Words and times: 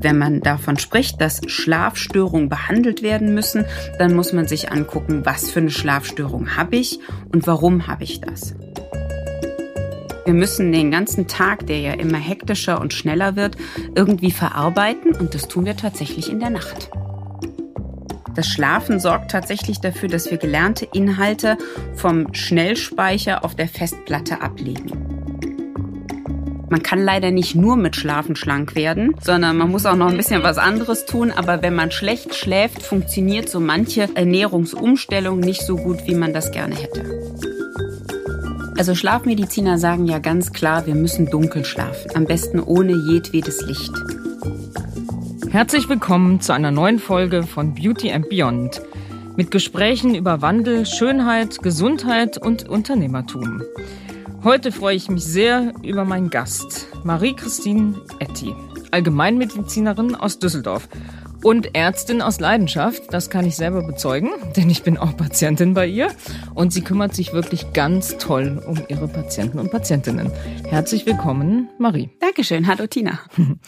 Wenn 0.00 0.18
man 0.18 0.40
davon 0.40 0.78
spricht, 0.78 1.20
dass 1.20 1.40
Schlafstörungen 1.46 2.50
behandelt 2.50 3.02
werden 3.02 3.32
müssen, 3.32 3.64
dann 3.98 4.14
muss 4.14 4.34
man 4.34 4.46
sich 4.46 4.70
angucken, 4.70 5.24
was 5.24 5.50
für 5.50 5.60
eine 5.60 5.70
Schlafstörung 5.70 6.58
habe 6.58 6.76
ich 6.76 7.00
und 7.32 7.46
warum 7.46 7.86
habe 7.86 8.04
ich 8.04 8.20
das. 8.20 8.54
Wir 10.26 10.34
müssen 10.34 10.72
den 10.72 10.90
ganzen 10.90 11.26
Tag, 11.26 11.66
der 11.66 11.80
ja 11.80 11.92
immer 11.92 12.18
hektischer 12.18 12.80
und 12.80 12.92
schneller 12.92 13.36
wird, 13.36 13.56
irgendwie 13.94 14.30
verarbeiten 14.30 15.14
und 15.14 15.34
das 15.34 15.48
tun 15.48 15.64
wir 15.64 15.76
tatsächlich 15.76 16.30
in 16.30 16.40
der 16.40 16.50
Nacht. 16.50 16.90
Das 18.34 18.48
Schlafen 18.48 19.00
sorgt 19.00 19.30
tatsächlich 19.30 19.80
dafür, 19.80 20.08
dass 20.08 20.30
wir 20.30 20.38
gelernte 20.38 20.88
Inhalte 20.92 21.56
vom 21.94 22.34
Schnellspeicher 22.34 23.44
auf 23.44 23.54
der 23.54 23.68
Festplatte 23.68 24.42
ablegen. 24.42 25.03
Man 26.74 26.82
kann 26.82 27.04
leider 27.04 27.30
nicht 27.30 27.54
nur 27.54 27.76
mit 27.76 27.94
Schlafen 27.94 28.34
schlank 28.34 28.74
werden, 28.74 29.14
sondern 29.22 29.56
man 29.56 29.70
muss 29.70 29.86
auch 29.86 29.94
noch 29.94 30.10
ein 30.10 30.16
bisschen 30.16 30.42
was 30.42 30.58
anderes 30.58 31.06
tun. 31.06 31.30
Aber 31.30 31.62
wenn 31.62 31.76
man 31.76 31.92
schlecht 31.92 32.34
schläft, 32.34 32.82
funktioniert 32.82 33.48
so 33.48 33.60
manche 33.60 34.08
Ernährungsumstellung 34.16 35.38
nicht 35.38 35.62
so 35.62 35.76
gut, 35.76 35.98
wie 36.08 36.16
man 36.16 36.32
das 36.32 36.50
gerne 36.50 36.74
hätte. 36.74 37.04
Also 38.76 38.96
Schlafmediziner 38.96 39.78
sagen 39.78 40.06
ja 40.06 40.18
ganz 40.18 40.52
klar, 40.52 40.84
wir 40.84 40.96
müssen 40.96 41.30
dunkel 41.30 41.64
schlafen. 41.64 42.10
Am 42.16 42.24
besten 42.24 42.58
ohne 42.58 42.96
jedwedes 43.08 43.64
Licht. 43.64 43.92
Herzlich 45.52 45.88
willkommen 45.88 46.40
zu 46.40 46.52
einer 46.54 46.72
neuen 46.72 46.98
Folge 46.98 47.44
von 47.44 47.76
Beauty 47.76 48.10
and 48.10 48.28
Beyond. 48.28 48.82
Mit 49.36 49.52
Gesprächen 49.52 50.16
über 50.16 50.42
Wandel, 50.42 50.86
Schönheit, 50.86 51.62
Gesundheit 51.62 52.36
und 52.36 52.68
Unternehmertum. 52.68 53.62
Heute 54.44 54.72
freue 54.72 54.94
ich 54.94 55.08
mich 55.08 55.24
sehr 55.24 55.72
über 55.82 56.04
meinen 56.04 56.28
Gast, 56.28 56.88
Marie-Christine 57.02 58.02
Etty, 58.18 58.54
Allgemeinmedizinerin 58.90 60.14
aus 60.14 60.38
Düsseldorf 60.38 60.86
und 61.42 61.74
Ärztin 61.74 62.20
aus 62.20 62.40
Leidenschaft. 62.40 63.04
Das 63.10 63.30
kann 63.30 63.46
ich 63.46 63.56
selber 63.56 63.82
bezeugen, 63.82 64.28
denn 64.56 64.68
ich 64.68 64.82
bin 64.82 64.98
auch 64.98 65.16
Patientin 65.16 65.72
bei 65.72 65.86
ihr 65.86 66.10
und 66.54 66.74
sie 66.74 66.82
kümmert 66.82 67.14
sich 67.14 67.32
wirklich 67.32 67.72
ganz 67.72 68.18
toll 68.18 68.62
um 68.66 68.82
ihre 68.88 69.08
Patienten 69.08 69.58
und 69.58 69.70
Patientinnen. 69.70 70.30
Herzlich 70.68 71.06
willkommen, 71.06 71.70
Marie. 71.78 72.10
Dankeschön. 72.20 72.66
Hallo, 72.66 72.86
Tina. 72.86 73.20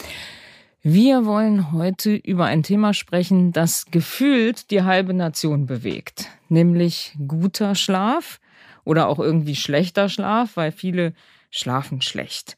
Wir 0.83 1.25
wollen 1.25 1.73
heute 1.73 2.15
über 2.15 2.45
ein 2.45 2.63
Thema 2.63 2.93
sprechen, 2.93 3.51
das 3.51 3.87
gefühlt 3.91 4.71
die 4.71 4.83
halbe 4.83 5.15
Nation 5.15 5.65
bewegt, 5.65 6.29
nämlich 6.51 7.17
guter 7.27 7.75
Schlaf 7.75 8.41
oder 8.87 9.09
auch 9.09 9.19
irgendwie 9.19 9.57
schlechter 9.57 10.09
Schlaf, 10.09 10.57
weil 10.57 10.73
viele 10.73 11.13
schlafen 11.51 12.01
schlecht. 12.01 12.57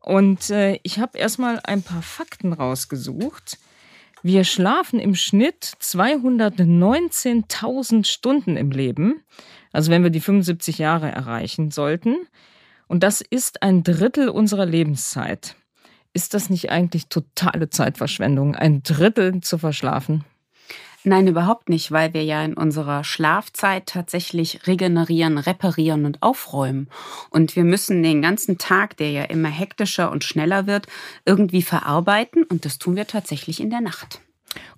Und 0.00 0.48
äh, 0.50 0.78
ich 0.82 0.98
habe 0.98 1.18
erstmal 1.18 1.60
ein 1.64 1.82
paar 1.82 2.02
Fakten 2.02 2.52
rausgesucht. 2.52 3.58
Wir 4.22 4.44
schlafen 4.44 5.00
im 5.00 5.14
Schnitt 5.14 5.72
219.000 5.82 8.06
Stunden 8.06 8.56
im 8.56 8.70
Leben, 8.70 9.22
also 9.72 9.90
wenn 9.90 10.02
wir 10.02 10.10
die 10.10 10.20
75 10.20 10.78
Jahre 10.78 11.10
erreichen 11.10 11.70
sollten. 11.70 12.16
Und 12.86 13.02
das 13.02 13.20
ist 13.20 13.62
ein 13.62 13.82
Drittel 13.82 14.28
unserer 14.28 14.66
Lebenszeit. 14.66 15.56
Ist 16.12 16.34
das 16.34 16.48
nicht 16.48 16.70
eigentlich 16.70 17.08
totale 17.08 17.70
Zeitverschwendung, 17.70 18.54
ein 18.54 18.82
Drittel 18.82 19.40
zu 19.40 19.58
verschlafen? 19.58 20.24
Nein, 21.06 21.26
überhaupt 21.26 21.68
nicht, 21.68 21.92
weil 21.92 22.14
wir 22.14 22.24
ja 22.24 22.42
in 22.42 22.54
unserer 22.54 23.04
Schlafzeit 23.04 23.84
tatsächlich 23.84 24.66
regenerieren, 24.66 25.36
reparieren 25.36 26.06
und 26.06 26.22
aufräumen. 26.22 26.88
Und 27.28 27.56
wir 27.56 27.64
müssen 27.64 28.02
den 28.02 28.22
ganzen 28.22 28.56
Tag, 28.56 28.96
der 28.96 29.10
ja 29.10 29.24
immer 29.24 29.50
hektischer 29.50 30.10
und 30.10 30.24
schneller 30.24 30.66
wird, 30.66 30.86
irgendwie 31.26 31.60
verarbeiten. 31.60 32.42
Und 32.42 32.64
das 32.64 32.78
tun 32.78 32.96
wir 32.96 33.06
tatsächlich 33.06 33.60
in 33.60 33.68
der 33.68 33.82
Nacht. 33.82 34.22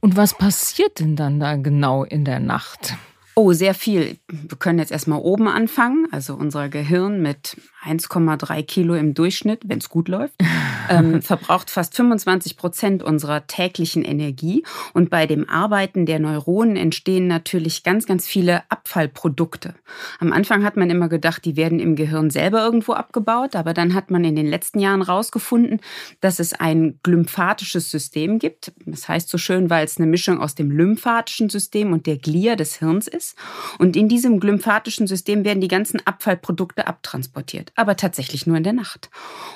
Und 0.01 0.17
was 0.17 0.37
passiert 0.37 0.99
denn 0.99 1.15
dann 1.15 1.39
da 1.39 1.55
genau 1.55 2.03
in 2.03 2.25
der 2.25 2.41
Nacht? 2.41 2.97
Oh, 3.39 3.53
sehr 3.53 3.75
viel. 3.75 4.17
Wir 4.29 4.57
können 4.57 4.79
jetzt 4.79 4.91
erstmal 4.91 5.21
oben 5.21 5.47
anfangen. 5.47 6.09
Also 6.11 6.33
unser 6.33 6.71
Gehirn 6.71 7.21
mit 7.21 7.59
1,3 7.85 8.63
Kilo 8.63 8.95
im 8.95 9.13
Durchschnitt, 9.13 9.61
wenn 9.67 9.77
es 9.77 9.91
gut 9.91 10.09
läuft, 10.09 10.37
ähm, 10.89 11.21
verbraucht 11.21 11.69
fast 11.69 11.95
25 11.95 12.57
Prozent 12.57 13.03
unserer 13.03 13.47
täglichen 13.47 14.07
Energie. 14.07 14.65
Und 14.95 15.11
bei 15.11 15.27
dem 15.27 15.47
Arbeiten 15.51 16.07
der 16.07 16.19
Neuronen 16.19 16.77
entstehen 16.77 17.27
natürlich 17.27 17.83
ganz, 17.83 18.07
ganz 18.07 18.27
viele 18.27 18.63
Abfallprodukte. 18.71 19.75
Am 20.19 20.33
Anfang 20.33 20.65
hat 20.65 20.79
man 20.79 20.89
immer 20.89 21.11
gedacht, 21.11 21.45
die 21.45 21.57
werden 21.57 21.79
im 21.79 21.95
Gehirn 21.95 22.31
selber 22.31 22.65
irgendwo 22.65 22.95
abgebaut. 22.95 23.55
Aber 23.55 23.75
dann 23.75 23.93
hat 23.93 24.11
man 24.11 24.25
in 24.25 24.35
den 24.35 24.47
letzten 24.47 24.79
Jahren 24.79 25.05
herausgefunden, 25.05 25.83
dass 26.23 26.39
es 26.39 26.55
ein 26.55 27.01
glymphatisches 27.03 27.91
System 27.91 28.39
gibt. 28.39 28.73
Das 28.87 29.11
heißt 29.11 29.29
so 29.29 29.37
schön, 29.37 29.69
weil 29.69 29.85
es 29.85 29.99
eine 29.99 30.07
Mischung 30.07 30.41
aus 30.41 30.55
dem 30.55 30.71
lymphatischen 30.71 31.51
System 31.51 31.93
und 31.93 32.07
der 32.07 32.17
Glia 32.17 32.57
des 32.57 32.79
Hirns 32.79 33.07
ist. 33.07 33.26
Und 33.79 33.97
in 33.97 34.09
diesem 34.09 34.41
glymphatischen 34.41 35.07
System 35.07 35.45
werden 35.45 35.61
die 35.61 35.69
ganzen 35.69 36.05
Abfallprodukte 36.07 36.87
abtransportiert 36.87 37.73
aber 37.75 37.97
tatsächlich 37.97 38.47
nur 38.47 38.57
in 38.57 38.65
der 38.65 38.73
Nacht. 38.73 39.11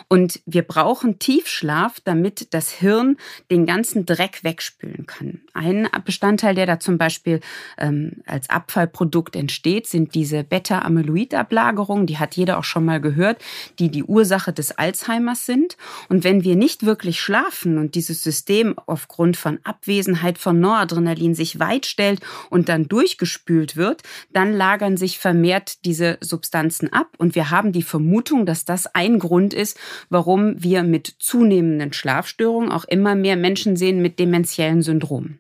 Und 0.09 0.41
wir 0.47 0.63
brauchen 0.63 1.19
Tiefschlaf, 1.19 2.01
damit 2.01 2.53
das 2.55 2.71
Hirn 2.71 3.17
den 3.51 3.67
ganzen 3.67 4.07
Dreck 4.07 4.45
wegspülen 4.45 5.07
kann. 5.07 5.41
Ein 5.55 5.89
Bestandteil, 6.05 6.55
der 6.55 6.67
da 6.67 6.81
zum 6.81 6.99
Beispiel 6.99 7.41
ähm, 7.79 8.23
als 8.27 8.51
Abfallprodukt 8.51 9.37
entsteht, 9.37 9.87
sind 9.87 10.15
diese 10.15 10.45
Beta-Amyloid-Ablagerungen. 10.45 12.07
Die 12.07 12.19
hat 12.19 12.37
jeder 12.37 12.59
auch 12.59 12.65
schon 12.65 12.85
mal 12.85 13.01
gehört, 13.01 13.43
die 13.79 13.91
die 13.91 14.05
Ursache 14.05 14.53
des 14.53 14.73
Alzheimers 14.73 15.47
sind. 15.47 15.77
Und 16.09 16.25
wenn 16.25 16.45
wir 16.45 16.57
nicht 16.57 16.85
wirklich 16.85 17.21
schlafen 17.21 17.79
und 17.79 17.95
dieses 17.95 18.23
System 18.23 18.75
aufgrund 18.87 19.37
von 19.37 19.59
Abwesenheit 19.65 20.39
von 20.39 20.61
Noradrenalin 20.61 21.35
sich 21.35 21.59
weit 21.59 21.87
stellt 21.87 22.21
und 22.51 22.69
dann 22.69 22.89
durchgespült 22.89 23.60
wird, 23.77 24.03
dann 24.33 24.53
lagern 24.53 24.97
sich 24.97 25.19
vermehrt 25.19 25.85
diese 25.85 26.19
Substanzen 26.21 26.93
ab 26.93 27.09
und 27.19 27.35
wir 27.35 27.51
haben 27.51 27.73
die 27.73 27.83
Vermutung, 27.83 28.47
dass 28.47 28.65
das 28.65 28.87
ein 28.95 29.19
Grund 29.19 29.55
ist, 29.55 29.79
warum 30.09 30.63
wir 30.63 30.83
mit 30.83 31.15
zunehmenden 31.19 31.93
Schlafstörungen 31.93 32.73
auch 32.73 32.85
immer 32.85 33.15
mehr 33.15 33.37
Menschen 33.37 33.77
sehen 33.77 34.03
mit 34.03 34.19
dementiellen 34.19 34.83
Syndromen. 34.83 35.39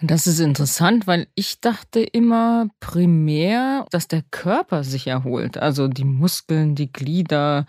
Das 0.00 0.28
ist 0.28 0.38
interessant, 0.38 1.08
weil 1.08 1.26
ich 1.34 1.60
dachte 1.60 2.00
immer 2.00 2.68
primär, 2.78 3.84
dass 3.90 4.06
der 4.06 4.22
Körper 4.30 4.84
sich 4.84 5.08
erholt, 5.08 5.58
also 5.58 5.88
die 5.88 6.04
Muskeln, 6.04 6.76
die 6.76 6.92
Glieder, 6.92 7.66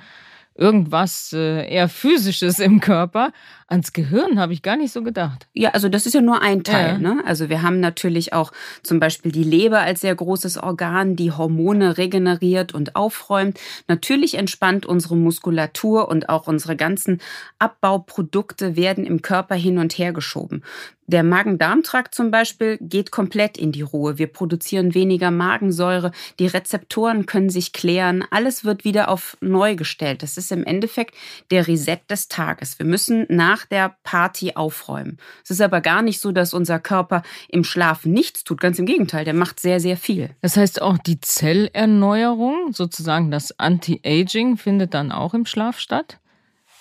irgendwas 0.60 1.34
äh, 1.34 1.68
eher 1.68 1.90
physisches 1.90 2.60
im 2.60 2.82
Körper. 2.82 3.32
Ans 3.70 3.94
Gehirn 3.94 4.40
habe 4.40 4.54
ich 4.54 4.62
gar 4.62 4.76
nicht 4.76 4.92
so 4.92 5.04
gedacht. 5.04 5.48
Ja, 5.54 5.72
also 5.72 5.90
das 5.90 6.06
ist 6.06 6.14
ja 6.14 6.22
nur 6.22 6.42
ein 6.42 6.64
Teil. 6.64 6.94
Ja. 6.94 6.98
Ne? 6.98 7.24
Also 7.26 7.50
wir 7.50 7.62
haben 7.62 7.80
natürlich 7.80 8.34
auch 8.34 8.52
zum 8.84 9.00
Beispiel 9.00 9.32
die 9.32 9.44
Leber 9.44 9.80
als 9.82 10.02
sehr 10.02 10.16
großes 10.16 10.58
Organ, 10.58 11.16
die 11.16 11.32
Hormone 11.32 11.98
regeneriert 11.98 12.74
und 12.74 12.96
aufräumt. 12.96 13.60
Natürlich 13.88 14.36
entspannt 14.36 14.86
unsere 14.86 15.16
Muskulatur 15.16 16.10
und 16.10 16.30
auch 16.30 16.48
unsere 16.48 16.76
ganzen 16.76 17.22
Abbauprodukte 17.60 18.76
werden 18.76 19.06
im 19.06 19.22
Körper 19.22 19.56
hin 19.56 19.78
und 19.78 19.98
her 19.98 20.14
geschoben. 20.14 20.64
Der 21.10 21.24
Magen-Darm-Trakt 21.24 22.14
zum 22.14 22.30
Beispiel 22.30 22.78
geht 22.80 23.10
komplett 23.10 23.58
in 23.58 23.72
die 23.72 23.82
Ruhe. 23.82 24.20
Wir 24.20 24.28
produzieren 24.28 24.94
weniger 24.94 25.32
Magensäure, 25.32 26.12
die 26.38 26.46
Rezeptoren 26.46 27.26
können 27.26 27.50
sich 27.50 27.74
klären, 27.74 28.24
alles 28.30 28.64
wird 28.64 28.84
wieder 28.84 29.10
auf 29.10 29.36
neu 29.42 29.76
gestellt. 29.76 30.22
Das 30.22 30.38
ist 30.38 30.52
im 30.52 30.64
Endeffekt 30.64 31.16
der 31.50 31.68
Reset 31.68 31.98
des 32.12 32.28
Tages. 32.28 32.78
Wir 32.78 32.86
müssen 32.86 33.26
nach 33.28 33.59
der 33.66 33.96
Party 34.04 34.54
aufräumen. 34.56 35.18
Es 35.44 35.52
ist 35.52 35.62
aber 35.62 35.82
gar 35.82 36.02
nicht 36.02 36.20
so, 36.20 36.32
dass 36.32 36.54
unser 36.54 36.80
Körper 36.80 37.24
im 37.48 37.64
Schlaf 37.64 38.06
nichts 38.06 38.44
tut. 38.44 38.62
Ganz 38.62 38.80
im 38.80 38.86
Gegenteil, 38.86 39.26
der 39.26 39.34
macht 39.34 39.60
sehr, 39.60 39.80
sehr 39.80 39.98
viel. 39.98 40.30
Das 40.42 40.58
heißt 40.58 40.82
auch 40.82 40.98
die 40.98 41.20
Zellerneuerung, 41.20 42.74
sozusagen 42.74 43.32
das 43.32 43.58
Anti-Aging, 43.60 44.58
findet 44.58 44.94
dann 44.94 45.12
auch 45.12 45.34
im 45.34 45.46
Schlaf 45.46 45.80
statt? 45.80 46.20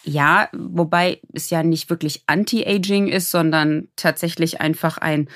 Ja, 0.05 0.49
wobei 0.53 1.21
es 1.34 1.50
ja 1.50 1.62
nicht 1.62 1.91
wirklich 1.91 2.23
Anti-Aging 2.26 3.08
ist, 3.08 3.31
sondern 3.31 3.88
tatsächlich 3.97 4.61
einfach 4.61 4.97
ein 4.99 5.29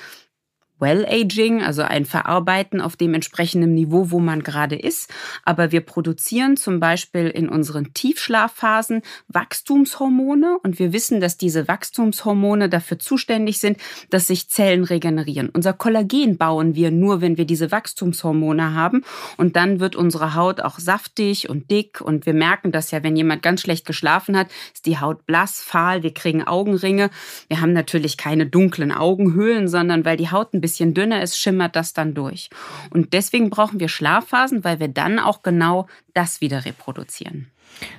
Well-Aging, 0.79 1.61
also 1.63 1.81
ein 1.81 2.05
Verarbeiten 2.05 2.81
auf 2.81 2.97
dem 2.97 3.13
entsprechenden 3.13 3.73
Niveau, 3.73 4.11
wo 4.11 4.19
man 4.19 4.43
gerade 4.43 4.75
ist. 4.75 5.09
Aber 5.45 5.71
wir 5.71 5.81
produzieren 5.81 6.57
zum 6.57 6.79
Beispiel 6.79 7.27
in 7.27 7.47
unseren 7.47 7.93
Tiefschlafphasen 7.93 9.01
Wachstumshormone 9.27 10.57
und 10.61 10.79
wir 10.79 10.91
wissen, 10.91 11.21
dass 11.21 11.37
diese 11.37 11.67
Wachstumshormone 11.67 12.69
dafür 12.69 12.99
zuständig 12.99 13.59
sind, 13.59 13.77
dass 14.09 14.27
sich 14.27 14.49
Zellen 14.49 14.83
regenerieren. 14.83 15.49
Unser 15.49 15.73
Kollagen 15.73 16.37
bauen 16.37 16.75
wir 16.75 16.91
nur, 16.91 17.21
wenn 17.21 17.37
wir 17.37 17.45
diese 17.45 17.71
Wachstumshormone 17.71 18.73
haben 18.73 19.03
und 19.37 19.55
dann 19.55 19.79
wird 19.79 19.95
unsere 19.95 20.35
Haut 20.35 20.59
auch 20.59 20.79
saftig 20.79 21.49
und 21.49 21.71
dick 21.71 22.01
und 22.01 22.25
wir 22.25 22.33
merken 22.33 22.71
das 22.71 22.91
ja, 22.91 23.03
wenn 23.03 23.15
jemand 23.15 23.41
ganz 23.41 23.61
schlecht 23.61 23.85
geschlafen 23.85 24.35
hat, 24.35 24.47
ist 24.73 24.85
die 24.85 24.99
Haut 24.99 25.25
blass, 25.25 25.61
fahl, 25.61 26.03
wir 26.03 26.13
kriegen 26.13 26.43
Augenringe. 26.43 27.09
Wir 27.47 27.61
haben 27.61 27.73
natürlich 27.73 28.17
keine 28.17 28.45
dunklen 28.45 28.91
Augenhöhlen, 28.91 29.67
sondern 29.67 30.03
weil 30.05 30.17
die 30.17 30.29
Haut 30.29 30.53
ein 30.53 30.61
bisschen 30.61 30.72
bisschen 30.73 30.95
dünner 30.95 31.21
ist, 31.21 31.37
schimmert 31.37 31.75
das 31.75 31.93
dann 31.93 32.15
durch. 32.15 32.49
Und 32.89 33.13
deswegen 33.13 33.51
brauchen 33.51 33.79
wir 33.79 33.89
Schlafphasen, 33.89 34.63
weil 34.63 34.79
wir 34.79 34.87
dann 34.87 35.19
auch 35.19 35.43
genau 35.43 35.87
das 36.15 36.41
wieder 36.41 36.65
reproduzieren. 36.65 37.51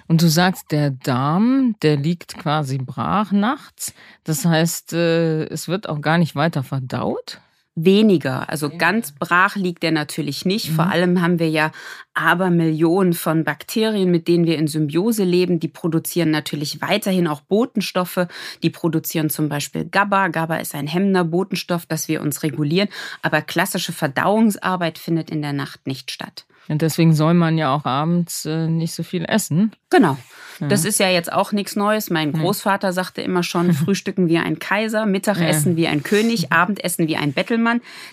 Und 0.08 0.22
du 0.22 0.28
sagst, 0.28 0.72
der 0.72 0.90
Darm, 0.90 1.76
der 1.82 1.96
liegt 1.96 2.36
quasi 2.36 2.78
brach 2.78 3.32
nachts. 3.32 3.94
Das 4.24 4.44
heißt, 4.44 4.92
äh, 4.92 5.44
es 5.46 5.68
wird 5.68 5.88
auch 5.88 6.00
gar 6.00 6.18
nicht 6.18 6.34
weiter 6.34 6.62
verdaut? 6.62 7.40
Weniger. 7.74 8.48
Also 8.48 8.70
ganz 8.70 9.12
brach 9.12 9.56
liegt 9.56 9.82
er 9.82 9.90
natürlich 9.90 10.44
nicht. 10.44 10.70
Mhm. 10.70 10.74
Vor 10.74 10.86
allem 10.86 11.20
haben 11.20 11.38
wir 11.38 11.48
ja 11.48 11.72
Abermillionen 12.14 13.12
von 13.12 13.42
Bakterien, 13.42 14.10
mit 14.10 14.28
denen 14.28 14.46
wir 14.46 14.56
in 14.58 14.68
Symbiose 14.68 15.24
leben. 15.24 15.58
Die 15.58 15.68
produzieren 15.68 16.30
natürlich 16.30 16.80
weiterhin 16.80 17.26
auch 17.26 17.40
Botenstoffe. 17.40 18.28
Die 18.62 18.70
produzieren 18.70 19.30
zum 19.30 19.48
Beispiel 19.48 19.84
GABA. 19.84 20.28
GABA 20.28 20.56
ist 20.56 20.74
ein 20.74 20.86
hemmender 20.86 21.24
Botenstoff, 21.24 21.86
dass 21.86 22.08
wir 22.08 22.22
uns 22.22 22.42
regulieren. 22.42 22.88
Aber 23.22 23.42
klassische 23.42 23.92
Verdauungsarbeit 23.92 24.98
findet 24.98 25.30
in 25.30 25.42
der 25.42 25.52
Nacht 25.52 25.86
nicht 25.86 26.10
statt. 26.10 26.46
Und 26.68 26.80
deswegen 26.80 27.12
soll 27.12 27.34
man 27.34 27.58
ja 27.58 27.74
auch 27.74 27.84
abends 27.84 28.46
äh, 28.46 28.68
nicht 28.68 28.94
so 28.94 29.02
viel 29.02 29.24
essen. 29.24 29.72
Genau. 29.90 30.16
Ja. 30.60 30.68
Das 30.68 30.84
ist 30.84 30.98
ja 30.98 31.08
jetzt 31.08 31.32
auch 31.32 31.52
nichts 31.52 31.76
Neues. 31.76 32.10
Mein 32.10 32.32
Großvater 32.32 32.92
sagte 32.92 33.20
immer 33.20 33.42
schon, 33.42 33.72
frühstücken 33.74 34.28
wie 34.28 34.38
ein 34.38 34.58
Kaiser, 34.58 35.04
Mittagessen 35.04 35.72
ja. 35.72 35.76
wie 35.76 35.88
ein 35.88 36.02
König, 36.02 36.52
Abendessen 36.52 37.06
wie 37.06 37.16
ein 37.16 37.32
Bettelmann. 37.32 37.63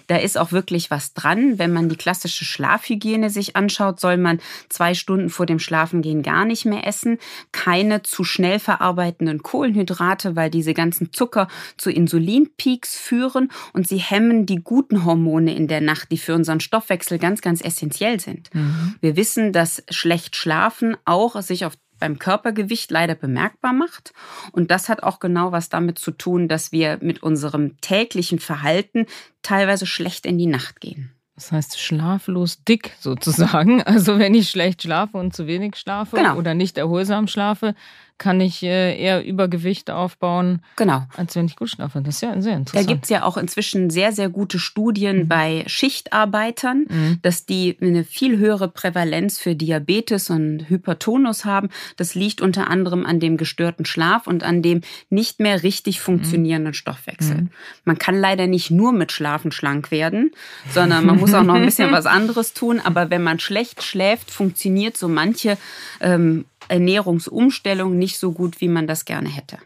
Da 0.07 0.17
ist 0.17 0.37
auch 0.37 0.51
wirklich 0.51 0.89
was 0.89 1.13
dran. 1.13 1.59
Wenn 1.59 1.71
man 1.71 1.87
die 1.87 1.95
klassische 1.95 2.45
Schlafhygiene 2.45 3.29
sich 3.29 3.55
anschaut, 3.55 3.99
soll 3.99 4.17
man 4.17 4.39
zwei 4.69 4.93
Stunden 4.95 5.29
vor 5.29 5.45
dem 5.45 5.59
Schlafengehen 5.59 6.23
gar 6.23 6.45
nicht 6.45 6.65
mehr 6.65 6.87
essen. 6.87 7.19
Keine 7.51 8.01
zu 8.01 8.23
schnell 8.23 8.59
verarbeitenden 8.59 9.43
Kohlenhydrate, 9.43 10.35
weil 10.35 10.49
diese 10.49 10.73
ganzen 10.73 11.13
Zucker 11.13 11.47
zu 11.77 11.91
Insulinpeaks 11.91 12.97
führen 12.97 13.51
und 13.73 13.87
sie 13.87 13.97
hemmen 13.97 14.45
die 14.45 14.63
guten 14.63 15.05
Hormone 15.05 15.55
in 15.55 15.67
der 15.67 15.81
Nacht, 15.81 16.11
die 16.11 16.17
für 16.17 16.33
unseren 16.33 16.59
Stoffwechsel 16.59 17.19
ganz, 17.19 17.41
ganz 17.41 17.61
essentiell 17.61 18.19
sind 18.19 18.31
sind. 18.31 18.53
Mhm. 18.53 18.95
Wir 19.01 19.15
wissen, 19.15 19.53
dass 19.53 19.83
schlecht 19.89 20.35
schlafen 20.35 20.95
auch 21.05 21.39
sich 21.41 21.65
auf 21.65 21.73
beim 22.01 22.19
Körpergewicht 22.19 22.91
leider 22.91 23.15
bemerkbar 23.15 23.71
macht. 23.71 24.13
Und 24.51 24.69
das 24.71 24.89
hat 24.89 25.03
auch 25.03 25.19
genau 25.19 25.53
was 25.53 25.69
damit 25.69 25.97
zu 25.97 26.11
tun, 26.11 26.49
dass 26.49 26.73
wir 26.73 26.97
mit 27.01 27.23
unserem 27.23 27.79
täglichen 27.79 28.39
Verhalten 28.39 29.05
teilweise 29.41 29.85
schlecht 29.85 30.25
in 30.25 30.37
die 30.37 30.47
Nacht 30.47 30.81
gehen. 30.81 31.11
Das 31.35 31.51
heißt 31.51 31.79
schlaflos 31.79 32.63
dick 32.63 32.91
sozusagen. 32.99 33.81
Also 33.85 34.19
wenn 34.19 34.35
ich 34.35 34.49
schlecht 34.49 34.83
schlafe 34.83 35.17
und 35.17 35.33
zu 35.33 35.47
wenig 35.47 35.75
schlafe 35.75 36.17
genau. 36.17 36.35
oder 36.35 36.53
nicht 36.53 36.77
erholsam 36.77 37.27
schlafe, 37.27 37.73
kann 38.21 38.39
ich 38.39 38.61
äh, 38.61 39.01
eher 39.01 39.25
Übergewicht 39.25 39.89
aufbauen, 39.89 40.61
genau. 40.75 41.07
als 41.17 41.35
wenn 41.35 41.47
ich 41.47 41.55
gut 41.55 41.69
schlafe. 41.69 42.01
Das 42.01 42.15
ist 42.17 42.21
ja 42.21 42.39
sehr 42.39 42.55
interessant. 42.55 42.87
Da 42.87 42.93
gibt 42.93 43.05
es 43.05 43.09
ja 43.09 43.23
auch 43.23 43.35
inzwischen 43.35 43.89
sehr, 43.89 44.11
sehr 44.11 44.29
gute 44.29 44.59
Studien 44.59 45.23
mhm. 45.23 45.27
bei 45.27 45.63
Schichtarbeitern, 45.65 46.85
mhm. 46.87 47.17
dass 47.23 47.47
die 47.47 47.75
eine 47.81 48.03
viel 48.03 48.37
höhere 48.37 48.67
Prävalenz 48.67 49.39
für 49.39 49.55
Diabetes 49.55 50.29
und 50.29 50.69
Hypertonus 50.69 51.45
haben. 51.45 51.69
Das 51.97 52.13
liegt 52.13 52.41
unter 52.41 52.69
anderem 52.69 53.07
an 53.07 53.19
dem 53.19 53.37
gestörten 53.37 53.85
Schlaf 53.85 54.27
und 54.27 54.43
an 54.43 54.61
dem 54.61 54.81
nicht 55.09 55.39
mehr 55.39 55.63
richtig 55.63 55.97
mhm. 55.97 56.03
funktionierenden 56.03 56.71
mhm. 56.71 56.75
Stoffwechsel. 56.75 57.47
Man 57.85 57.97
kann 57.97 58.15
leider 58.15 58.45
nicht 58.45 58.69
nur 58.69 58.91
mit 58.91 59.11
Schlafen 59.11 59.51
schlank 59.51 59.89
werden, 59.89 60.29
sondern 60.69 61.07
man 61.07 61.17
muss 61.17 61.33
auch 61.33 61.41
noch 61.41 61.55
ein 61.55 61.65
bisschen 61.65 61.91
was 61.91 62.05
anderes 62.05 62.53
tun. 62.53 62.79
Aber 62.79 63.09
wenn 63.09 63.23
man 63.23 63.39
schlecht 63.39 63.81
schläft, 63.81 64.29
funktioniert 64.29 64.95
so 64.95 65.07
manche 65.07 65.57
ähm, 66.01 66.45
Ernährungsumstellung 66.71 67.97
nicht 67.97 68.17
so 68.17 68.31
gut, 68.31 68.61
wie 68.61 68.69
man 68.69 68.87
das 68.87 69.05
gerne 69.05 69.29
hätte. 69.29 69.57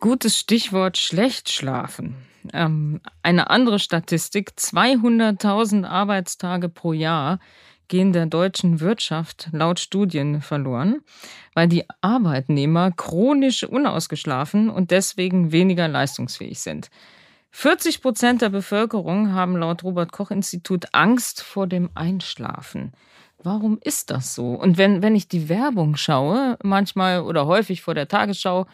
Gutes 0.00 0.36
Stichwort 0.36 0.98
schlecht 0.98 1.48
schlafen. 1.48 2.16
Ähm, 2.52 3.00
eine 3.22 3.50
andere 3.50 3.78
Statistik, 3.78 4.50
200.000 4.58 5.86
Arbeitstage 5.86 6.68
pro 6.68 6.92
Jahr 6.92 7.38
gehen 7.86 8.12
der 8.12 8.26
deutschen 8.26 8.80
Wirtschaft 8.80 9.48
laut 9.52 9.78
Studien 9.78 10.40
verloren, 10.40 11.02
weil 11.54 11.68
die 11.68 11.84
Arbeitnehmer 12.00 12.90
chronisch 12.90 13.62
unausgeschlafen 13.62 14.70
und 14.70 14.90
deswegen 14.90 15.52
weniger 15.52 15.86
leistungsfähig 15.86 16.60
sind. 16.60 16.90
40 17.54 18.00
Prozent 18.00 18.42
der 18.42 18.48
Bevölkerung 18.48 19.32
haben 19.32 19.56
laut 19.56 19.84
Robert 19.84 20.10
Koch 20.10 20.30
Institut 20.30 20.86
Angst 20.92 21.42
vor 21.42 21.66
dem 21.66 21.90
Einschlafen. 21.94 22.92
Warum 23.42 23.78
ist 23.82 24.10
das 24.10 24.34
so? 24.34 24.54
Und 24.54 24.78
wenn, 24.78 25.02
wenn 25.02 25.14
ich 25.14 25.28
die 25.28 25.48
Werbung 25.48 25.96
schaue, 25.96 26.56
manchmal 26.62 27.20
oder 27.20 27.46
häufig 27.46 27.82
vor 27.82 27.94
der 27.94 28.08
Tagesschau, 28.08 28.66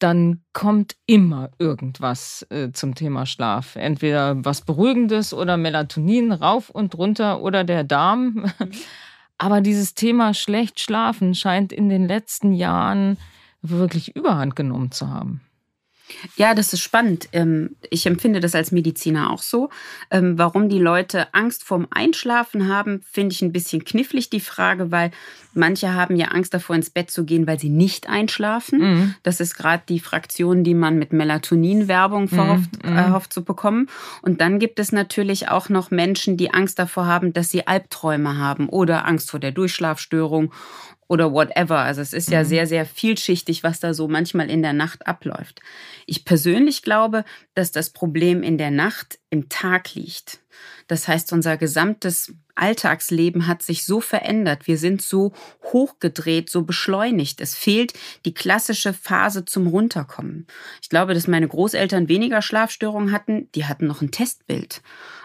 dann 0.00 0.42
kommt 0.52 0.96
immer 1.06 1.50
irgendwas 1.58 2.46
äh, 2.50 2.72
zum 2.72 2.94
Thema 2.94 3.26
Schlaf. 3.26 3.76
Entweder 3.76 4.44
was 4.44 4.62
Beruhigendes 4.62 5.32
oder 5.32 5.56
Melatonin 5.56 6.32
rauf 6.32 6.68
und 6.70 6.96
runter 6.96 7.42
oder 7.42 7.64
der 7.64 7.84
Darm. 7.84 8.50
Aber 9.38 9.60
dieses 9.60 9.94
Thema 9.94 10.34
schlecht 10.34 10.80
schlafen 10.80 11.34
scheint 11.34 11.72
in 11.72 11.88
den 11.88 12.08
letzten 12.08 12.54
Jahren 12.54 13.18
wirklich 13.62 14.16
überhand 14.16 14.56
genommen 14.56 14.90
zu 14.90 15.08
haben. 15.08 15.42
Ja, 16.36 16.54
das 16.54 16.72
ist 16.72 16.80
spannend. 16.80 17.28
Ähm, 17.32 17.76
ich 17.90 18.06
empfinde 18.06 18.40
das 18.40 18.54
als 18.54 18.72
Mediziner 18.72 19.30
auch 19.30 19.42
so. 19.42 19.70
Ähm, 20.10 20.38
warum 20.38 20.68
die 20.68 20.78
Leute 20.78 21.32
Angst 21.34 21.64
vorm 21.64 21.86
Einschlafen 21.90 22.68
haben, 22.68 23.02
finde 23.10 23.32
ich 23.32 23.42
ein 23.42 23.52
bisschen 23.52 23.84
knifflig, 23.84 24.30
die 24.30 24.40
Frage, 24.40 24.90
weil 24.90 25.10
manche 25.54 25.94
haben 25.94 26.16
ja 26.16 26.28
Angst 26.28 26.54
davor, 26.54 26.76
ins 26.76 26.90
Bett 26.90 27.10
zu 27.10 27.24
gehen, 27.24 27.46
weil 27.46 27.58
sie 27.58 27.68
nicht 27.68 28.08
einschlafen. 28.08 28.78
Mhm. 28.78 29.14
Das 29.22 29.40
ist 29.40 29.56
gerade 29.56 29.82
die 29.88 30.00
Fraktion, 30.00 30.64
die 30.64 30.74
man 30.74 30.98
mit 30.98 31.12
Melatonin-Werbung 31.12 32.28
verhofft, 32.28 32.84
mhm. 32.84 32.96
äh, 32.96 33.10
hofft 33.10 33.32
zu 33.32 33.44
bekommen. 33.44 33.88
Und 34.22 34.40
dann 34.40 34.58
gibt 34.58 34.78
es 34.78 34.92
natürlich 34.92 35.48
auch 35.48 35.68
noch 35.68 35.90
Menschen, 35.90 36.36
die 36.36 36.52
Angst 36.52 36.78
davor 36.78 37.06
haben, 37.06 37.32
dass 37.32 37.50
sie 37.50 37.66
Albträume 37.66 38.38
haben 38.38 38.68
oder 38.68 39.06
Angst 39.06 39.30
vor 39.30 39.40
der 39.40 39.52
Durchschlafstörung 39.52 40.52
oder 41.10 41.32
whatever. 41.32 41.80
Also 41.80 42.00
es 42.00 42.12
ist 42.12 42.30
ja 42.30 42.44
mhm. 42.44 42.46
sehr, 42.46 42.66
sehr 42.68 42.86
vielschichtig, 42.86 43.64
was 43.64 43.80
da 43.80 43.94
so 43.94 44.06
manchmal 44.06 44.48
in 44.48 44.62
der 44.62 44.72
Nacht 44.72 45.08
abläuft. 45.08 45.60
Ich 46.06 46.24
persönlich 46.24 46.82
glaube, 46.82 47.24
dass 47.54 47.72
das 47.72 47.90
Problem 47.90 48.44
in 48.44 48.58
der 48.58 48.70
Nacht 48.70 49.18
im 49.28 49.48
Tag 49.48 49.94
liegt. 49.94 50.38
Das 50.86 51.08
heißt, 51.08 51.32
unser 51.32 51.56
gesamtes 51.56 52.32
Alltagsleben 52.60 53.46
hat 53.46 53.62
sich 53.62 53.84
so 53.84 54.00
verändert. 54.00 54.66
Wir 54.66 54.78
sind 54.78 55.02
so 55.02 55.32
hochgedreht, 55.64 56.50
so 56.50 56.62
beschleunigt. 56.62 57.40
Es 57.40 57.54
fehlt 57.54 57.92
die 58.24 58.34
klassische 58.34 58.92
Phase 58.92 59.44
zum 59.44 59.66
Runterkommen. 59.66 60.46
Ich 60.82 60.88
glaube, 60.88 61.14
dass 61.14 61.26
meine 61.26 61.48
Großeltern 61.48 62.08
weniger 62.08 62.42
Schlafstörungen 62.42 63.12
hatten. 63.12 63.48
Die 63.54 63.64
hatten 63.64 63.86
noch 63.86 64.02
ein 64.02 64.10
Testbild. 64.10 64.82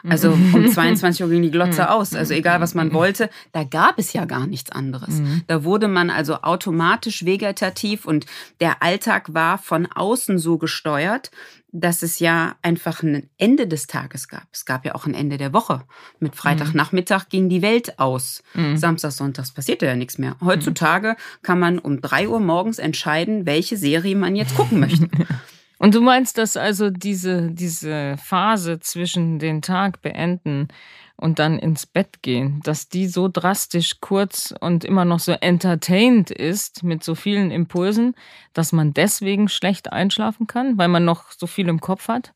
Also 0.07 0.31
um 0.31 0.69
22 0.71 1.23
Uhr 1.23 1.29
ging 1.29 1.41
die 1.41 1.51
Glotze 1.51 1.83
mhm. 1.83 1.87
aus. 1.87 2.13
Also 2.13 2.33
egal, 2.33 2.61
was 2.61 2.73
man 2.73 2.89
mhm. 2.89 2.93
wollte, 2.93 3.29
da 3.51 3.63
gab 3.63 3.97
es 3.97 4.13
ja 4.13 4.25
gar 4.25 4.47
nichts 4.47 4.71
anderes. 4.71 5.15
Mhm. 5.15 5.43
Da 5.47 5.63
wurde 5.63 5.87
man 5.87 6.09
also 6.09 6.35
automatisch 6.41 7.25
vegetativ 7.25 8.05
und 8.05 8.25
der 8.59 8.81
Alltag 8.83 9.33
war 9.33 9.57
von 9.57 9.87
außen 9.87 10.37
so 10.37 10.57
gesteuert, 10.57 11.31
dass 11.79 12.03
es 12.03 12.19
ja 12.19 12.55
einfach 12.61 13.03
ein 13.03 13.29
Ende 13.37 13.67
des 13.67 13.87
Tages 13.87 14.27
gab. 14.27 14.47
Es 14.51 14.65
gab 14.65 14.85
ja 14.85 14.95
auch 14.95 15.05
ein 15.05 15.13
Ende 15.13 15.37
der 15.37 15.53
Woche. 15.53 15.83
Mit 16.19 16.35
Freitagnachmittag 16.35 17.27
ging 17.29 17.49
die 17.49 17.61
Welt 17.61 17.99
aus. 17.99 18.43
Mhm. 18.53 18.77
Samstag, 18.77 19.11
Sonntags 19.11 19.51
passierte 19.51 19.85
ja 19.85 19.95
nichts 19.95 20.17
mehr. 20.17 20.37
Heutzutage 20.41 21.17
kann 21.41 21.59
man 21.59 21.79
um 21.79 21.99
drei 21.99 22.29
Uhr 22.29 22.39
morgens 22.39 22.79
entscheiden, 22.79 23.45
welche 23.45 23.75
Serie 23.75 24.15
man 24.15 24.35
jetzt 24.35 24.55
gucken 24.55 24.79
möchte. 24.79 25.09
Und 25.77 25.93
du 25.93 26.01
meinst, 26.01 26.37
dass 26.37 26.57
also 26.57 26.89
diese, 26.89 27.51
diese 27.51 28.15
Phase 28.17 28.79
zwischen 28.79 29.39
den 29.39 29.61
Tag 29.61 30.01
beenden 30.01 30.69
und 31.17 31.39
dann 31.39 31.59
ins 31.59 31.85
Bett 31.85 32.21
gehen, 32.21 32.61
dass 32.63 32.89
die 32.89 33.07
so 33.07 33.29
drastisch 33.31 33.99
kurz 34.01 34.53
und 34.59 34.83
immer 34.83 35.05
noch 35.05 35.19
so 35.19 35.31
entertained 35.33 36.31
ist 36.31 36.83
mit 36.83 37.03
so 37.03 37.15
vielen 37.15 37.51
Impulsen, 37.51 38.15
dass 38.53 38.71
man 38.71 38.93
deswegen 38.93 39.47
schlecht 39.47 39.91
einschlafen 39.91 40.47
kann, 40.47 40.77
weil 40.77 40.87
man 40.87 41.05
noch 41.05 41.31
so 41.31 41.47
viel 41.47 41.67
im 41.67 41.79
Kopf 41.79 42.07
hat? 42.07 42.33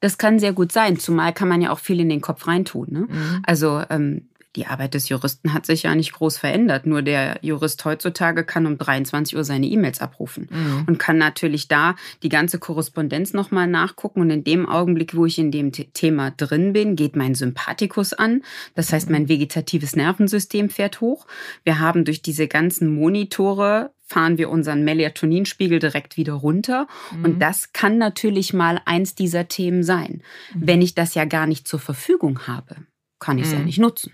Das 0.00 0.18
kann 0.18 0.40
sehr 0.40 0.52
gut 0.52 0.72
sein, 0.72 0.98
zumal 0.98 1.32
kann 1.32 1.48
man 1.48 1.62
ja 1.62 1.70
auch 1.70 1.78
viel 1.78 2.00
in 2.00 2.08
den 2.08 2.20
Kopf 2.20 2.48
reintun. 2.48 2.88
Ne? 2.90 3.00
Mhm. 3.00 3.42
Also 3.44 3.82
ähm, 3.88 4.28
die 4.56 4.66
Arbeit 4.66 4.94
des 4.94 5.08
Juristen 5.08 5.54
hat 5.54 5.64
sich 5.64 5.84
ja 5.84 5.94
nicht 5.94 6.12
groß 6.12 6.36
verändert. 6.36 6.86
Nur 6.86 7.02
der 7.02 7.38
Jurist 7.40 7.84
heutzutage 7.84 8.44
kann 8.44 8.66
um 8.66 8.76
23 8.76 9.36
Uhr 9.36 9.44
seine 9.44 9.66
E-Mails 9.66 10.00
abrufen 10.00 10.48
mhm. 10.50 10.84
und 10.86 10.98
kann 10.98 11.16
natürlich 11.16 11.68
da 11.68 11.96
die 12.22 12.28
ganze 12.28 12.58
Korrespondenz 12.58 13.32
nochmal 13.32 13.66
nachgucken. 13.66 14.20
Und 14.20 14.30
in 14.30 14.44
dem 14.44 14.68
Augenblick, 14.68 15.16
wo 15.16 15.24
ich 15.24 15.38
in 15.38 15.50
dem 15.50 15.72
Thema 15.72 16.30
drin 16.32 16.74
bin, 16.74 16.96
geht 16.96 17.16
mein 17.16 17.34
Sympathikus 17.34 18.12
an. 18.12 18.42
Das 18.74 18.92
heißt, 18.92 19.08
mein 19.08 19.28
vegetatives 19.28 19.96
Nervensystem 19.96 20.68
fährt 20.68 21.00
hoch. 21.00 21.26
Wir 21.64 21.78
haben 21.78 22.04
durch 22.04 22.20
diese 22.20 22.46
ganzen 22.46 22.94
Monitore 22.94 23.90
fahren 24.02 24.36
wir 24.36 24.50
unseren 24.50 24.84
Melatoninspiegel 24.84 25.78
direkt 25.78 26.18
wieder 26.18 26.34
runter. 26.34 26.86
Mhm. 27.16 27.24
Und 27.24 27.38
das 27.40 27.72
kann 27.72 27.96
natürlich 27.96 28.52
mal 28.52 28.80
eins 28.84 29.14
dieser 29.14 29.48
Themen 29.48 29.82
sein. 29.82 30.22
Mhm. 30.52 30.66
Wenn 30.66 30.82
ich 30.82 30.94
das 30.94 31.14
ja 31.14 31.24
gar 31.24 31.46
nicht 31.46 31.66
zur 31.66 31.80
Verfügung 31.80 32.46
habe, 32.46 32.76
kann 33.18 33.38
ich 33.38 33.44
es 33.44 33.52
mhm. 33.52 33.58
ja 33.58 33.64
nicht 33.64 33.78
nutzen. 33.78 34.12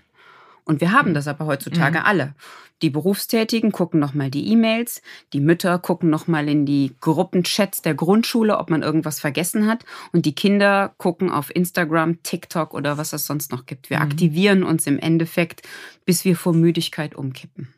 Und 0.69 0.81
wir 0.81 0.91
haben 0.91 1.15
das 1.15 1.27
aber 1.27 1.47
heutzutage 1.47 1.97
mhm. 1.97 2.05
alle. 2.05 2.35
Die 2.83 2.91
Berufstätigen 2.91 3.71
gucken 3.71 3.99
nochmal 3.99 4.29
die 4.29 4.51
E-Mails, 4.51 5.01
die 5.33 5.39
Mütter 5.39 5.79
gucken 5.79 6.11
nochmal 6.11 6.47
in 6.47 6.67
die 6.67 6.93
Gruppenchats 7.01 7.81
der 7.81 7.95
Grundschule, 7.95 8.55
ob 8.59 8.69
man 8.69 8.83
irgendwas 8.83 9.19
vergessen 9.19 9.65
hat. 9.65 9.83
Und 10.11 10.27
die 10.27 10.35
Kinder 10.35 10.93
gucken 10.99 11.31
auf 11.31 11.53
Instagram, 11.53 12.21
TikTok 12.21 12.75
oder 12.75 12.99
was 12.99 13.13
es 13.13 13.25
sonst 13.25 13.51
noch 13.51 13.65
gibt. 13.65 13.89
Wir 13.89 13.97
mhm. 13.97 14.03
aktivieren 14.03 14.63
uns 14.63 14.85
im 14.85 14.99
Endeffekt, 14.99 15.67
bis 16.05 16.23
wir 16.23 16.35
vor 16.35 16.53
Müdigkeit 16.53 17.15
umkippen. 17.15 17.73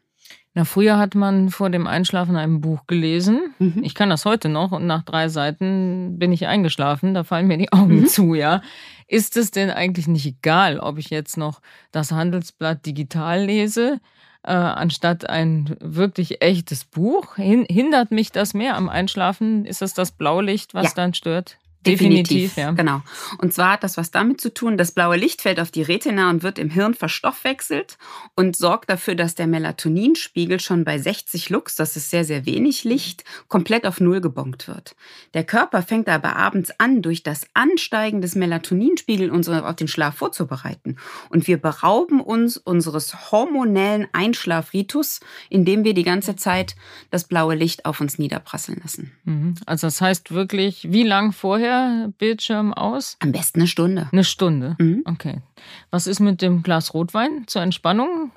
Na, 0.54 0.66
früher 0.66 0.98
hat 0.98 1.16
man 1.16 1.50
vor 1.50 1.70
dem 1.70 1.88
Einschlafen 1.88 2.36
ein 2.36 2.60
Buch 2.60 2.86
gelesen. 2.86 3.54
Mhm. 3.60 3.84
Ich 3.84 3.96
kann 3.96 4.10
das 4.10 4.26
heute 4.26 4.50
noch 4.50 4.74
und 4.74 4.86
nach 4.86 5.04
drei 5.04 5.30
Seiten 5.30 6.20
bin 6.20 6.34
ich 6.34 6.46
eingeschlafen. 6.46 7.14
Da 7.14 7.24
fallen 7.24 7.48
mir 7.48 7.58
die 7.58 7.72
Augen 7.72 8.02
mhm. 8.02 8.08
zu, 8.08 8.34
ja. 8.34 8.62
Ist 9.08 9.38
es 9.38 9.52
denn 9.52 9.70
eigentlich 9.70 10.08
nicht 10.08 10.26
egal, 10.26 10.80
ob 10.80 10.98
ich 10.98 11.10
jetzt 11.10 11.38
noch 11.38 11.62
das 11.92 12.12
Handelsblatt 12.12 12.86
digital 12.86 13.46
lese, 13.46 14.02
äh, 14.44 14.52
anstatt 14.52 15.30
ein 15.30 15.78
wirklich 15.80 16.42
echtes 16.42 16.84
Buch? 16.84 17.38
Hin 17.38 17.66
hindert 17.70 18.12
mich 18.12 18.34
das 18.34 18.54
mehr 18.54 18.76
am 18.76 18.90
Einschlafen? 18.90 19.64
Ist 19.64 19.82
es 19.82 19.94
das 19.94 20.12
Blaulicht, 20.12 20.74
was 20.74 20.88
ja. 20.88 20.92
dann 20.96 21.14
stört? 21.14 21.60
Definitiv, 21.86 22.58
ja. 22.58 22.72
Genau. 22.72 23.02
Und 23.40 23.54
zwar 23.54 23.74
hat 23.74 23.84
das 23.84 23.98
was 23.98 24.12
damit 24.12 24.40
zu 24.40 24.54
tun, 24.54 24.78
das 24.78 24.92
blaue 24.92 25.18
Licht 25.18 25.42
fällt 25.42 25.60
auf 25.60 25.72
die 25.72 25.82
Retina 25.82 26.30
und 26.30 26.44
wird 26.44 26.60
im 26.60 26.70
Hirn 26.70 26.94
verstoffwechselt 26.94 27.98
und 28.36 28.56
sorgt 28.56 28.90
dafür, 28.90 29.16
dass 29.16 29.34
der 29.34 29.48
Melatoninspiegel 29.48 30.60
schon 30.60 30.84
bei 30.84 31.00
60 31.00 31.50
Lux, 31.50 31.76
das 31.76 31.96
ist 31.96 32.12
sehr, 32.12 32.24
sehr 32.24 32.46
wenig 32.46 32.84
Licht, 32.84 33.24
komplett 33.48 33.88
auf 33.88 34.00
Null 34.00 34.22
gebonkt 34.22 34.68
wird. 34.68 34.96
Der 35.34 35.44
Körper 35.44 35.82
fängt 35.82 36.08
aber 36.08 36.36
abends 36.36 36.72
an, 36.78 37.02
durch 37.02 37.24
das 37.24 37.48
Ansteigen 37.56 38.22
des 38.22 38.36
Melatoninspiegels 38.36 39.32
uns 39.32 39.50
auf 39.50 39.76
den 39.76 39.88
Schlaf 39.88 40.16
vorzubereiten. 40.16 40.98
Und 41.30 41.48
wir 41.48 41.58
berauben 41.58 42.22
uns 42.22 42.58
unseres 42.58 43.32
hormonellen 43.32 44.08
Einschlafritus, 44.14 45.20
indem 45.50 45.84
wir 45.84 45.96
die 45.96 46.04
ganze 46.04 46.36
Zeit 46.36 46.76
das 47.10 47.24
blaue 47.24 47.56
Licht 47.56 47.86
auf 47.86 48.02
uns 48.02 48.20
niederprasseln 48.20 48.80
lassen. 48.84 49.12
Mhm. 49.24 49.56
Also 49.66 49.88
das 49.88 50.00
heißt 50.00 50.32
wirklich, 50.32 50.92
wie 50.92 51.04
lang 51.04 51.32
vorher 51.32 51.71
vorher 51.72 52.10
Bildschirm 52.18 52.74
aus? 52.74 53.18
Am 53.20 53.32
besten 53.32 53.60
eine 53.60 53.68
Stunde. 53.68 54.10
Eine 54.12 54.24
Stunde. 54.24 54.76
Mhm. 54.80 55.04
Okay. 55.06 55.42
Was 55.90 56.08
ist 56.08 56.20
mit 56.20 56.42
dem 56.42 56.64
Glas 56.64 56.94
Rotwein 56.94 57.46
zur 57.48 57.62
Entspannung? 57.62 58.32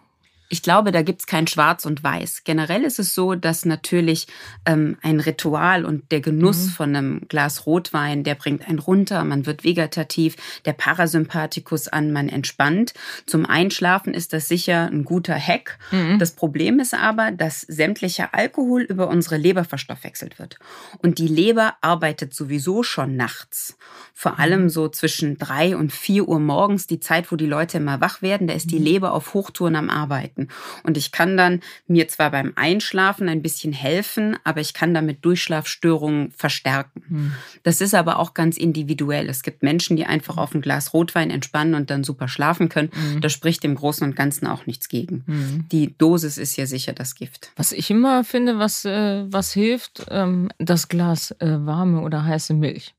Ich 0.50 0.62
glaube, 0.62 0.92
da 0.92 1.02
gibt 1.02 1.20
es 1.20 1.26
kein 1.26 1.46
Schwarz 1.46 1.86
und 1.86 2.04
Weiß. 2.04 2.44
Generell 2.44 2.84
ist 2.84 2.98
es 2.98 3.14
so, 3.14 3.34
dass 3.34 3.64
natürlich 3.64 4.26
ähm, 4.66 4.98
ein 5.02 5.18
Ritual 5.18 5.86
und 5.86 6.12
der 6.12 6.20
Genuss 6.20 6.66
mhm. 6.66 6.70
von 6.70 6.96
einem 6.96 7.20
Glas 7.28 7.66
Rotwein, 7.66 8.24
der 8.24 8.34
bringt 8.34 8.68
einen 8.68 8.78
runter, 8.78 9.24
man 9.24 9.46
wird 9.46 9.64
vegetativ, 9.64 10.36
der 10.66 10.74
Parasympathikus 10.74 11.88
an, 11.88 12.12
man 12.12 12.28
entspannt. 12.28 12.92
Zum 13.24 13.46
Einschlafen 13.46 14.12
ist 14.12 14.34
das 14.34 14.46
sicher 14.46 14.88
ein 14.92 15.04
guter 15.04 15.34
Hack. 15.34 15.78
Mhm. 15.90 16.18
Das 16.18 16.32
Problem 16.32 16.78
ist 16.78 16.92
aber, 16.92 17.30
dass 17.32 17.62
sämtlicher 17.62 18.34
Alkohol 18.34 18.82
über 18.82 19.08
unsere 19.08 19.38
Leber 19.38 19.64
verstoffwechselt 19.64 20.38
wird. 20.38 20.58
Und 20.98 21.18
die 21.18 21.28
Leber 21.28 21.74
arbeitet 21.80 22.34
sowieso 22.34 22.82
schon 22.82 23.16
nachts. 23.16 23.78
Vor 24.12 24.38
allem 24.38 24.64
mhm. 24.64 24.68
so 24.68 24.88
zwischen 24.88 25.38
drei 25.38 25.74
und 25.74 25.90
vier 25.90 26.28
Uhr 26.28 26.38
morgens, 26.38 26.86
die 26.86 27.00
Zeit, 27.00 27.32
wo 27.32 27.36
die 27.36 27.46
Leute 27.46 27.78
immer 27.78 28.02
wach 28.02 28.20
werden, 28.20 28.46
da 28.46 28.54
ist 28.54 28.70
die 28.70 28.78
mhm. 28.78 28.84
Leber 28.84 29.12
auf 29.14 29.32
Hochtouren 29.32 29.74
am 29.74 29.88
Arbeiten 29.88 30.33
arbeiten. 30.34 30.48
Und 30.82 30.96
ich 30.96 31.12
kann 31.12 31.36
dann 31.36 31.60
mir 31.86 32.08
zwar 32.08 32.30
beim 32.30 32.52
Einschlafen 32.56 33.28
ein 33.28 33.42
bisschen 33.42 33.72
helfen, 33.72 34.36
aber 34.44 34.60
ich 34.60 34.74
kann 34.74 34.94
damit 34.94 35.24
Durchschlafstörungen 35.24 36.30
verstärken. 36.32 37.02
Mhm. 37.08 37.32
Das 37.62 37.80
ist 37.80 37.94
aber 37.94 38.18
auch 38.18 38.34
ganz 38.34 38.56
individuell. 38.56 39.28
Es 39.28 39.42
gibt 39.42 39.62
Menschen, 39.62 39.96
die 39.96 40.06
einfach 40.06 40.36
auf 40.36 40.54
ein 40.54 40.60
Glas 40.60 40.92
Rotwein 40.92 41.30
entspannen 41.30 41.74
und 41.74 41.90
dann 41.90 42.04
super 42.04 42.28
schlafen 42.28 42.68
können. 42.68 42.90
Mhm. 42.92 43.20
Da 43.20 43.28
spricht 43.28 43.64
im 43.64 43.74
Großen 43.74 44.06
und 44.06 44.16
Ganzen 44.16 44.46
auch 44.46 44.66
nichts 44.66 44.88
gegen. 44.88 45.24
Mhm. 45.26 45.66
Die 45.70 45.96
Dosis 45.96 46.38
ist 46.38 46.56
ja 46.56 46.66
sicher 46.66 46.92
das 46.92 47.14
Gift. 47.14 47.50
Was 47.56 47.72
ich 47.72 47.90
immer 47.90 48.24
finde, 48.24 48.58
was, 48.58 48.84
äh, 48.84 49.24
was 49.28 49.52
hilft, 49.52 50.06
ähm, 50.10 50.50
das 50.58 50.88
Glas 50.88 51.32
äh, 51.38 51.58
warme 51.64 52.00
oder 52.00 52.24
heiße 52.24 52.54
Milch. 52.54 52.94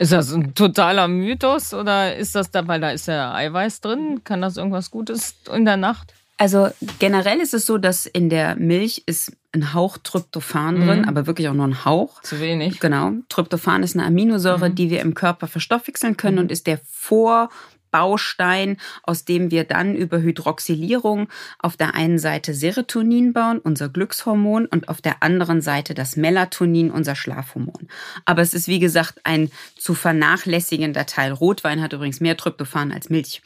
Ist 0.00 0.12
das 0.12 0.32
ein 0.32 0.54
totaler 0.54 1.08
Mythos 1.08 1.74
oder 1.74 2.14
ist 2.14 2.36
das 2.36 2.52
da, 2.52 2.68
weil 2.68 2.80
da 2.80 2.90
ist 2.90 3.08
ja 3.08 3.34
Eiweiß 3.34 3.80
drin? 3.80 4.20
Kann 4.22 4.40
das 4.40 4.56
irgendwas 4.56 4.92
Gutes 4.92 5.34
in 5.52 5.64
der 5.64 5.76
Nacht? 5.76 6.14
Also 6.38 6.68
generell 7.00 7.40
ist 7.40 7.52
es 7.52 7.66
so, 7.66 7.78
dass 7.78 8.06
in 8.06 8.30
der 8.30 8.54
Milch 8.54 9.02
ist 9.06 9.32
ein 9.52 9.74
Hauch 9.74 9.98
Tryptophan 9.98 10.78
mhm. 10.78 10.86
drin, 10.86 11.04
aber 11.04 11.26
wirklich 11.26 11.48
auch 11.48 11.54
nur 11.54 11.66
ein 11.66 11.84
Hauch. 11.84 12.22
Zu 12.22 12.40
wenig. 12.40 12.78
Genau. 12.78 13.12
Tryptophan 13.28 13.82
ist 13.82 13.96
eine 13.96 14.06
Aminosäure, 14.06 14.70
mhm. 14.70 14.74
die 14.76 14.88
wir 14.88 15.00
im 15.00 15.14
Körper 15.14 15.48
verstoffwechseln 15.48 16.16
können 16.16 16.36
mhm. 16.36 16.42
und 16.42 16.52
ist 16.52 16.68
der 16.68 16.78
Vorbaustein, 16.84 18.76
aus 19.02 19.24
dem 19.24 19.50
wir 19.50 19.64
dann 19.64 19.96
über 19.96 20.20
Hydroxylierung 20.20 21.28
auf 21.58 21.76
der 21.76 21.96
einen 21.96 22.20
Seite 22.20 22.54
Serotonin 22.54 23.32
bauen, 23.32 23.58
unser 23.58 23.88
Glückshormon, 23.88 24.66
und 24.66 24.88
auf 24.88 25.02
der 25.02 25.24
anderen 25.24 25.60
Seite 25.60 25.92
das 25.92 26.16
Melatonin, 26.16 26.92
unser 26.92 27.16
Schlafhormon. 27.16 27.88
Aber 28.26 28.42
es 28.42 28.54
ist 28.54 28.68
wie 28.68 28.78
gesagt 28.78 29.18
ein 29.24 29.50
zu 29.76 29.94
vernachlässigender 29.94 31.06
Teil. 31.06 31.32
Rotwein 31.32 31.82
hat 31.82 31.94
übrigens 31.94 32.20
mehr 32.20 32.36
Tryptophan 32.36 32.92
als 32.92 33.10
Milch. 33.10 33.42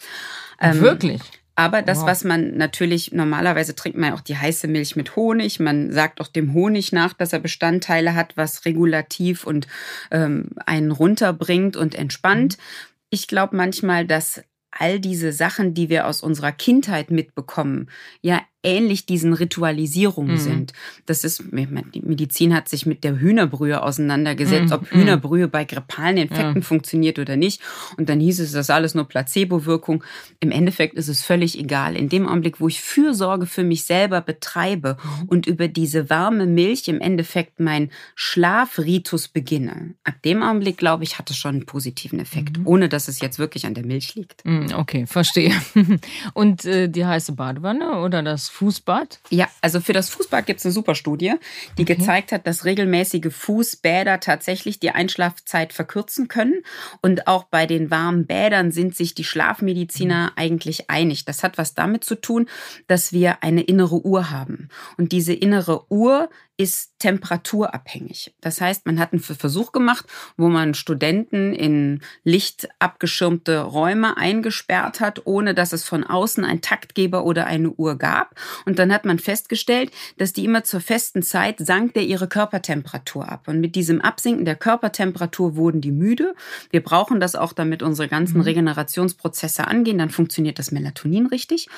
Ähm, 0.61 0.83
Wirklich? 0.83 1.23
Aber 1.55 1.83
das, 1.83 2.01
wow. 2.01 2.07
was 2.07 2.25
man 2.25 2.57
natürlich 2.57 3.13
normalerweise 3.13 3.75
trinkt 3.75 3.99
man 3.99 4.11
ja 4.11 4.15
auch 4.15 4.23
die 4.23 4.39
heiße 4.39 4.69
Milch 4.69 4.97
mit 4.97 5.17
Honig. 5.17 5.61
Man 5.61 5.93
sagt 5.93 6.21
auch 6.21 6.29
dem 6.29 6.55
Honig 6.55 6.93
nach, 6.93 7.13
dass 7.13 7.33
er 7.33 7.41
Bestandteile 7.41 8.15
hat, 8.15 8.37
was 8.37 8.65
regulativ 8.65 9.47
und 9.47 9.67
ähm, 10.11 10.51
einen 10.65 10.91
runterbringt 10.91 11.77
und 11.77 11.95
entspannt. 11.95 12.57
Mhm. 12.57 12.63
Ich 13.11 13.29
glaube 13.29 13.57
manchmal, 13.57 14.07
dass 14.07 14.43
all 14.71 14.99
diese 14.99 15.33
Sachen, 15.33 15.75
die 15.75 15.91
wir 15.91 16.07
aus 16.07 16.23
unserer 16.23 16.53
Kindheit 16.53 17.11
mitbekommen, 17.11 17.91
ja 18.23 18.41
ähnlich 18.63 19.07
diesen 19.07 19.33
Ritualisierungen 19.33 20.35
mhm. 20.35 20.39
sind. 20.39 20.73
Das 21.07 21.25
ist, 21.25 21.43
die 21.51 22.03
Medizin 22.03 22.55
hat 22.55 22.69
sich 22.69 22.87
mit 22.87 23.05
der 23.05 23.19
Hühnerbrühe 23.19 23.83
auseinandergesetzt, 23.83 24.69
mhm. 24.69 24.73
ob 24.73 24.91
Hühnerbrühe 24.91 25.49
bei 25.49 25.65
grippalen 25.65 26.17
Infekten 26.17 26.57
ja. 26.57 26.63
funktioniert 26.63 27.19
oder 27.19 27.37
nicht. 27.37 27.61
Und 27.97 28.09
dann 28.09 28.21
hieß 28.21 28.41
es, 28.41 28.53
das 28.53 28.67
ist 28.67 28.71
alles 28.71 28.95
nur 28.95 29.09
Placebo-Wirkung. 29.09 30.05
Im 30.41 30.51
Endeffekt 30.51 30.95
ist 30.95 31.09
es 31.09 31.23
völlig 31.23 31.59
egal. 31.59 31.97
In 31.97 32.09
dem 32.09 32.29
Augenblick, 32.29 32.61
wo 32.61 32.69
ich 32.69 32.81
Fürsorge 32.81 33.47
für 33.47 33.65
mich 33.65 33.85
selber 33.85 34.21
betreibe 34.21 34.97
mhm. 35.03 35.29
und 35.29 35.47
über 35.47 35.67
diese 35.69 36.09
warme 36.09 36.47
Milch 36.47 36.87
im 36.89 37.01
Endeffekt 37.01 37.59
mein 37.59 37.91
Schlafritus 38.15 39.29
beginne, 39.29 39.95
ab 40.05 40.15
dem 40.25 40.43
Augenblick, 40.43 40.77
glaube 40.77 41.05
ich, 41.05 41.19
hat 41.19 41.31
es 41.31 41.37
schon 41.37 41.57
einen 41.57 41.67
positiven 41.67 42.21
Effekt, 42.21 42.59
mhm. 42.59 42.67
ohne 42.67 42.89
dass 42.89 43.09
es 43.09 43.21
jetzt 43.21 43.39
wirklich 43.39 43.67
an 43.67 43.75
der 43.75 43.85
Milch 43.85 44.15
liegt. 44.15 44.45
Mhm, 44.45 44.73
okay, 44.77 45.07
verstehe. 45.07 45.53
Und 46.35 46.65
äh, 46.65 46.89
die 46.89 47.05
heiße 47.05 47.33
Badewanne 47.33 47.99
oder 48.01 48.23
das 48.23 48.52
Fußbad? 48.53 49.21
Ja, 49.31 49.49
also 49.63 49.81
für 49.81 49.95
das 49.95 50.11
Fußbad 50.11 50.45
gibt 50.45 50.61
es 50.61 50.67
eine 50.67 50.73
super 50.73 50.95
Studie, 50.95 51.35
die 51.79 51.83
okay. 51.83 51.97
gezeigt 51.97 52.33
hat, 52.33 52.47
dass 52.47 52.67
regelmäßige 52.67 53.33
Fußbäder 53.33 54.21
tatsächlich 54.21 54.79
die 54.79 54.91
Einschlafzeit 54.91 55.73
verkürzen 55.73 56.29
können. 56.29 56.63
Und 57.01 57.27
auch 57.27 57.45
bei 57.45 57.65
den 57.65 57.91
warmen 57.91 58.27
Bädern 58.27 58.71
sind 58.71 58.95
sich 58.95 59.15
die 59.15 59.25
Schlafmediziner 59.25 60.25
mhm. 60.25 60.33
eigentlich 60.37 60.91
einig. 60.91 61.25
Das 61.25 61.43
hat 61.43 61.57
was 61.57 61.75
damit 61.75 62.05
zu 62.05 62.15
tun, 62.15 62.47
dass 62.89 63.13
wir 63.13 63.43
eine 63.43 63.63
innere 63.63 64.05
Uhr 64.05 64.31
haben. 64.31 64.69
Und 64.99 65.13
diese 65.13 65.33
innere 65.33 65.91
Uhr 65.91 66.29
ist 66.63 66.93
temperaturabhängig. 67.03 68.33
Das 68.41 68.61
heißt, 68.61 68.87
man 68.87 69.01
hat 69.01 69.13
einen 69.13 69.21
Versuch 69.21 69.73
gemacht, 69.73 70.07
wo 70.37 70.49
man 70.49 70.73
Studenten 70.73 71.53
in 71.53 72.01
lichtabgeschirmte 72.23 73.59
Räume 73.59 74.17
eingesperrt 74.17 75.01
hat, 75.01 75.23
ohne 75.27 75.53
dass 75.53 75.73
es 75.73 75.83
von 75.83 76.05
außen 76.05 76.45
einen 76.45 76.61
Taktgeber 76.61 77.25
oder 77.25 77.47
eine 77.47 77.71
Uhr 77.71 77.99
gab. 77.99 78.37
Und 78.67 78.79
dann 78.79 78.93
hat 78.93 79.05
man 79.05 79.19
festgestellt, 79.19 79.91
dass 80.17 80.33
die 80.33 80.45
immer 80.45 80.63
zur 80.63 80.81
festen 80.81 81.25
Zeit 81.25 81.57
sank 81.59 81.95
der 81.95 82.05
ihre 82.05 82.29
Körpertemperatur 82.29 83.29
ab. 83.29 83.49
Und 83.49 83.59
mit 83.59 83.75
diesem 83.75 84.01
Absinken 84.01 84.45
der 84.45 84.55
Körpertemperatur 84.55 85.57
wurden 85.57 85.81
die 85.81 85.91
müde. 85.91 86.37
Wir 86.71 86.85
brauchen 86.85 87.19
das 87.19 87.35
auch, 87.35 87.53
damit 87.53 87.83
unsere 87.83 88.07
ganzen 88.07 88.37
mhm. 88.37 88.43
Regenerationsprozesse 88.43 89.67
angehen. 89.67 89.99
Dann 89.99 90.11
funktioniert 90.11 90.61
das 90.61 90.71
Melatonin 90.71 91.27
richtig. 91.27 91.69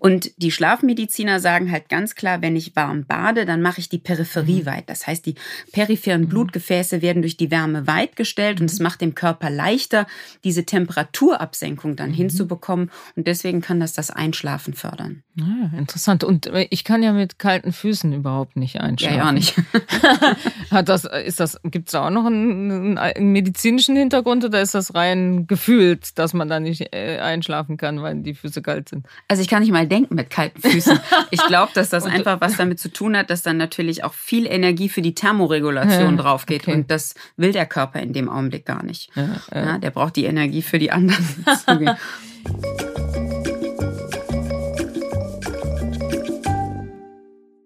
Und 0.00 0.32
die 0.38 0.50
Schlafmediziner 0.50 1.38
sagen 1.38 1.70
halt 1.70 1.88
ganz 1.88 2.16
klar, 2.16 2.42
wenn 2.42 2.56
ich 2.56 2.74
warm 2.74 3.04
bade, 3.04 3.46
dann 3.46 3.62
mache 3.62 3.78
ich 3.78 3.88
die 3.88 3.98
Peripherie 3.98 4.31
Peripherie 4.32 4.62
mhm. 4.62 4.66
weit. 4.66 4.88
Das 4.88 5.06
heißt, 5.06 5.26
die 5.26 5.34
peripheren 5.72 6.22
mhm. 6.22 6.28
Blutgefäße 6.28 7.02
werden 7.02 7.22
durch 7.22 7.36
die 7.36 7.50
Wärme 7.50 7.86
weit 7.86 8.16
gestellt 8.16 8.60
und 8.60 8.70
es 8.70 8.78
mhm. 8.78 8.84
macht 8.84 9.00
dem 9.00 9.14
Körper 9.14 9.50
leichter, 9.50 10.06
diese 10.44 10.64
Temperaturabsenkung 10.64 11.96
dann 11.96 12.12
hinzubekommen. 12.12 12.90
Und 13.16 13.26
deswegen 13.26 13.60
kann 13.60 13.80
das 13.80 13.92
das 13.92 14.10
Einschlafen 14.10 14.74
fördern. 14.74 15.22
Ja, 15.34 15.44
ah, 15.46 15.78
interessant. 15.78 16.24
Und 16.24 16.46
äh, 16.46 16.66
ich 16.70 16.84
kann 16.84 17.02
ja 17.02 17.12
mit 17.12 17.38
kalten 17.38 17.72
Füßen 17.72 18.12
überhaupt 18.12 18.56
nicht 18.56 18.80
einschlafen. 18.80 19.16
Ja, 19.16 19.24
ja 19.24 19.32
nicht. 19.32 19.56
Hat 20.70 20.88
das, 20.88 21.04
ist 21.04 21.40
das, 21.40 21.58
gibt 21.64 21.88
es 21.88 21.92
da 21.92 22.06
auch 22.06 22.10
noch 22.10 22.26
einen, 22.26 22.98
einen, 22.98 23.32
medizinischen 23.32 23.96
Hintergrund 23.96 24.44
oder 24.44 24.60
ist 24.60 24.74
das 24.74 24.94
rein 24.94 25.46
gefühlt, 25.46 26.18
dass 26.18 26.34
man 26.34 26.48
da 26.48 26.60
nicht 26.60 26.94
äh, 26.94 27.18
einschlafen 27.18 27.78
kann, 27.78 28.02
weil 28.02 28.16
die 28.16 28.34
Füße 28.34 28.60
kalt 28.60 28.90
sind? 28.90 29.06
Also 29.26 29.42
ich 29.42 29.48
kann 29.48 29.62
nicht 29.62 29.72
mal 29.72 29.86
denken 29.86 30.14
mit 30.14 30.30
kalten 30.30 30.60
Füßen. 30.60 30.98
Ich 31.30 31.42
glaube, 31.46 31.72
dass 31.74 31.88
das 31.88 32.04
einfach 32.04 32.40
was 32.40 32.56
damit 32.56 32.78
zu 32.78 32.92
tun 32.92 33.16
hat, 33.16 33.30
dass 33.30 33.42
dann 33.42 33.56
natürlich 33.56 34.04
auch 34.04 34.11
auch 34.12 34.14
viel 34.14 34.46
Energie 34.46 34.88
für 34.88 35.02
die 35.02 35.14
Thermoregulation 35.14 36.16
ja, 36.16 36.22
drauf 36.22 36.46
geht. 36.46 36.62
Okay. 36.62 36.74
Und 36.74 36.90
das 36.90 37.14
will 37.36 37.52
der 37.52 37.66
Körper 37.66 38.00
in 38.00 38.12
dem 38.12 38.28
Augenblick 38.28 38.66
gar 38.66 38.82
nicht. 38.84 39.10
Ja, 39.14 39.40
ja. 39.54 39.78
der 39.78 39.90
braucht 39.90 40.16
die 40.16 40.24
Energie 40.24 40.62
für 40.62 40.78
die 40.78 40.90
anderen 40.90 41.24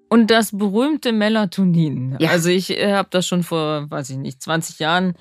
Und 0.09 0.31
das 0.31 0.57
berühmte 0.57 1.13
Melatonin. 1.13 2.17
Also 2.25 2.49
ich 2.49 2.71
äh, 2.71 2.93
habe 2.93 3.09
das 3.11 3.27
schon 3.27 3.43
vor, 3.43 3.91
weiß 3.91 4.11
ich 4.11 4.17
nicht, 4.17 4.41
20 4.41 4.79
Jahren 4.79 5.15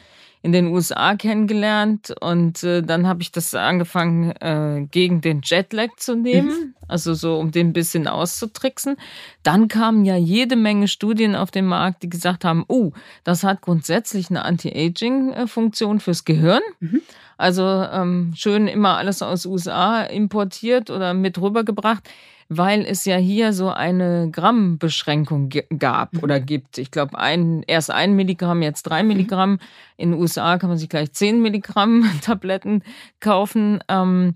in 0.46 0.52
den 0.52 0.68
USA 0.68 1.16
kennengelernt 1.16 2.14
und 2.22 2.64
äh, 2.64 2.84
dann 2.84 3.08
habe 3.08 3.24
ich 3.24 3.32
das 3.32 3.56
angefangen 3.56 4.30
äh, 4.34 4.86
gegen 4.92 5.20
den 5.20 5.42
Jetlag 5.44 5.90
zu 5.98 6.16
nehmen, 6.16 6.50
mhm. 6.50 6.76
also 6.88 7.16
so 7.16 7.40
um 7.40 7.50
den 7.50 7.70
ein 7.70 7.74
bisschen 7.74 8.08
auszutricksen. 8.08 8.96
Dann 9.42 9.68
kamen 9.70 10.06
ja 10.06 10.16
jede 10.16 10.56
Menge 10.56 10.88
Studien 10.88 11.36
auf 11.36 11.50
den 11.50 11.66
Markt, 11.66 12.04
die 12.04 12.10
gesagt 12.10 12.46
haben, 12.46 12.64
oh, 12.68 12.92
das 13.24 13.44
hat 13.44 13.62
grundsätzlich 13.62 14.30
eine 14.30 14.46
Anti-Aging-Funktion 14.46 16.00
fürs 16.00 16.26
Gehirn. 16.26 16.62
Mhm. 16.80 17.02
Also 17.38 17.64
ähm, 17.64 18.34
schön 18.36 18.68
immer 18.68 18.98
alles 18.98 19.24
aus 19.24 19.48
USA 19.48 20.04
importiert 20.04 20.92
oder 20.92 21.16
mit 21.16 21.42
rübergebracht 21.42 22.08
weil 22.50 22.86
es 22.86 23.06
ja 23.06 23.18
hier 23.18 23.54
so 23.54 23.70
eine 23.70 24.30
Grammbeschränkung 24.32 25.50
gab 25.78 26.14
mhm. 26.14 26.24
oder 26.24 26.40
gibt. 26.40 26.78
Ich 26.78 26.92
glaube, 26.92 27.18
ein, 27.18 27.64
erst 27.68 27.92
ein 27.92 28.14
Milligramm, 28.14 28.62
jetzt 28.62 28.84
drei 28.84 29.02
mhm. 29.04 29.10
Milligramm. 29.10 29.60
In 29.98 30.12
den 30.12 30.20
USA 30.20 30.58
kann 30.58 30.70
man 30.70 30.78
sich 30.78 30.90
gleich 30.90 31.12
zehn 31.14 31.42
Milligramm 31.42 32.10
Tabletten 32.22 32.84
kaufen. 33.20 33.80
Ähm, 33.88 34.36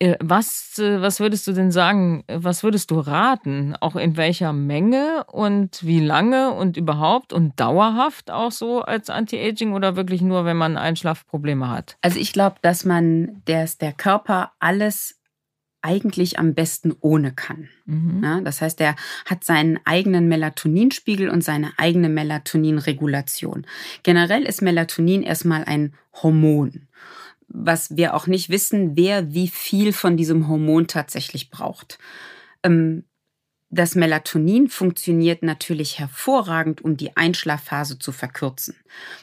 äh, 0.00 0.16
was, 0.20 0.78
äh, 0.78 1.00
was 1.00 1.20
würdest 1.20 1.46
du 1.46 1.52
denn 1.52 1.70
sagen? 1.70 2.24
Was 2.28 2.62
würdest 2.62 2.90
du 2.90 2.98
raten? 2.98 3.74
Auch 3.80 3.96
in 3.96 4.16
welcher 4.16 4.52
Menge 4.52 5.24
und 5.30 5.84
wie 5.84 6.00
lange 6.00 6.52
und 6.52 6.76
überhaupt 6.76 7.32
und 7.32 7.58
dauerhaft 7.60 8.30
auch 8.30 8.50
so 8.50 8.82
als 8.82 9.08
Anti-Aging 9.08 9.72
oder 9.72 9.96
wirklich 9.96 10.20
nur, 10.20 10.44
wenn 10.44 10.56
man 10.56 10.76
Einschlafprobleme 10.76 11.70
hat? 11.70 11.96
Also 12.02 12.18
ich 12.18 12.32
glaube, 12.32 12.56
dass 12.62 12.84
man, 12.84 13.42
dass 13.44 13.78
der 13.78 13.92
Körper 13.92 14.52
alles 14.58 15.20
eigentlich 15.84 16.38
am 16.38 16.54
besten 16.54 16.94
ohne 17.00 17.32
kann. 17.32 17.68
Mhm. 17.84 18.24
Ja, 18.24 18.40
das 18.40 18.62
heißt, 18.62 18.80
er 18.80 18.96
hat 19.26 19.44
seinen 19.44 19.78
eigenen 19.84 20.28
Melatoninspiegel 20.28 21.28
und 21.28 21.44
seine 21.44 21.72
eigene 21.76 22.08
Melatoninregulation. 22.08 23.66
Generell 24.02 24.44
ist 24.44 24.62
Melatonin 24.62 25.22
erstmal 25.22 25.64
ein 25.64 25.92
Hormon, 26.22 26.88
was 27.48 27.96
wir 27.96 28.14
auch 28.14 28.26
nicht 28.26 28.48
wissen, 28.48 28.96
wer 28.96 29.34
wie 29.34 29.48
viel 29.48 29.92
von 29.92 30.16
diesem 30.16 30.48
Hormon 30.48 30.86
tatsächlich 30.86 31.50
braucht. 31.50 31.98
Ähm, 32.62 33.04
das 33.74 33.94
Melatonin 33.94 34.68
funktioniert 34.68 35.42
natürlich 35.42 35.98
hervorragend, 35.98 36.82
um 36.82 36.96
die 36.96 37.16
Einschlafphase 37.16 37.98
zu 37.98 38.12
verkürzen. 38.12 38.76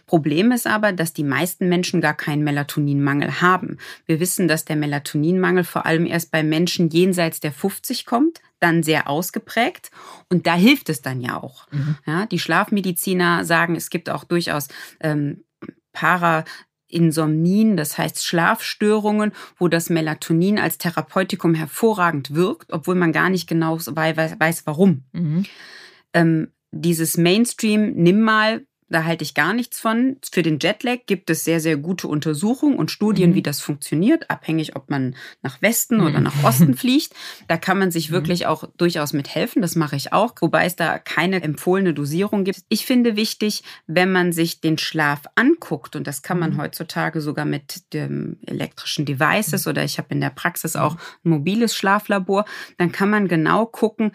Problem 0.06 0.52
ist 0.52 0.68
aber, 0.68 0.92
dass 0.92 1.14
die 1.14 1.24
meisten 1.24 1.70
Menschen 1.70 2.02
gar 2.02 2.14
keinen 2.14 2.44
Melatoninmangel 2.44 3.42
haben. 3.42 3.78
Wir 4.06 4.20
wissen, 4.20 4.48
dass 4.48 4.66
der 4.66 4.76
Melatoninmangel 4.76 5.64
vor 5.64 5.86
allem 5.86 6.06
erst 6.06 6.32
bei 6.32 6.44
Menschen 6.44 6.90
jenseits 6.90 7.40
der 7.40 7.54
50 7.54 8.06
kommt, 8.06 8.42
dann 8.60 8.84
sehr 8.84 9.10
ausgeprägt 9.10 9.90
und 10.30 10.46
da 10.46 10.56
hilft 10.56 10.90
es 10.90 11.02
dann 11.02 11.22
ja 11.22 11.42
auch. 11.42 11.68
Mhm. 11.72 11.96
Ja, 12.06 12.26
die 12.26 12.40
Schlafmediziner 12.40 13.46
sagen, 13.46 13.76
es 13.76 13.90
gibt 13.90 14.10
auch 14.10 14.24
durchaus 14.24 14.68
ähm, 15.00 15.44
para 15.94 16.44
Insomnien, 16.92 17.78
das 17.78 17.98
heißt 17.98 18.26
Schlafstörungen, 18.26 19.32
wo 19.58 19.68
das 19.68 19.90
Melatonin 19.90 20.60
als 20.60 20.78
Therapeutikum 20.78 21.54
hervorragend 21.54 22.34
wirkt, 22.34 22.72
obwohl 22.74 22.96
man 22.96 23.12
gar 23.12 23.30
nicht 23.30 23.48
genau 23.48 23.78
weiß, 23.80 24.64
warum. 24.66 25.04
Mhm. 25.14 25.46
Ähm, 26.14 26.52
dieses 26.72 27.18
Mainstream, 27.18 27.94
nimm 27.94 28.22
mal 28.22 28.66
da 28.92 29.06
halte 29.06 29.24
ich 29.24 29.34
gar 29.34 29.54
nichts 29.54 29.80
von. 29.80 30.18
Für 30.32 30.44
den 30.44 30.60
Jetlag 30.60 31.00
gibt 31.08 31.30
es 31.30 31.44
sehr, 31.44 31.60
sehr 31.60 31.78
gute 31.78 32.08
Untersuchungen 32.08 32.78
und 32.78 32.92
Studien, 32.92 33.32
mhm. 33.32 33.36
wie 33.36 33.42
das 33.42 33.62
funktioniert, 33.62 34.30
abhängig, 34.30 34.76
ob 34.76 34.90
man 34.90 35.16
nach 35.42 35.62
Westen 35.62 35.98
mhm. 35.98 36.08
oder 36.08 36.20
nach 36.20 36.44
Osten 36.44 36.74
fliegt. 36.78 37.14
Da 37.48 37.58
kann 37.58 37.80
man 37.80 37.92
sich 37.92 38.10
mhm. 38.10 38.14
wirklich 38.14 38.48
auch 38.48 38.66
durchaus 38.78 39.14
mit 39.14 39.34
helfen. 39.34 39.62
Das 39.62 39.76
mache 39.76 39.96
ich 39.96 40.14
auch, 40.14 40.34
wobei 40.42 40.66
es 40.66 40.76
da 40.76 41.00
keine 41.00 41.42
empfohlene 41.42 41.94
Dosierung 41.94 42.44
gibt. 42.44 42.64
Ich 42.70 42.86
finde 42.86 43.16
wichtig, 43.16 43.64
wenn 43.88 44.12
man 44.12 44.34
sich 44.34 44.62
den 44.62 44.78
Schlaf 44.78 45.22
anguckt, 45.36 45.96
und 45.96 46.06
das 46.06 46.22
kann 46.22 46.38
man 46.38 46.54
mhm. 46.54 46.58
heutzutage 46.58 47.22
sogar 47.22 47.46
mit 47.46 47.94
dem 47.94 48.38
elektrischen 48.46 49.06
Devices 49.06 49.68
oder 49.68 49.84
ich 49.84 49.98
habe 49.98 50.10
in 50.12 50.22
der 50.22 50.30
Praxis 50.30 50.76
auch 50.76 50.96
ein 51.24 51.30
mobiles 51.30 51.76
Schlaflabor, 51.76 52.46
dann 52.78 52.92
kann 52.92 53.10
man 53.10 53.28
genau 53.28 53.66
gucken, 53.66 54.12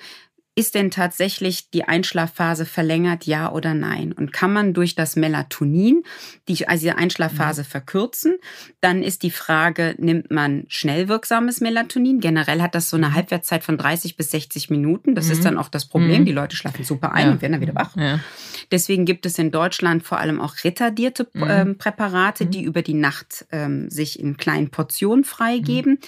ist 0.59 0.75
denn 0.75 0.91
tatsächlich 0.91 1.71
die 1.71 1.85
Einschlafphase 1.85 2.65
verlängert, 2.65 3.27
ja 3.27 3.53
oder 3.53 3.75
nein? 3.75 4.13
Und 4.13 4.33
kann 4.33 4.55
man 4.55 4.73
durch 4.73 4.95
das 4.95 5.15
Melatonin 5.15 6.03
die, 6.49 6.67
also 6.67 6.87
die 6.87 6.93
Einschlafphase 6.93 7.61
mhm. 7.61 7.67
verkürzen? 7.67 8.37
Dann 8.81 9.03
ist 9.03 9.23
die 9.23 9.31
Frage, 9.31 9.95
nimmt 9.99 10.31
man 10.31 10.65
schnell 10.69 11.09
wirksames 11.09 11.61
Melatonin? 11.61 12.21
Generell 12.21 12.63
hat 12.63 12.75
das 12.75 12.89
so 12.89 12.97
eine 12.97 13.11
mhm. 13.11 13.15
Halbwertszeit 13.15 13.65
von 13.65 13.77
30 13.77 14.17
bis 14.17 14.31
60 14.31 14.71
Minuten. 14.71 15.15
Das 15.15 15.27
mhm. 15.27 15.33
ist 15.33 15.45
dann 15.45 15.59
auch 15.59 15.69
das 15.69 15.85
Problem. 15.85 16.23
Mhm. 16.23 16.25
Die 16.25 16.33
Leute 16.33 16.57
schlafen 16.57 16.85
super 16.85 17.13
ein 17.13 17.27
ja. 17.27 17.33
und 17.33 17.43
werden 17.43 17.53
dann 17.53 17.61
wieder 17.61 17.75
wach. 17.75 17.95
Ja. 17.95 18.21
Deswegen 18.71 19.05
gibt 19.05 19.27
es 19.27 19.39
in 19.39 19.51
Deutschland 19.51 20.05
vor 20.05 20.21
allem 20.21 20.41
auch 20.41 20.65
retardierte 20.65 21.29
mhm. 21.35 21.47
ähm, 21.47 21.79
Präparate, 21.79 22.47
die 22.47 22.63
über 22.63 22.81
die 22.81 22.95
Nacht 22.95 23.45
ähm, 23.53 23.91
sich 23.91 24.19
in 24.19 24.39
kleinen 24.39 24.71
Portionen 24.71 25.25
freigeben. 25.25 25.99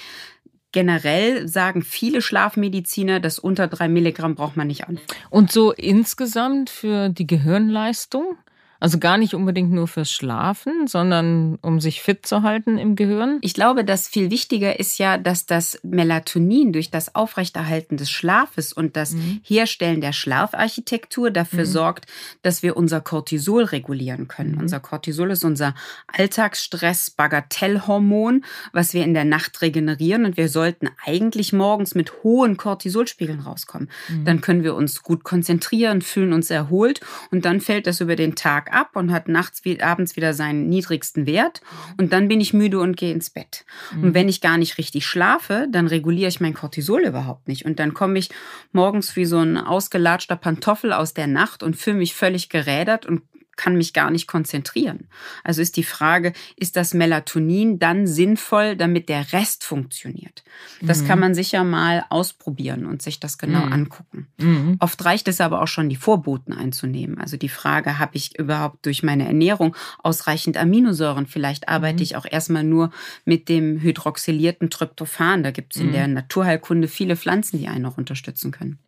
Generell 0.79 1.49
sagen 1.49 1.83
viele 1.83 2.23
Schlafmediziner, 2.23 3.19
dass 3.19 3.41
unter 3.41 3.67
drei 3.67 3.89
Milligramm 3.89 4.37
braucht 4.37 4.57
man 4.57 4.69
nicht 4.69 4.87
an. 4.87 5.01
Und 5.29 5.51
so 5.51 5.73
insgesamt 5.73 6.71
für 6.71 7.09
die 7.09 7.27
Gehirnleistung? 7.27 8.37
Also 8.81 8.99
gar 8.99 9.19
nicht 9.19 9.35
unbedingt 9.35 9.73
nur 9.73 9.89
fürs 9.89 10.13
Schlafen, 10.13 10.87
sondern 10.87 11.59
um 11.63 11.81
sich 11.81 12.01
fit 12.01 12.25
zu 12.25 12.43
halten 12.43 12.79
im 12.79 12.95
Gehirn? 12.95 13.39
Ich 13.41 13.55
glaube, 13.55 13.85
das 13.85 14.07
viel 14.07 14.31
wichtiger 14.31 14.79
ist 14.79 14.99
ja, 14.99 15.19
dass 15.19 15.47
das 15.47 15.81
Melatonin 15.83 16.73
durch 16.73 16.89
das 16.91 17.17
Aufrechterhalten 17.17 17.97
des 17.97 18.09
Schlafes 18.09 18.73
und 18.73 18.97
das 18.97 19.15
mhm. 19.15 19.41
Herstellen 19.43 20.01
der 20.01 20.13
Schlafarchitektur 20.13 21.33
dafür 21.33 21.65
mhm. 21.65 21.71
sorgt, 21.71 22.07
dass 22.43 22.63
wir 22.63 22.77
unser 22.77 23.01
Cortisol 23.01 23.65
regulieren 23.65 24.29
können. 24.29 24.53
Mhm. 24.53 24.61
Unser 24.61 24.79
Cortisol 24.79 25.33
ist 25.33 25.45
unser 25.45 25.75
Alltagsstress-Bagatellhormon, 26.13 28.45
was 28.73 28.95
wir 28.95 29.03
in 29.03 29.15
der 29.15 29.25
Nacht 29.25 29.61
regenerieren 29.61 30.25
und 30.25 30.37
wir 30.37 30.49
sollten 30.49 30.89
eigentlich 31.05 31.53
morgens 31.53 31.97
mit 31.97 32.23
hohen 32.23 32.57
Cortisolspiegeln 32.57 33.41
rauskommen. 33.41 33.91
Mhm. 34.09 34.25
Dann 34.25 34.41
können 34.41 34.63
wir 34.63 34.77
uns 34.77 35.03
gut 35.03 35.25
konzentrieren, 35.25 36.01
fühlen 36.01 36.33
uns 36.33 36.49
erholt 36.51 37.01
und 37.33 37.45
dann 37.45 37.61
fällt 37.61 37.89
das 37.89 38.01
über 38.01 38.15
den 38.15 38.37
Tag 38.37 38.68
ab 38.73 38.91
und 38.95 39.13
hat 39.13 39.29
nachts 39.29 39.65
wie 39.65 39.81
abends 39.81 40.17
wieder 40.17 40.35
seinen 40.35 40.69
niedrigsten 40.69 41.27
Wert 41.27 41.61
und 41.99 42.13
dann 42.13 42.29
bin 42.29 42.41
ich 42.41 42.53
müde 42.53 42.81
und 42.81 42.97
gehe 42.97 43.13
ins 43.13 43.31
Bett. 43.31 43.65
Mhm. 43.95 44.05
Und 44.05 44.15
wenn 44.15 44.29
ich 44.29 44.41
gar 44.41 44.59
nicht 44.59 44.79
richtig 44.79 45.07
schlafe, 45.07 45.67
dann 45.71 45.87
reguliere 45.87 46.29
ich 46.29 46.41
mein 46.41 46.55
Cortisol 46.55 47.03
überhaupt 47.03 47.49
nicht 47.49 47.65
und 47.65 47.79
dann 47.79 47.95
komme 47.95 48.19
ich 48.19 48.31
morgens 48.73 49.17
wie 49.17 49.25
so 49.25 49.39
ein 49.39 49.57
ausgelatschter 49.57 50.37
Pantoffel 50.37 50.93
aus 50.93 51.15
der 51.15 51.27
Nacht 51.27 51.63
und 51.63 51.77
fühle 51.77 51.99
mich 51.99 52.15
völlig 52.15 52.49
gerädert 52.49 53.07
und 53.07 53.23
kann 53.59 53.77
mich 53.77 53.93
gar 53.93 54.11
nicht 54.11 54.27
konzentrieren. 54.27 55.09
Also 55.45 55.61
ist 55.61 55.77
die 55.77 55.83
Frage, 55.83 56.33
ist 56.57 56.77
das 56.77 56.95
Melatonin 56.95 57.79
dann 57.79 58.07
sinnvoll, 58.07 58.77
damit 58.77 59.11
der 59.11 59.33
Rest 59.35 59.65
funktioniert? 59.65 60.45
Das 60.81 61.03
mhm. 61.03 61.09
kann 61.09 61.19
man 61.19 61.35
sicher 61.35 61.65
mal 61.65 62.07
ausprobieren 62.09 62.87
und 62.87 63.03
sich 63.03 63.21
das 63.21 63.37
genau 63.37 63.67
mhm. 63.67 63.73
angucken. 63.73 64.29
Mhm. 64.39 64.77
Oft 64.79 65.05
reicht 65.05 65.29
es 65.29 65.41
aber 65.41 65.61
auch 65.61 65.67
schon, 65.67 65.91
die 65.91 65.97
Vorboten 65.97 66.55
einzunehmen. 66.55 67.19
Also 67.19 67.37
die 67.37 67.49
Frage, 67.49 67.99
habe 67.99 68.17
ich 68.17 68.39
überhaupt 68.39 68.87
durch 68.87 69.03
meine 69.03 69.27
Ernährung 69.27 69.77
ausreichend 70.03 70.57
Aminosäuren? 70.57 71.27
Vielleicht 71.27 71.69
arbeite 71.69 71.97
mhm. 71.97 72.03
ich 72.03 72.17
auch 72.17 72.27
erstmal 72.31 72.65
nur 72.65 72.91
mit 73.25 73.49
dem 73.49 73.81
hydroxylierten 73.81 74.71
Tryptophan. 74.71 75.43
Da 75.43 75.51
gibt 75.51 75.75
es 75.75 75.83
in 75.83 75.89
mhm. 75.89 75.93
der 75.93 76.09
Naturheilkunde 76.09 76.87
viele 76.87 77.17
Pflanzen, 77.17 77.59
die 77.59 77.67
einen 77.67 77.83
noch 77.83 77.99
unterstützen 77.99 78.53
können. 78.53 78.79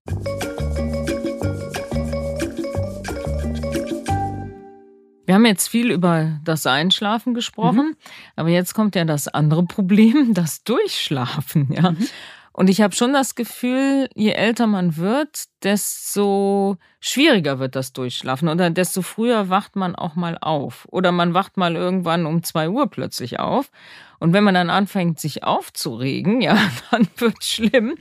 Wir 5.31 5.37
haben 5.37 5.47
jetzt 5.47 5.69
viel 5.69 5.93
über 5.93 6.41
das 6.43 6.67
Einschlafen 6.67 7.35
gesprochen, 7.35 7.91
mhm. 7.91 7.97
aber 8.35 8.49
jetzt 8.49 8.75
kommt 8.75 8.97
ja 8.97 9.05
das 9.05 9.29
andere 9.29 9.63
Problem, 9.63 10.35
das 10.35 10.65
Durchschlafen, 10.65 11.73
ja. 11.73 11.93
Mhm. 11.93 12.09
Und 12.53 12.69
ich 12.69 12.81
habe 12.81 12.95
schon 12.95 13.13
das 13.13 13.37
Gefühl, 13.37 14.09
je 14.15 14.33
älter 14.33 14.67
man 14.67 14.97
wird, 14.97 15.45
desto 15.63 16.77
schwieriger 16.99 17.61
wird 17.61 17.77
das 17.77 17.93
Durchschlafen 17.93 18.49
oder 18.49 18.71
desto 18.71 19.03
früher 19.03 19.49
wacht 19.49 19.77
man 19.77 19.95
auch 19.95 20.17
mal 20.17 20.37
auf. 20.41 20.87
Oder 20.91 21.13
man 21.13 21.33
wacht 21.33 21.57
mal 21.57 21.77
irgendwann 21.77 22.27
um 22.27 22.43
zwei 22.43 22.69
Uhr 22.69 22.89
plötzlich 22.89 23.39
auf. 23.39 23.71
Und 24.19 24.33
wenn 24.33 24.43
man 24.43 24.55
dann 24.55 24.69
anfängt, 24.69 25.21
sich 25.21 25.45
aufzuregen, 25.45 26.41
ja, 26.43 26.59
dann 26.91 27.09
wird 27.17 27.45
schlimm. 27.45 27.95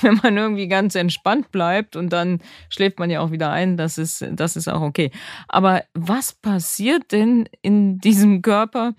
Wenn 0.00 0.20
man 0.22 0.36
irgendwie 0.36 0.68
ganz 0.68 0.96
entspannt 0.96 1.52
bleibt 1.52 1.94
und 1.94 2.10
dann 2.10 2.40
schläft 2.70 2.98
man 2.98 3.08
ja 3.08 3.20
auch 3.20 3.30
wieder 3.30 3.50
ein, 3.50 3.76
das 3.76 3.98
ist, 3.98 4.26
das 4.32 4.56
ist 4.56 4.68
auch 4.68 4.82
okay. 4.82 5.12
Aber 5.46 5.84
was 5.94 6.32
passiert 6.32 7.12
denn 7.12 7.48
in 7.62 7.98
diesem 7.98 8.42
Körper 8.42 8.94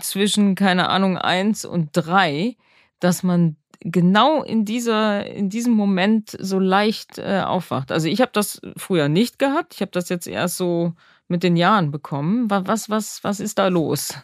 zwischen, 0.00 0.56
keine 0.56 0.90
Ahnung, 0.90 1.16
eins 1.16 1.64
und 1.64 1.90
drei, 1.92 2.56
dass 3.00 3.22
man 3.22 3.56
genau 3.80 4.42
in 4.42 4.64
dieser 4.64 5.26
in 5.26 5.48
diesem 5.48 5.72
Moment 5.72 6.36
so 6.40 6.58
leicht 6.58 7.18
äh, 7.18 7.42
aufwacht. 7.44 7.92
Also 7.92 8.08
ich 8.08 8.20
habe 8.20 8.32
das 8.32 8.60
früher 8.76 9.08
nicht 9.08 9.38
gehabt. 9.38 9.74
Ich 9.74 9.80
habe 9.80 9.90
das 9.92 10.08
jetzt 10.08 10.26
erst 10.26 10.56
so 10.56 10.94
mit 11.28 11.42
den 11.42 11.56
Jahren 11.56 11.90
bekommen. 11.90 12.50
Was 12.50 12.90
was 12.90 13.22
was 13.24 13.40
ist 13.40 13.58
da 13.58 13.68
los? 13.68 14.14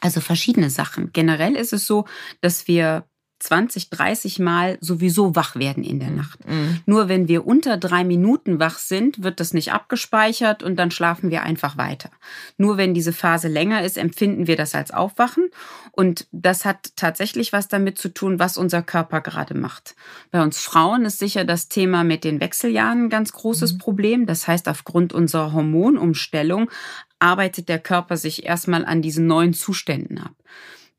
Also 0.00 0.20
verschiedene 0.20 0.70
Sachen. 0.70 1.12
Generell 1.12 1.56
ist 1.56 1.72
es 1.72 1.86
so, 1.86 2.04
dass 2.40 2.68
wir 2.68 3.04
20, 3.44 3.90
30 3.90 4.38
Mal 4.38 4.78
sowieso 4.80 5.36
wach 5.36 5.54
werden 5.54 5.84
in 5.84 6.00
der 6.00 6.08
mhm. 6.08 6.16
Nacht. 6.16 6.48
Mhm. 6.48 6.80
Nur 6.86 7.08
wenn 7.10 7.28
wir 7.28 7.46
unter 7.46 7.76
drei 7.76 8.02
Minuten 8.02 8.58
wach 8.58 8.78
sind, 8.78 9.22
wird 9.22 9.38
das 9.38 9.52
nicht 9.52 9.72
abgespeichert 9.72 10.62
und 10.62 10.76
dann 10.76 10.90
schlafen 10.90 11.30
wir 11.30 11.42
einfach 11.42 11.76
weiter. 11.76 12.10
Nur 12.56 12.78
wenn 12.78 12.94
diese 12.94 13.12
Phase 13.12 13.48
länger 13.48 13.84
ist, 13.84 13.98
empfinden 13.98 14.46
wir 14.46 14.56
das 14.56 14.74
als 14.74 14.92
Aufwachen. 14.92 15.50
Und 15.92 16.26
das 16.32 16.64
hat 16.64 16.96
tatsächlich 16.96 17.52
was 17.52 17.68
damit 17.68 17.98
zu 17.98 18.08
tun, 18.08 18.38
was 18.38 18.56
unser 18.56 18.82
Körper 18.82 19.20
gerade 19.20 19.54
macht. 19.54 19.94
Bei 20.30 20.42
uns 20.42 20.58
Frauen 20.58 21.04
ist 21.04 21.18
sicher 21.18 21.44
das 21.44 21.68
Thema 21.68 22.02
mit 22.02 22.24
den 22.24 22.40
Wechseljahren 22.40 23.04
ein 23.04 23.10
ganz 23.10 23.32
großes 23.32 23.74
mhm. 23.74 23.78
Problem. 23.78 24.26
Das 24.26 24.48
heißt, 24.48 24.68
aufgrund 24.68 25.12
unserer 25.12 25.52
Hormonumstellung 25.52 26.70
arbeitet 27.18 27.68
der 27.68 27.78
Körper 27.78 28.16
sich 28.16 28.46
erstmal 28.46 28.86
an 28.86 29.02
diesen 29.02 29.26
neuen 29.26 29.52
Zuständen 29.52 30.18
ab. 30.18 30.34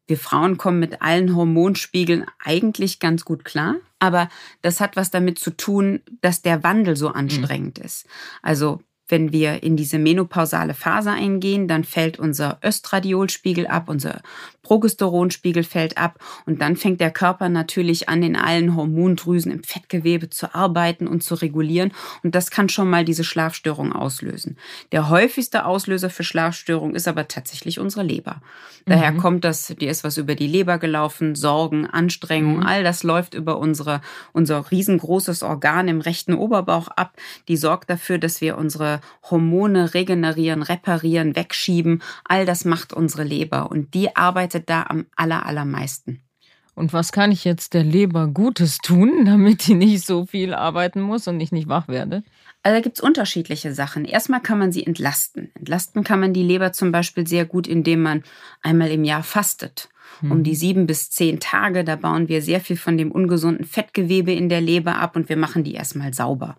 Wir 0.08 0.18
Frauen 0.18 0.58
kommen 0.58 0.80
mit 0.80 1.02
allen 1.02 1.36
Hormonspiegeln 1.36 2.26
eigentlich 2.44 3.00
ganz 3.00 3.26
gut 3.26 3.44
klar, 3.44 3.76
aber 4.00 4.30
das 4.62 4.80
hat 4.80 4.96
was 4.96 5.10
damit 5.10 5.40
zu 5.40 5.52
tun, 5.52 6.02
dass 6.22 6.42
der 6.42 6.64
Wandel 6.64 6.96
so 6.96 7.10
anstrengend 7.10 7.80
mhm. 7.80 7.86
ist. 7.86 8.08
Also 8.42 8.82
wenn 9.08 9.32
wir 9.32 9.62
in 9.64 9.76
diese 9.78 10.00
menopausale 10.00 10.74
Phase 10.74 11.12
eingehen, 11.12 11.68
dann 11.68 11.84
fällt 11.84 12.18
unser 12.18 12.60
Östradiolspiegel 12.64 13.68
ab, 13.68 13.88
unser 13.88 14.22
Progesteronspiegel 14.64 15.64
fällt 15.64 15.98
ab 15.98 16.20
und 16.48 16.60
dann 16.60 16.76
fängt 16.76 17.00
der 17.00 17.12
Körper 17.12 17.50
natürlich 17.50 18.10
an, 18.10 18.24
in 18.24 18.36
allen 18.36 18.76
Hormondrüsen 18.76 19.52
im 19.52 19.64
Fettgewebe 19.64 20.32
zu 20.32 20.56
arbeiten 20.56 21.08
und 21.08 21.22
zu 21.22 21.36
regulieren 21.36 21.92
und 22.24 22.34
das 22.34 22.50
kann 22.50 22.68
schon 22.68 22.90
mal 22.90 23.06
diese 23.06 23.24
Schlafstörung 23.24 23.94
auslösen. 23.94 24.58
Der 24.92 25.10
häufigste 25.10 25.66
Auslöser 25.66 26.10
für 26.10 26.24
Schlafstörung 26.24 26.96
ist 26.96 27.08
aber 27.08 27.28
tatsächlich 27.28 27.80
unsere 27.80 28.04
Leber. 28.04 28.42
Daher 28.88 29.12
mhm. 29.12 29.18
kommt 29.18 29.44
das, 29.44 29.68
dir 29.68 29.92
ist 29.92 30.04
was 30.04 30.18
über 30.18 30.36
die 30.36 30.48
Leber 30.48 30.80
gelaufen, 30.80 31.36
Sorgen, 31.36 31.86
Anstrengung, 31.88 32.58
mhm. 32.58 32.66
all 32.66 32.84
das 32.84 33.04
läuft 33.04 33.36
über 33.36 33.60
unsere, 33.60 34.02
unser 34.34 34.72
riesengroßes 34.72 35.44
Organ 35.44 35.88
im 35.88 36.02
rechten 36.02 36.34
Oberbauch 36.34 36.88
ab. 36.88 37.14
Die 37.48 37.58
sorgt 37.58 37.90
dafür, 37.90 38.18
dass 38.18 38.42
wir 38.42 38.58
unsere 38.58 38.95
Hormone 39.30 39.94
regenerieren, 39.94 40.62
reparieren, 40.62 41.36
wegschieben. 41.36 42.02
All 42.24 42.46
das 42.46 42.66
macht 42.66 42.94
unsere 42.94 43.24
Leber 43.24 43.72
und 43.72 43.94
die 43.94 44.16
arbeitet 44.16 44.70
da 44.70 44.84
am 44.84 45.06
aller, 45.16 45.46
allermeisten. 45.46 46.22
Und 46.76 46.92
was 46.92 47.14
kann 47.14 47.32
ich 47.32 47.46
jetzt 47.46 47.74
der 47.74 47.84
Leber 47.84 48.28
Gutes 48.28 48.80
tun, 48.80 49.12
damit 49.26 49.68
die 49.68 49.76
nicht 49.76 50.06
so 50.06 50.26
viel 50.26 50.54
arbeiten 50.54 51.02
muss 51.02 51.28
und 51.28 51.40
ich 51.40 51.52
nicht 51.52 51.70
wach 51.70 51.88
werde? 51.88 52.24
Also 52.64 52.78
da 52.78 52.82
gibt 52.82 52.98
es 52.98 53.04
unterschiedliche 53.04 53.74
Sachen. 53.74 54.06
Erstmal 54.06 54.42
kann 54.42 54.60
man 54.60 54.72
sie 54.72 54.86
entlasten. 54.86 55.52
Entlasten 55.56 56.04
kann 56.04 56.20
man 56.20 56.34
die 56.34 56.44
Leber 56.44 56.74
zum 56.74 56.92
Beispiel 56.92 57.28
sehr 57.28 57.46
gut, 57.46 57.68
indem 57.68 58.02
man 58.02 58.24
einmal 58.62 58.90
im 58.90 59.04
Jahr 59.04 59.24
fastet 59.24 59.90
um 60.22 60.44
die 60.44 60.52
mhm. 60.52 60.56
sieben 60.56 60.88
bis 60.88 61.10
zehn 61.10 61.40
Tage. 61.40 61.84
Da 61.84 61.96
bauen 61.96 62.28
wir 62.28 62.42
sehr 62.42 62.62
viel 62.62 62.78
von 62.78 62.98
dem 62.98 63.12
ungesunden 63.12 63.66
Fettgewebe 63.66 64.32
in 64.32 64.50
der 64.50 64.62
Leber 64.62 64.98
ab 64.98 65.16
und 65.16 65.30
wir 65.30 65.38
machen 65.38 65.64
die 65.64 65.74
erstmal 65.74 66.14
sauber. 66.14 66.58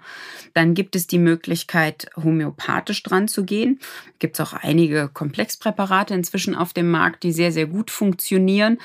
Dann 0.54 0.74
gibt 0.74 0.96
es 0.96 1.06
die 1.06 1.18
Möglichkeit, 1.18 2.08
homöopathisch 2.16 3.02
dran 3.02 3.28
zu 3.28 3.44
gehen. 3.44 3.78
Gibt 4.18 4.38
es 4.38 4.46
auch 4.46 4.52
einige 4.52 5.08
Komplexpräparate 5.12 6.14
inzwischen 6.14 6.54
auf 6.54 6.72
dem 6.72 6.90
Markt, 6.90 7.22
die 7.22 7.32
sehr, 7.32 7.52
sehr 7.52 7.66
gut 7.66 7.90
funktionieren. 7.90 8.78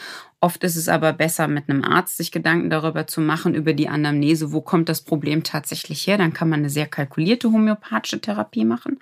Oft 0.44 0.64
ist 0.64 0.76
es 0.76 0.90
aber 0.90 1.14
besser, 1.14 1.48
mit 1.48 1.70
einem 1.70 1.84
Arzt 1.84 2.18
sich 2.18 2.32
Gedanken 2.32 2.72
darüber 2.72 3.06
zu 3.06 3.22
machen, 3.22 3.54
über 3.54 3.74
die 3.74 3.88
Anamnese, 3.88 4.52
wo 4.52 4.60
kommt 4.60 4.90
das 4.90 5.02
Problem 5.02 5.44
tatsächlich 5.44 6.08
her. 6.08 6.18
Dann 6.18 6.34
kann 6.34 6.50
man 6.50 6.62
eine 6.62 6.72
sehr 6.72 6.88
kalkulierte 6.88 7.52
homöopathische 7.52 8.22
Therapie 8.22 8.66
machen. 8.66 9.00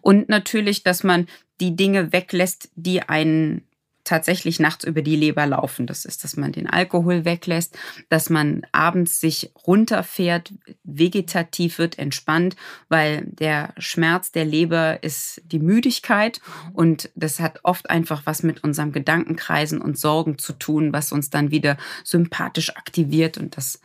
Und 0.00 0.30
natürlich, 0.30 0.82
dass 0.82 1.04
man 1.04 1.26
die 1.60 1.76
Dinge 1.76 2.12
weglässt, 2.14 2.70
die 2.76 3.02
einen 3.02 3.62
tatsächlich 4.10 4.58
nachts 4.58 4.82
über 4.82 5.02
die 5.02 5.14
Leber 5.14 5.46
laufen. 5.46 5.86
Das 5.86 6.04
ist, 6.04 6.24
dass 6.24 6.36
man 6.36 6.50
den 6.50 6.68
Alkohol 6.68 7.24
weglässt, 7.24 7.78
dass 8.08 8.28
man 8.28 8.66
abends 8.72 9.20
sich 9.20 9.52
runterfährt, 9.68 10.52
vegetativ 10.82 11.78
wird, 11.78 11.96
entspannt, 11.96 12.56
weil 12.88 13.22
der 13.26 13.72
Schmerz 13.78 14.32
der 14.32 14.44
Leber 14.44 15.04
ist 15.04 15.42
die 15.44 15.60
Müdigkeit 15.60 16.40
und 16.72 17.08
das 17.14 17.38
hat 17.38 17.60
oft 17.62 17.88
einfach 17.88 18.22
was 18.26 18.42
mit 18.42 18.64
unserem 18.64 18.90
Gedankenkreisen 18.90 19.80
und 19.80 19.96
Sorgen 19.96 20.38
zu 20.38 20.54
tun, 20.54 20.92
was 20.92 21.12
uns 21.12 21.30
dann 21.30 21.52
wieder 21.52 21.76
sympathisch 22.02 22.76
aktiviert 22.76 23.38
und 23.38 23.56
das 23.56 23.80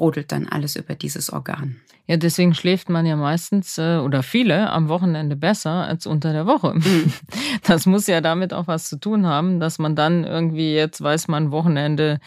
brodelt 0.00 0.32
dann 0.32 0.48
alles 0.48 0.76
über 0.76 0.94
dieses 0.94 1.30
Organ. 1.30 1.76
Ja, 2.06 2.16
deswegen 2.16 2.54
schläft 2.54 2.88
man 2.88 3.04
ja 3.04 3.16
meistens 3.16 3.76
äh, 3.76 3.98
oder 3.98 4.22
viele 4.22 4.70
am 4.70 4.88
Wochenende 4.88 5.36
besser 5.36 5.86
als 5.86 6.06
unter 6.06 6.32
der 6.32 6.46
Woche. 6.46 6.72
Mhm. 6.74 7.12
Das 7.66 7.84
muss 7.84 8.06
ja 8.06 8.22
damit 8.22 8.54
auch 8.54 8.66
was 8.66 8.88
zu 8.88 8.98
tun 8.98 9.26
haben, 9.26 9.60
dass 9.60 9.78
man 9.78 9.94
dann 9.94 10.24
irgendwie, 10.24 10.72
jetzt 10.72 11.02
weiß 11.02 11.28
man, 11.28 11.50
Wochenende 11.50 12.18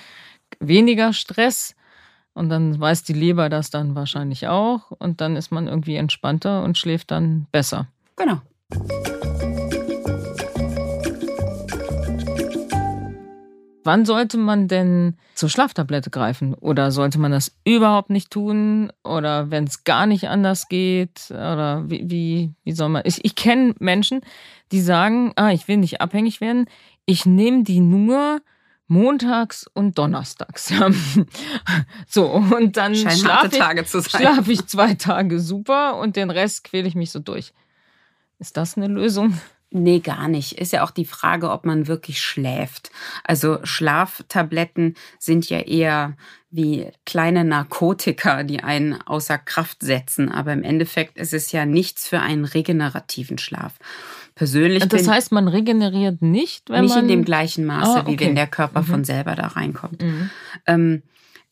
weniger 0.59 1.13
Stress 1.13 1.75
und 2.35 2.49
dann 2.49 2.79
weiß 2.79 3.01
die 3.03 3.13
Leber 3.13 3.49
das 3.49 3.71
dann 3.71 3.95
wahrscheinlich 3.95 4.47
auch 4.47 4.91
und 4.91 5.19
dann 5.19 5.35
ist 5.35 5.51
man 5.51 5.67
irgendwie 5.67 5.95
entspannter 5.95 6.63
und 6.63 6.77
schläft 6.77 7.09
dann 7.09 7.47
besser. 7.51 7.87
Genau. 8.17 8.39
Wann 13.83 14.05
sollte 14.05 14.37
man 14.37 14.67
denn 14.67 15.17
zur 15.33 15.49
Schlaftablette 15.49 16.09
greifen? 16.09 16.53
Oder 16.53 16.91
sollte 16.91 17.19
man 17.19 17.31
das 17.31 17.55
überhaupt 17.65 18.09
nicht 18.09 18.31
tun? 18.31 18.91
Oder 19.03 19.51
wenn 19.51 19.65
es 19.65 19.83
gar 19.83 20.05
nicht 20.05 20.29
anders 20.29 20.67
geht? 20.67 21.27
Oder 21.29 21.83
wie, 21.89 22.09
wie, 22.09 22.53
wie 22.63 22.71
soll 22.71 22.89
man? 22.89 23.03
Ich, 23.05 23.23
ich 23.23 23.35
kenne 23.35 23.75
Menschen, 23.79 24.21
die 24.71 24.81
sagen, 24.81 25.33
ah, 25.35 25.51
ich 25.51 25.67
will 25.67 25.77
nicht 25.77 26.01
abhängig 26.01 26.41
werden. 26.41 26.65
Ich 27.05 27.25
nehme 27.25 27.63
die 27.63 27.79
nur 27.79 28.41
montags 28.87 29.65
und 29.73 29.97
donnerstags. 29.97 30.71
so, 32.07 32.29
und 32.29 32.77
dann 32.77 32.95
schlafe 32.95 33.47
ich, 33.47 34.09
schlaf 34.09 34.47
ich 34.47 34.65
zwei 34.67 34.93
Tage 34.93 35.39
super 35.39 35.97
und 35.97 36.15
den 36.15 36.29
Rest 36.29 36.63
quäle 36.63 36.87
ich 36.87 36.95
mich 36.95 37.11
so 37.11 37.19
durch. 37.19 37.53
Ist 38.39 38.57
das 38.57 38.77
eine 38.77 38.87
Lösung? 38.87 39.39
Nee, 39.75 40.01
gar 40.01 40.27
nicht. 40.27 40.59
Ist 40.59 40.71
ja 40.71 40.83
auch 40.83 40.91
die 40.91 41.03
Frage, 41.03 41.49
ob 41.49 41.65
man 41.65 41.87
wirklich 41.87 42.21
schläft. 42.21 42.91
Also 43.23 43.57
Schlaftabletten 43.63 44.93
sind 45.17 45.49
ja 45.49 45.61
eher 45.61 46.15
wie 46.51 46.91
kleine 47.07 47.43
Narkotika, 47.43 48.43
die 48.43 48.61
einen 48.63 49.01
außer 49.01 49.39
Kraft 49.39 49.81
setzen. 49.81 50.31
Aber 50.31 50.53
im 50.53 50.61
Endeffekt 50.61 51.17
ist 51.17 51.33
es 51.33 51.51
ja 51.51 51.65
nichts 51.65 52.07
für 52.07 52.19
einen 52.19 52.45
regenerativen 52.45 53.39
Schlaf. 53.39 53.73
Persönlich. 54.35 54.87
Das 54.87 55.07
heißt, 55.07 55.31
man 55.31 55.47
regeneriert 55.47 56.21
nicht, 56.21 56.69
wenn 56.69 56.81
nicht 56.81 56.93
man. 56.93 57.05
Nicht 57.05 57.11
in 57.11 57.19
dem 57.19 57.25
gleichen 57.25 57.65
Maße, 57.65 57.93
oh, 57.95 57.99
okay. 58.01 58.11
wie 58.11 58.19
wenn 58.19 58.35
der 58.35 58.47
Körper 58.47 58.81
mhm. 58.81 58.85
von 58.85 59.03
selber 59.03 59.33
da 59.33 59.47
reinkommt. 59.47 60.03
Mhm. 60.03 60.29
Ähm, 60.67 61.03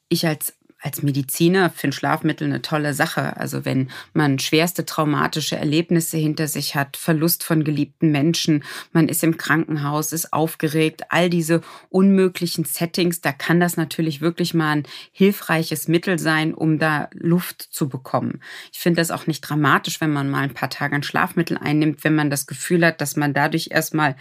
ich 0.10 0.27
als 0.27 0.53
als 0.82 1.04
Mediziner 1.04 1.70
finde 1.70 1.96
Schlafmittel 1.96 2.48
eine 2.48 2.62
tolle 2.62 2.94
Sache. 2.94 3.38
Also 3.38 3.65
wenn 3.65 3.91
man 4.13 4.39
schwerste 4.39 4.84
traumatische 4.84 5.56
Erlebnisse 5.56 6.17
hinter 6.17 6.48
sich 6.48 6.76
hat, 6.76 6.98
Verlust 6.98 7.44
von 7.44 7.63
geliebten 7.63 8.12
Menschen, 8.12 8.63
man 8.91 9.08
ist 9.08 9.24
im 9.24 9.38
Krankenhaus, 9.38 10.12
ist 10.12 10.34
aufgeregt, 10.34 11.04
all 11.10 11.30
diese 11.30 11.62
unmöglichen 11.89 12.65
Settings, 12.65 13.22
da 13.22 13.32
kann 13.32 13.60
das 13.60 13.78
natürlich 13.78 14.22
wirklich 14.22 14.54
mal 14.54 14.78
ein 14.78 14.84
hilfreiches 15.12 15.88
Mittel 15.88 16.17
sein, 16.17 16.54
um 16.54 16.80
da 16.80 17.10
Luft 17.13 17.62
zu 17.62 17.88
bekommen. 17.88 18.41
Ich 18.74 18.80
finde 18.80 19.02
das 19.02 19.12
auch 19.12 19.28
nicht 19.28 19.41
dramatisch, 19.41 20.02
wenn 20.02 20.12
man 20.12 20.30
mal 20.30 20.41
ein 20.41 20.54
paar 20.54 20.70
Tage 20.72 20.96
ein 20.96 21.04
Schlafmittel 21.04 21.58
einnimmt, 21.58 22.04
wenn 22.04 22.15
man 22.15 22.32
das 22.32 22.48
Gefühl 22.48 22.86
hat, 22.86 23.02
dass 23.02 23.15
man 23.15 23.34
dadurch 23.34 23.70
erstmal 23.72 24.15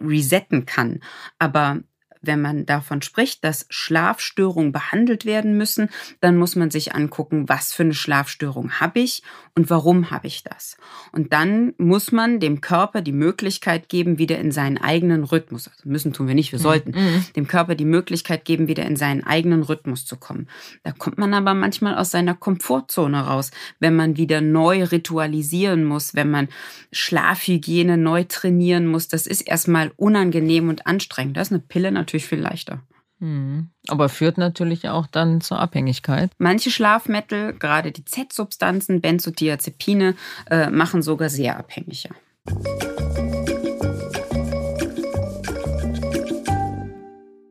resetten 0.00 0.64
kann. 0.64 1.00
Aber 1.38 1.80
wenn 2.22 2.40
man 2.40 2.66
davon 2.66 3.02
spricht, 3.02 3.44
dass 3.44 3.66
Schlafstörungen 3.70 4.72
behandelt 4.72 5.24
werden 5.24 5.56
müssen, 5.56 5.88
dann 6.20 6.36
muss 6.36 6.56
man 6.56 6.70
sich 6.70 6.94
angucken, 6.94 7.48
was 7.48 7.72
für 7.72 7.84
eine 7.84 7.94
Schlafstörung 7.94 8.80
habe 8.80 9.00
ich 9.00 9.22
und 9.54 9.70
warum 9.70 10.10
habe 10.10 10.26
ich 10.26 10.44
das. 10.44 10.76
Und 11.12 11.32
dann 11.32 11.74
muss 11.78 12.12
man 12.12 12.40
dem 12.40 12.60
Körper 12.60 13.02
die 13.02 13.12
Möglichkeit 13.12 13.88
geben, 13.88 14.18
wieder 14.18 14.38
in 14.38 14.52
seinen 14.52 14.78
eigenen 14.78 15.24
Rhythmus, 15.24 15.68
also 15.68 15.88
müssen 15.88 16.12
tun 16.12 16.28
wir 16.28 16.34
nicht, 16.34 16.52
wir 16.52 16.58
mhm. 16.58 16.62
sollten, 16.62 16.90
mhm. 16.90 17.24
dem 17.36 17.46
Körper 17.46 17.74
die 17.74 17.84
Möglichkeit 17.84 18.44
geben, 18.44 18.68
wieder 18.68 18.84
in 18.86 18.96
seinen 18.96 19.24
eigenen 19.24 19.62
Rhythmus 19.62 20.06
zu 20.06 20.16
kommen. 20.16 20.48
Da 20.82 20.92
kommt 20.92 21.18
man 21.18 21.34
aber 21.34 21.54
manchmal 21.54 21.96
aus 21.96 22.10
seiner 22.10 22.34
Komfortzone 22.34 23.20
raus, 23.20 23.50
wenn 23.80 23.96
man 23.96 24.16
wieder 24.16 24.40
neu 24.40 24.84
ritualisieren 24.84 25.84
muss, 25.84 26.14
wenn 26.14 26.30
man 26.30 26.48
Schlafhygiene 26.92 27.96
neu 27.96 28.24
trainieren 28.24 28.86
muss. 28.86 29.08
Das 29.08 29.26
ist 29.26 29.42
erstmal 29.42 29.92
unangenehm 29.96 30.68
und 30.68 30.86
anstrengend. 30.86 31.36
Das 31.36 31.48
ist 31.48 31.52
eine 31.52 31.60
Pille 31.60 31.92
natürlich 31.92 32.07
natürlich 32.08 32.26
viel 32.26 32.40
leichter. 32.40 32.80
Hm. 33.18 33.68
Aber 33.88 34.08
führt 34.08 34.38
natürlich 34.38 34.88
auch 34.88 35.06
dann 35.06 35.42
zur 35.42 35.58
Abhängigkeit. 35.58 36.30
Manche 36.38 36.70
Schlafmittel, 36.70 37.52
gerade 37.52 37.92
die 37.92 38.04
Z-Substanzen, 38.04 39.02
Benzodiazepine, 39.02 40.14
äh, 40.48 40.70
machen 40.70 41.02
sogar 41.02 41.28
sehr 41.28 41.58
abhängiger. 41.58 42.10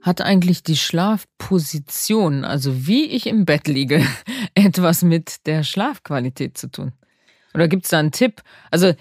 Hat 0.02 0.22
eigentlich 0.22 0.64
die 0.64 0.78
Schlafposition, 0.78 2.44
also 2.44 2.88
wie 2.88 3.06
ich 3.06 3.28
im 3.28 3.46
Bett 3.46 3.68
liege, 3.68 4.04
etwas 4.56 5.04
mit 5.04 5.46
der 5.46 5.64
Schlafqualität 5.64 6.58
zu 6.58 6.72
tun? 6.72 6.94
Oder 7.54 7.68
gibt 7.68 7.84
es 7.84 7.92
da 7.92 8.00
einen 8.00 8.12
Tipp? 8.12 8.42
Also 8.72 8.94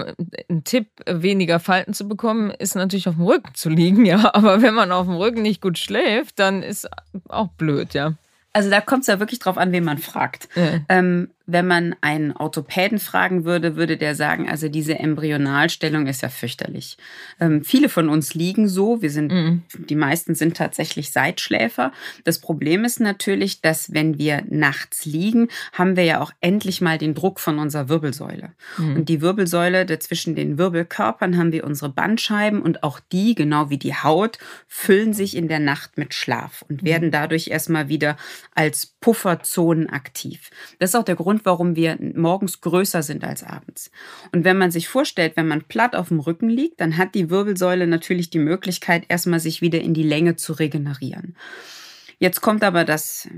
wenn, 0.00 0.14
ein 0.48 0.64
Tipp, 0.64 0.88
weniger 1.06 1.60
Falten 1.60 1.94
zu 1.94 2.08
bekommen, 2.08 2.50
ist 2.50 2.74
natürlich 2.74 3.08
auf 3.08 3.16
dem 3.16 3.24
Rücken 3.24 3.54
zu 3.54 3.68
liegen, 3.68 4.04
ja. 4.06 4.34
Aber 4.34 4.62
wenn 4.62 4.74
man 4.74 4.92
auf 4.92 5.06
dem 5.06 5.16
Rücken 5.16 5.42
nicht 5.42 5.60
gut 5.60 5.78
schläft, 5.78 6.38
dann 6.38 6.62
ist 6.62 6.88
auch 7.28 7.48
blöd, 7.48 7.94
ja. 7.94 8.14
Also 8.54 8.68
da 8.68 8.80
kommt 8.80 9.02
es 9.02 9.06
ja 9.06 9.18
wirklich 9.18 9.38
drauf 9.38 9.56
an, 9.56 9.72
wen 9.72 9.84
man 9.84 9.98
fragt. 9.98 10.48
Ja. 10.54 10.80
Ähm, 10.88 11.30
wenn 11.46 11.66
man 11.66 11.96
einen 12.00 12.32
Orthopäden 12.32 12.98
fragen 12.98 13.44
würde, 13.44 13.76
würde 13.76 13.96
der 13.96 14.14
sagen, 14.14 14.48
also 14.48 14.68
diese 14.68 14.98
Embryonalstellung 14.98 16.06
ist 16.06 16.22
ja 16.22 16.28
fürchterlich. 16.28 16.96
Ähm, 17.40 17.64
viele 17.64 17.88
von 17.88 18.08
uns 18.08 18.34
liegen 18.34 18.68
so, 18.68 19.02
wir 19.02 19.10
sind, 19.10 19.32
mhm. 19.32 19.62
die 19.88 19.94
meisten 19.94 20.34
sind 20.34 20.56
tatsächlich 20.56 21.10
Seitschläfer. 21.10 21.92
Das 22.24 22.40
Problem 22.40 22.84
ist 22.84 23.00
natürlich, 23.00 23.60
dass 23.60 23.92
wenn 23.92 24.18
wir 24.18 24.44
nachts 24.48 25.04
liegen, 25.04 25.48
haben 25.72 25.96
wir 25.96 26.04
ja 26.04 26.20
auch 26.20 26.32
endlich 26.40 26.80
mal 26.80 26.98
den 26.98 27.14
Druck 27.14 27.40
von 27.40 27.58
unserer 27.58 27.88
Wirbelsäule. 27.88 28.52
Mhm. 28.78 28.96
Und 28.96 29.08
die 29.08 29.20
Wirbelsäule, 29.20 29.86
dazwischen 29.86 30.34
den 30.34 30.58
Wirbelkörpern 30.58 31.36
haben 31.36 31.52
wir 31.52 31.64
unsere 31.64 31.90
Bandscheiben 31.90 32.62
und 32.62 32.82
auch 32.82 33.00
die, 33.10 33.34
genau 33.34 33.70
wie 33.70 33.78
die 33.78 33.94
Haut, 33.94 34.38
füllen 34.68 35.12
sich 35.12 35.36
in 35.36 35.48
der 35.48 35.60
Nacht 35.60 35.98
mit 35.98 36.14
Schlaf 36.14 36.64
und 36.68 36.82
mhm. 36.82 36.86
werden 36.86 37.10
dadurch 37.10 37.48
erstmal 37.48 37.88
wieder 37.88 38.16
als 38.54 38.86
Pufferzonen 39.00 39.90
aktiv. 39.90 40.50
Das 40.78 40.90
ist 40.90 40.94
auch 40.94 41.04
der 41.04 41.16
Grund, 41.16 41.31
warum 41.44 41.76
wir 41.76 41.98
morgens 42.14 42.60
größer 42.60 43.02
sind 43.02 43.24
als 43.24 43.42
abends. 43.42 43.90
Und 44.32 44.44
wenn 44.44 44.58
man 44.58 44.70
sich 44.70 44.88
vorstellt, 44.88 45.36
wenn 45.36 45.48
man 45.48 45.62
platt 45.62 45.96
auf 45.96 46.08
dem 46.08 46.20
Rücken 46.20 46.48
liegt, 46.48 46.80
dann 46.80 46.96
hat 46.96 47.14
die 47.14 47.30
Wirbelsäule 47.30 47.86
natürlich 47.86 48.30
die 48.30 48.38
Möglichkeit, 48.38 49.04
erstmal 49.08 49.40
sich 49.40 49.62
wieder 49.62 49.80
in 49.80 49.94
die 49.94 50.02
Länge 50.02 50.36
zu 50.36 50.52
regenerieren. 50.52 51.36
Jetzt 52.22 52.40
kommt 52.40 52.62
aber 52.62 52.84
das 52.84 53.28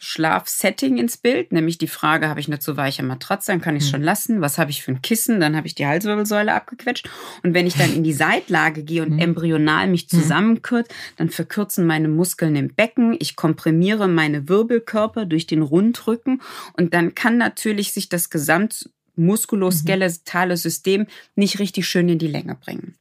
Schlafsetting 0.00 0.96
ins 0.96 1.16
Bild, 1.16 1.52
nämlich 1.52 1.78
die 1.78 1.86
Frage, 1.86 2.28
habe 2.28 2.40
ich 2.40 2.48
eine 2.48 2.58
zu 2.58 2.76
weiche 2.76 3.04
Matratze, 3.04 3.52
dann 3.52 3.60
kann 3.60 3.76
ich 3.76 3.84
es 3.84 3.90
hm. 3.90 3.92
schon 3.92 4.02
lassen. 4.02 4.40
Was 4.40 4.58
habe 4.58 4.72
ich 4.72 4.82
für 4.82 4.90
ein 4.90 5.00
Kissen? 5.00 5.38
Dann 5.38 5.54
habe 5.54 5.68
ich 5.68 5.76
die 5.76 5.86
Halswirbelsäule 5.86 6.52
abgequetscht. 6.52 7.08
Und 7.44 7.54
wenn 7.54 7.68
ich 7.68 7.76
dann 7.76 7.94
in 7.94 8.02
die 8.02 8.12
Seitlage 8.22 8.82
gehe 8.82 9.04
und 9.04 9.12
hm. 9.12 9.20
embryonal 9.20 9.86
mich 9.86 10.08
hm. 10.10 10.18
zusammenkürze, 10.18 10.90
dann 11.18 11.30
verkürzen 11.30 11.86
meine 11.86 12.08
Muskeln 12.08 12.56
im 12.56 12.74
Becken. 12.74 13.14
Ich 13.20 13.36
komprimiere 13.36 14.08
meine 14.08 14.48
Wirbelkörper 14.48 15.24
durch 15.24 15.46
den 15.46 15.62
Rundrücken 15.62 16.42
und 16.72 16.94
dann 16.94 17.14
kann 17.14 17.38
natürlich 17.38 17.92
sich 17.92 18.08
das 18.08 18.28
Gesamtmuskuloskeletale 18.28 20.56
System 20.56 21.06
nicht 21.36 21.60
richtig 21.60 21.86
schön 21.86 22.08
in 22.08 22.18
die 22.18 22.26
Länge 22.26 22.56
bringen. 22.56 22.96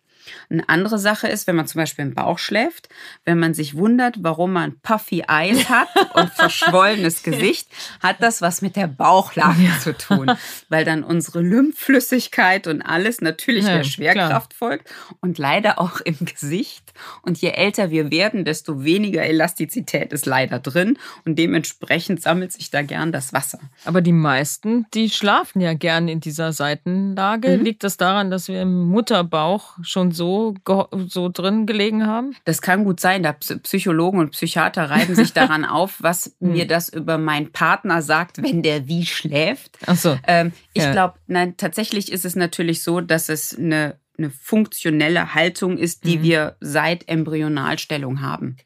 Eine 0.49 0.67
andere 0.69 0.99
Sache 0.99 1.27
ist, 1.27 1.47
wenn 1.47 1.55
man 1.55 1.67
zum 1.67 1.79
Beispiel 1.79 2.05
im 2.05 2.13
Bauch 2.13 2.39
schläft, 2.39 2.89
wenn 3.25 3.39
man 3.39 3.53
sich 3.53 3.75
wundert, 3.75 4.17
warum 4.21 4.53
man 4.53 4.79
puffy 4.81 5.23
Eyes 5.27 5.69
hat 5.69 5.87
und 6.13 6.31
verschwollenes 6.31 7.23
Gesicht, 7.23 7.67
hat 8.01 8.17
das 8.21 8.41
was 8.41 8.61
mit 8.61 8.75
der 8.75 8.87
Bauchlage 8.87 9.63
ja. 9.63 9.79
zu 9.79 9.97
tun, 9.97 10.31
weil 10.69 10.85
dann 10.85 11.03
unsere 11.03 11.41
Lymphflüssigkeit 11.41 12.67
und 12.67 12.81
alles 12.81 13.21
natürlich 13.21 13.65
ja, 13.65 13.77
der 13.77 13.83
Schwerkraft 13.83 14.57
klar. 14.57 14.69
folgt 14.69 14.89
und 15.19 15.37
leider 15.37 15.79
auch 15.79 16.01
im 16.01 16.17
Gesicht. 16.19 16.93
Und 17.21 17.39
je 17.39 17.49
älter 17.49 17.89
wir 17.89 18.11
werden, 18.11 18.45
desto 18.45 18.83
weniger 18.83 19.23
Elastizität 19.23 20.13
ist 20.13 20.25
leider 20.25 20.59
drin 20.59 20.97
und 21.25 21.37
dementsprechend 21.39 22.21
sammelt 22.21 22.51
sich 22.51 22.69
da 22.69 22.81
gern 22.81 23.11
das 23.11 23.33
Wasser. 23.33 23.59
Aber 23.85 24.01
die 24.01 24.11
meisten, 24.11 24.85
die 24.93 25.09
schlafen 25.09 25.61
ja 25.61 25.73
gern 25.73 26.07
in 26.07 26.19
dieser 26.19 26.53
Seitenlage. 26.53 27.57
Mhm. 27.57 27.63
Liegt 27.63 27.83
das 27.83 27.97
daran, 27.97 28.31
dass 28.31 28.47
wir 28.47 28.61
im 28.61 28.85
Mutterbauch 28.89 29.77
schon 29.81 30.10
so 30.13 30.55
so, 30.65 30.87
so 31.07 31.29
drin 31.29 31.65
gelegen 31.65 32.05
haben? 32.05 32.35
Das 32.45 32.61
kann 32.61 32.83
gut 32.83 32.99
sein. 32.99 33.23
Da 33.23 33.33
Psychologen 33.33 34.19
und 34.19 34.31
Psychiater 34.31 34.89
reiben 34.89 35.15
sich 35.15 35.33
daran 35.33 35.65
auf, 35.65 35.97
was 35.99 36.35
hm. 36.39 36.51
mir 36.51 36.67
das 36.67 36.89
über 36.89 37.17
meinen 37.17 37.51
Partner 37.51 38.01
sagt, 38.01 38.41
wenn 38.41 38.61
der 38.61 38.87
wie 38.87 39.05
schläft. 39.05 39.77
Ach 39.85 39.95
so. 39.95 40.17
Ähm, 40.27 40.53
ich 40.73 40.83
ja. 40.83 40.91
glaube, 40.91 41.15
nein, 41.27 41.55
tatsächlich 41.57 42.11
ist 42.11 42.25
es 42.25 42.35
natürlich 42.35 42.83
so, 42.83 43.01
dass 43.01 43.29
es 43.29 43.57
eine, 43.57 43.97
eine 44.17 44.29
funktionelle 44.29 45.33
Haltung 45.33 45.77
ist, 45.77 46.05
die 46.05 46.17
mhm. 46.17 46.23
wir 46.23 46.55
seit 46.59 47.07
Embryonalstellung 47.07 48.21
haben. 48.21 48.57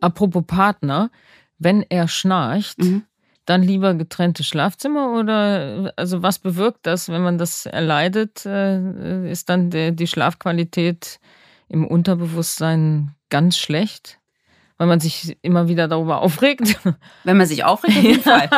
Apropos 0.00 0.42
Partner, 0.46 1.10
wenn 1.58 1.84
er 1.88 2.08
schnarcht, 2.08 2.78
mhm 2.78 3.04
dann 3.44 3.62
lieber 3.62 3.94
getrennte 3.94 4.44
Schlafzimmer 4.44 5.18
oder 5.18 5.92
also 5.96 6.22
was 6.22 6.38
bewirkt 6.38 6.80
das, 6.86 7.08
wenn 7.08 7.22
man 7.22 7.38
das 7.38 7.66
erleidet? 7.66 8.46
Äh, 8.46 9.30
ist 9.30 9.48
dann 9.48 9.70
die 9.70 10.06
Schlafqualität 10.06 11.18
im 11.68 11.86
Unterbewusstsein 11.86 13.14
ganz 13.30 13.56
schlecht, 13.56 14.18
weil 14.76 14.86
man 14.86 15.00
sich 15.00 15.38
immer 15.42 15.68
wieder 15.68 15.88
darüber 15.88 16.20
aufregt? 16.20 16.78
Wenn 17.24 17.38
man 17.38 17.46
sich 17.46 17.64
aufregt, 17.64 17.96
auf 17.96 18.02
jeden 18.02 18.22
Fall. 18.22 18.50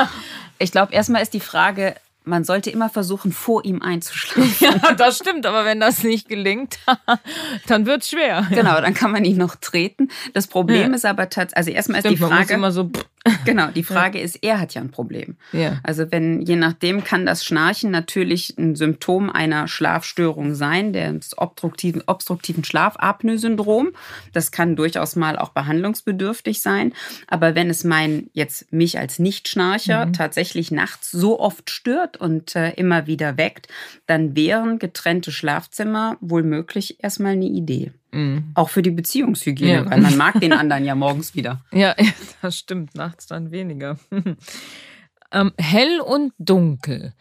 Ich 0.58 0.72
glaube, 0.72 0.92
erstmal 0.92 1.22
ist 1.22 1.32
die 1.32 1.40
Frage, 1.40 1.94
man 2.24 2.42
sollte 2.42 2.70
immer 2.70 2.88
versuchen, 2.88 3.32
vor 3.32 3.64
ihm 3.64 3.82
einzuschlafen. 3.82 4.54
Ja, 4.58 4.94
das 4.94 5.18
stimmt, 5.18 5.46
aber 5.46 5.64
wenn 5.64 5.78
das 5.78 6.02
nicht 6.02 6.28
gelingt, 6.28 6.78
dann 7.66 7.86
wird 7.86 8.02
es 8.02 8.10
schwer. 8.10 8.46
Genau, 8.50 8.80
dann 8.80 8.94
kann 8.94 9.12
man 9.12 9.24
ihn 9.24 9.36
noch 9.36 9.56
treten. 9.56 10.08
Das 10.32 10.46
Problem 10.46 10.90
ja. 10.90 10.96
ist 10.96 11.04
aber 11.04 11.28
tatsächlich, 11.28 11.56
also 11.56 11.70
erstmal 11.70 12.00
ist 12.00 12.10
die 12.10 12.16
Frage. 12.16 12.54
immer 12.54 12.72
so 12.72 12.90
Genau, 13.44 13.68
die 13.68 13.84
Frage 13.84 14.18
ja. 14.18 14.24
ist, 14.24 14.42
er 14.42 14.60
hat 14.60 14.74
ja 14.74 14.80
ein 14.80 14.90
Problem. 14.90 15.36
Ja. 15.52 15.80
Also 15.82 16.10
wenn, 16.10 16.42
je 16.42 16.56
nachdem 16.56 17.04
kann 17.04 17.24
das 17.24 17.44
Schnarchen 17.44 17.90
natürlich 17.90 18.54
ein 18.58 18.74
Symptom 18.74 19.30
einer 19.30 19.66
Schlafstörung 19.66 20.54
sein, 20.54 20.92
des 20.92 21.36
obstruktiven, 21.36 22.02
obstruktiven 22.06 22.64
Schlafapnoe-Syndrom. 22.64 23.92
Das 24.32 24.50
kann 24.50 24.76
durchaus 24.76 25.16
mal 25.16 25.38
auch 25.38 25.50
behandlungsbedürftig 25.50 26.60
sein. 26.60 26.92
Aber 27.26 27.54
wenn 27.54 27.70
es 27.70 27.84
mein, 27.84 28.28
jetzt 28.32 28.72
mich 28.72 28.98
als 28.98 29.18
Nichtschnarcher 29.18 30.06
mhm. 30.06 30.12
tatsächlich 30.12 30.70
nachts 30.70 31.10
so 31.10 31.40
oft 31.40 31.70
stört 31.70 32.18
und 32.18 32.54
äh, 32.56 32.72
immer 32.72 33.06
wieder 33.06 33.38
weckt, 33.38 33.68
dann 34.06 34.36
wären 34.36 34.78
getrennte 34.78 35.32
Schlafzimmer 35.32 36.18
wohl 36.20 36.42
möglich 36.42 37.02
erstmal 37.02 37.32
eine 37.32 37.46
Idee. 37.46 37.92
Mhm. 38.14 38.52
Auch 38.54 38.68
für 38.68 38.82
die 38.82 38.90
Beziehungshygiene, 38.90 39.72
ja. 39.72 39.90
weil 39.90 40.00
man 40.00 40.16
mag 40.16 40.40
den 40.40 40.52
anderen 40.52 40.84
ja 40.84 40.94
morgens 40.94 41.34
wieder. 41.34 41.60
Ja, 41.72 41.94
das 42.40 42.56
stimmt, 42.56 42.94
nachts 42.94 43.26
dann 43.26 43.50
weniger. 43.50 43.98
ähm, 45.32 45.52
hell 45.58 46.00
und 46.00 46.32
dunkel 46.38 47.14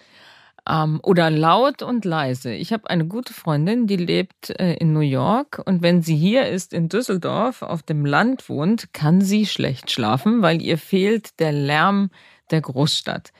ähm, 0.69 0.99
oder 1.03 1.29
laut 1.29 1.81
und 1.81 2.05
leise. 2.05 2.53
Ich 2.53 2.71
habe 2.71 2.89
eine 2.89 3.05
gute 3.05 3.33
Freundin, 3.33 3.87
die 3.87 3.97
lebt 3.97 4.51
äh, 4.59 4.75
in 4.75 4.93
New 4.93 4.99
York 4.99 5.61
und 5.65 5.81
wenn 5.81 6.01
sie 6.01 6.15
hier 6.15 6.47
ist 6.47 6.73
in 6.73 6.89
Düsseldorf 6.89 7.63
auf 7.63 7.81
dem 7.83 8.05
Land 8.05 8.47
wohnt, 8.47 8.93
kann 8.93 9.21
sie 9.21 9.45
schlecht 9.45 9.91
schlafen, 9.91 10.41
weil 10.41 10.61
ihr 10.61 10.77
fehlt 10.77 11.39
der 11.39 11.51
Lärm 11.51 12.11
der 12.51 12.61
Großstadt. 12.61 13.33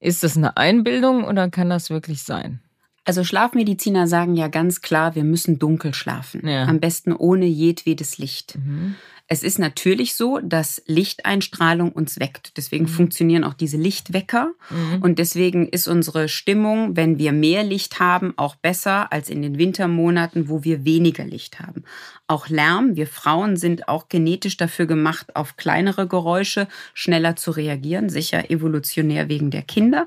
Ist 0.00 0.22
das 0.22 0.36
eine 0.36 0.56
Einbildung 0.56 1.24
oder 1.24 1.48
kann 1.48 1.70
das 1.70 1.90
wirklich 1.90 2.22
sein? 2.22 2.60
Also 3.06 3.22
Schlafmediziner 3.22 4.08
sagen 4.08 4.34
ja 4.34 4.48
ganz 4.48 4.82
klar, 4.82 5.14
wir 5.14 5.24
müssen 5.24 5.58
dunkel 5.60 5.94
schlafen. 5.94 6.46
Ja. 6.46 6.64
Am 6.64 6.80
besten 6.80 7.12
ohne 7.12 7.46
jedwedes 7.46 8.18
Licht. 8.18 8.58
Mhm. 8.58 8.96
Es 9.28 9.42
ist 9.42 9.58
natürlich 9.58 10.14
so, 10.14 10.38
dass 10.40 10.82
Lichteinstrahlung 10.86 11.90
uns 11.90 12.20
weckt. 12.20 12.56
Deswegen 12.56 12.84
mhm. 12.84 12.90
funktionieren 12.90 13.44
auch 13.44 13.54
diese 13.54 13.76
Lichtwecker. 13.76 14.52
Mhm. 14.70 15.02
Und 15.02 15.18
deswegen 15.18 15.68
ist 15.68 15.88
unsere 15.88 16.28
Stimmung, 16.28 16.96
wenn 16.96 17.18
wir 17.18 17.32
mehr 17.32 17.64
Licht 17.64 17.98
haben, 17.98 18.34
auch 18.36 18.54
besser 18.54 19.12
als 19.12 19.28
in 19.28 19.42
den 19.42 19.58
Wintermonaten, 19.58 20.48
wo 20.48 20.62
wir 20.62 20.84
weniger 20.84 21.24
Licht 21.24 21.58
haben. 21.58 21.82
Auch 22.28 22.48
Lärm. 22.48 22.94
Wir 22.94 23.08
Frauen 23.08 23.56
sind 23.56 23.88
auch 23.88 24.08
genetisch 24.08 24.56
dafür 24.56 24.86
gemacht, 24.86 25.34
auf 25.34 25.56
kleinere 25.56 26.06
Geräusche 26.06 26.68
schneller 26.94 27.34
zu 27.34 27.50
reagieren. 27.50 28.08
Sicher 28.08 28.50
evolutionär 28.50 29.28
wegen 29.28 29.50
der 29.50 29.62
Kinder. 29.62 30.06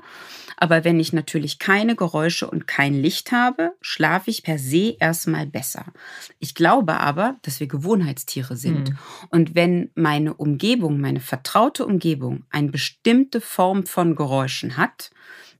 Aber 0.62 0.84
wenn 0.84 1.00
ich 1.00 1.14
natürlich 1.14 1.58
keine 1.58 1.96
Geräusche 1.96 2.48
und 2.48 2.68
kein 2.68 2.94
Licht 2.94 3.32
habe, 3.32 3.72
schlafe 3.80 4.30
ich 4.30 4.42
per 4.42 4.58
se 4.58 4.94
erstmal 5.00 5.46
besser. 5.46 5.86
Ich 6.38 6.54
glaube 6.54 7.00
aber, 7.00 7.36
dass 7.42 7.60
wir 7.60 7.66
Gewohnheitstiere 7.66 8.56
sind. 8.56 8.90
Mhm. 8.90 8.98
Und 9.30 9.54
wenn 9.54 9.90
meine 9.94 10.34
Umgebung, 10.34 11.00
meine 11.00 11.20
vertraute 11.20 11.86
Umgebung, 11.86 12.44
eine 12.50 12.68
bestimmte 12.68 13.40
Form 13.40 13.86
von 13.86 14.14
Geräuschen 14.14 14.76
hat, 14.76 15.10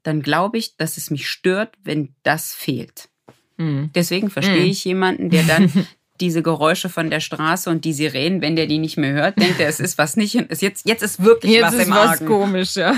dann 0.03 0.21
glaube 0.21 0.59
ich, 0.59 0.77
dass 0.77 0.99
es 0.99 1.11
mich 1.11 1.31
stört, 1.31 1.75
wenn 1.83 2.15
das 2.23 2.53
fehlt. 2.53 3.09
Mhm. 3.57 3.91
Deswegen 3.95 4.29
verstehe 4.29 4.65
mhm. 4.65 4.71
ich 4.71 4.85
jemanden, 4.85 5.31
der 5.31 5.45
dann 5.45 5.73
diese 6.21 6.43
Geräusche 6.43 6.91
von 6.91 7.09
der 7.09 7.21
Straße 7.21 7.71
und 7.71 7.87
die 7.87 7.95
Sirenen, 7.95 8.43
wenn 8.43 8.55
der 8.55 8.67
die 8.67 8.79
nicht 8.79 8.99
mehr 8.99 9.15
hört, 9.15 9.41
denkt 9.41 9.61
er, 9.61 9.69
es 9.69 9.81
ist 9.81 9.97
was 9.97 10.17
nicht, 10.17 10.35
jetzt, 10.35 10.87
jetzt 10.87 11.03
ist 11.03 11.23
wirklich 11.23 11.53
jetzt 11.53 11.65
was 11.65 11.75
ist 11.75 11.87
im 11.87 11.91
was 11.91 12.09
Argen. 12.11 12.27
komisch, 12.27 12.77
ja. 12.77 12.95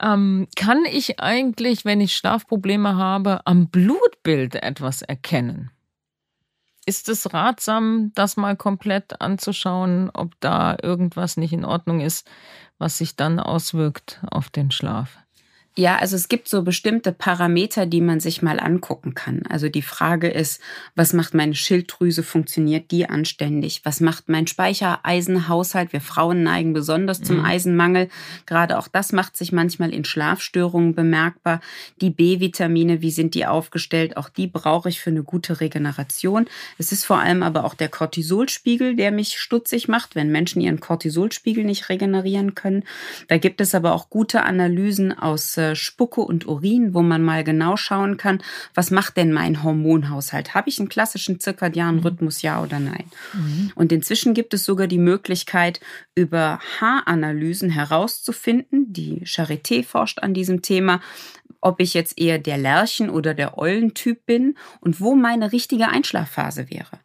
Ähm, 0.00 0.46
kann 0.56 0.84
ich 0.84 1.20
eigentlich, 1.20 1.84
wenn 1.84 2.00
ich 2.00 2.16
Schlafprobleme 2.16 2.96
habe, 2.96 3.40
am 3.46 3.68
Blutbild 3.68 4.56
etwas 4.56 5.02
erkennen? 5.02 5.70
Ist 6.86 7.08
es 7.08 7.32
ratsam, 7.32 8.12
das 8.14 8.36
mal 8.36 8.56
komplett 8.56 9.20
anzuschauen, 9.20 10.10
ob 10.14 10.38
da 10.40 10.76
irgendwas 10.82 11.36
nicht 11.36 11.52
in 11.52 11.64
Ordnung 11.64 12.00
ist, 12.00 12.30
was 12.78 12.98
sich 12.98 13.16
dann 13.16 13.40
auswirkt 13.40 14.22
auf 14.30 14.50
den 14.50 14.70
Schlaf? 14.70 15.18
Ja, 15.78 15.98
also 15.98 16.16
es 16.16 16.28
gibt 16.28 16.48
so 16.48 16.62
bestimmte 16.62 17.12
Parameter, 17.12 17.84
die 17.84 18.00
man 18.00 18.18
sich 18.18 18.40
mal 18.40 18.58
angucken 18.60 19.14
kann. 19.14 19.42
Also 19.46 19.68
die 19.68 19.82
Frage 19.82 20.28
ist, 20.28 20.62
was 20.94 21.12
macht 21.12 21.34
meine 21.34 21.54
Schilddrüse, 21.54 22.22
funktioniert 22.22 22.90
die 22.90 23.10
anständig? 23.10 23.82
Was 23.84 24.00
macht 24.00 24.30
mein 24.30 24.46
Speichereisenhaushalt? 24.46 25.92
Wir 25.92 26.00
Frauen 26.00 26.42
neigen 26.42 26.72
besonders 26.72 27.20
zum 27.20 27.40
mhm. 27.40 27.44
Eisenmangel. 27.44 28.08
Gerade 28.46 28.78
auch 28.78 28.88
das 28.88 29.12
macht 29.12 29.36
sich 29.36 29.52
manchmal 29.52 29.92
in 29.92 30.06
Schlafstörungen 30.06 30.94
bemerkbar. 30.94 31.60
Die 32.00 32.08
B-Vitamine, 32.08 33.02
wie 33.02 33.10
sind 33.10 33.34
die 33.34 33.44
aufgestellt? 33.44 34.16
Auch 34.16 34.30
die 34.30 34.46
brauche 34.46 34.88
ich 34.88 35.02
für 35.02 35.10
eine 35.10 35.24
gute 35.24 35.60
Regeneration. 35.60 36.46
Es 36.78 36.90
ist 36.90 37.04
vor 37.04 37.18
allem 37.18 37.42
aber 37.42 37.64
auch 37.64 37.74
der 37.74 37.90
Cortisolspiegel, 37.90 38.96
der 38.96 39.10
mich 39.10 39.38
stutzig 39.38 39.88
macht, 39.88 40.14
wenn 40.14 40.32
Menschen 40.32 40.62
ihren 40.62 40.80
Cortisolspiegel 40.80 41.64
nicht 41.64 41.90
regenerieren 41.90 42.54
können. 42.54 42.84
Da 43.28 43.36
gibt 43.36 43.60
es 43.60 43.74
aber 43.74 43.92
auch 43.92 44.08
gute 44.08 44.42
Analysen 44.42 45.12
aus 45.12 45.58
äh, 45.72 45.76
Spucke 45.76 46.20
und 46.20 46.46
Urin, 46.46 46.94
wo 46.94 47.02
man 47.02 47.22
mal 47.22 47.44
genau 47.44 47.76
schauen 47.76 48.16
kann, 48.16 48.42
was 48.74 48.90
macht 48.90 49.16
denn 49.16 49.32
mein 49.32 49.62
Hormonhaushalt? 49.62 50.54
Habe 50.54 50.68
ich 50.68 50.78
einen 50.78 50.88
klassischen 50.88 51.40
zirkadianen 51.40 52.00
mhm. 52.00 52.06
Rhythmus, 52.06 52.42
ja 52.42 52.62
oder 52.62 52.80
nein? 52.80 53.04
Mhm. 53.32 53.72
Und 53.74 53.92
inzwischen 53.92 54.34
gibt 54.34 54.54
es 54.54 54.64
sogar 54.64 54.86
die 54.86 54.98
Möglichkeit, 54.98 55.80
über 56.14 56.58
Haaranalysen 56.80 57.70
herauszufinden, 57.70 58.92
die 58.92 59.24
Charité 59.24 59.84
forscht 59.84 60.20
an 60.20 60.34
diesem 60.34 60.62
Thema, 60.62 61.00
ob 61.60 61.80
ich 61.80 61.94
jetzt 61.94 62.18
eher 62.18 62.38
der 62.38 62.58
Lerchen- 62.58 63.10
oder 63.10 63.34
der 63.34 63.58
Eulentyp 63.58 64.24
bin 64.26 64.56
und 64.80 65.00
wo 65.00 65.14
meine 65.14 65.52
richtige 65.52 65.88
Einschlafphase 65.88 66.70
wäre. 66.70 67.00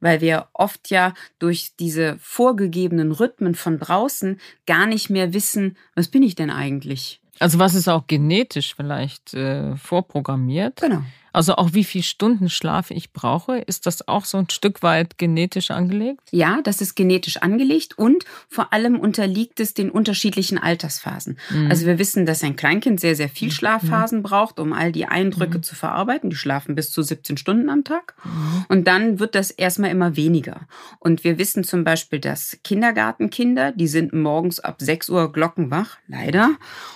Weil 0.00 0.20
wir 0.20 0.48
oft 0.52 0.90
ja 0.90 1.14
durch 1.38 1.72
diese 1.78 2.16
vorgegebenen 2.18 3.12
Rhythmen 3.12 3.54
von 3.54 3.78
draußen 3.78 4.40
gar 4.66 4.86
nicht 4.86 5.10
mehr 5.10 5.32
wissen, 5.32 5.76
was 5.94 6.08
bin 6.08 6.22
ich 6.22 6.34
denn 6.34 6.50
eigentlich? 6.50 7.20
Also 7.38 7.58
was 7.58 7.74
ist 7.74 7.88
auch 7.88 8.06
genetisch 8.06 8.74
vielleicht 8.74 9.34
äh, 9.34 9.76
vorprogrammiert? 9.76 10.80
Genau. 10.80 11.02
Also 11.36 11.56
auch 11.56 11.74
wie 11.74 11.84
viele 11.84 12.02
Stunden 12.02 12.48
Schlaf 12.48 12.90
ich 12.90 13.12
brauche, 13.12 13.58
ist 13.58 13.84
das 13.84 14.08
auch 14.08 14.24
so 14.24 14.38
ein 14.38 14.48
Stück 14.48 14.82
weit 14.82 15.18
genetisch 15.18 15.70
angelegt? 15.70 16.22
Ja, 16.30 16.62
das 16.64 16.80
ist 16.80 16.94
genetisch 16.94 17.36
angelegt 17.36 17.98
und 17.98 18.24
vor 18.48 18.72
allem 18.72 18.98
unterliegt 18.98 19.60
es 19.60 19.74
den 19.74 19.90
unterschiedlichen 19.90 20.56
Altersphasen. 20.56 21.36
Mhm. 21.50 21.70
Also 21.70 21.84
wir 21.84 21.98
wissen, 21.98 22.24
dass 22.24 22.42
ein 22.42 22.56
Kleinkind 22.56 23.00
sehr, 23.00 23.14
sehr 23.14 23.28
viel 23.28 23.48
mhm. 23.48 23.52
Schlafphasen 23.52 24.20
mhm. 24.20 24.22
braucht, 24.22 24.58
um 24.58 24.72
all 24.72 24.92
die 24.92 25.04
Eindrücke 25.04 25.58
mhm. 25.58 25.62
zu 25.62 25.74
verarbeiten. 25.74 26.30
Die 26.30 26.36
schlafen 26.36 26.74
bis 26.74 26.90
zu 26.90 27.02
17 27.02 27.36
Stunden 27.36 27.68
am 27.68 27.84
Tag. 27.84 28.14
Mhm. 28.24 28.64
Und 28.68 28.88
dann 28.88 29.20
wird 29.20 29.34
das 29.34 29.50
erstmal 29.50 29.90
immer 29.90 30.16
weniger. 30.16 30.62
Und 31.00 31.22
wir 31.22 31.36
wissen 31.36 31.64
zum 31.64 31.84
Beispiel, 31.84 32.18
dass 32.18 32.56
Kindergartenkinder, 32.64 33.72
die 33.72 33.88
sind 33.88 34.14
morgens 34.14 34.58
ab 34.58 34.76
6 34.80 35.10
Uhr 35.10 35.30
glockenwach, 35.34 35.98
leider. 36.08 36.52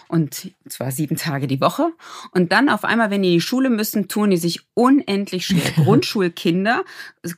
Und 0.08 0.50
zwar 0.66 0.92
sieben 0.92 1.16
Tage 1.16 1.46
die 1.46 1.60
Woche. 1.60 1.92
Und 2.32 2.52
dann 2.52 2.70
auf 2.70 2.84
einmal, 2.84 3.10
wenn 3.10 3.20
die 3.20 3.28
in 3.28 3.34
die 3.34 3.40
Schule 3.42 3.68
müssen, 3.68 4.08
tun 4.08 4.29
tun 4.30 4.36
die 4.36 4.36
sich 4.36 4.60
unendlich 4.74 5.46
schwer. 5.46 5.72
Grundschulkinder 5.84 6.84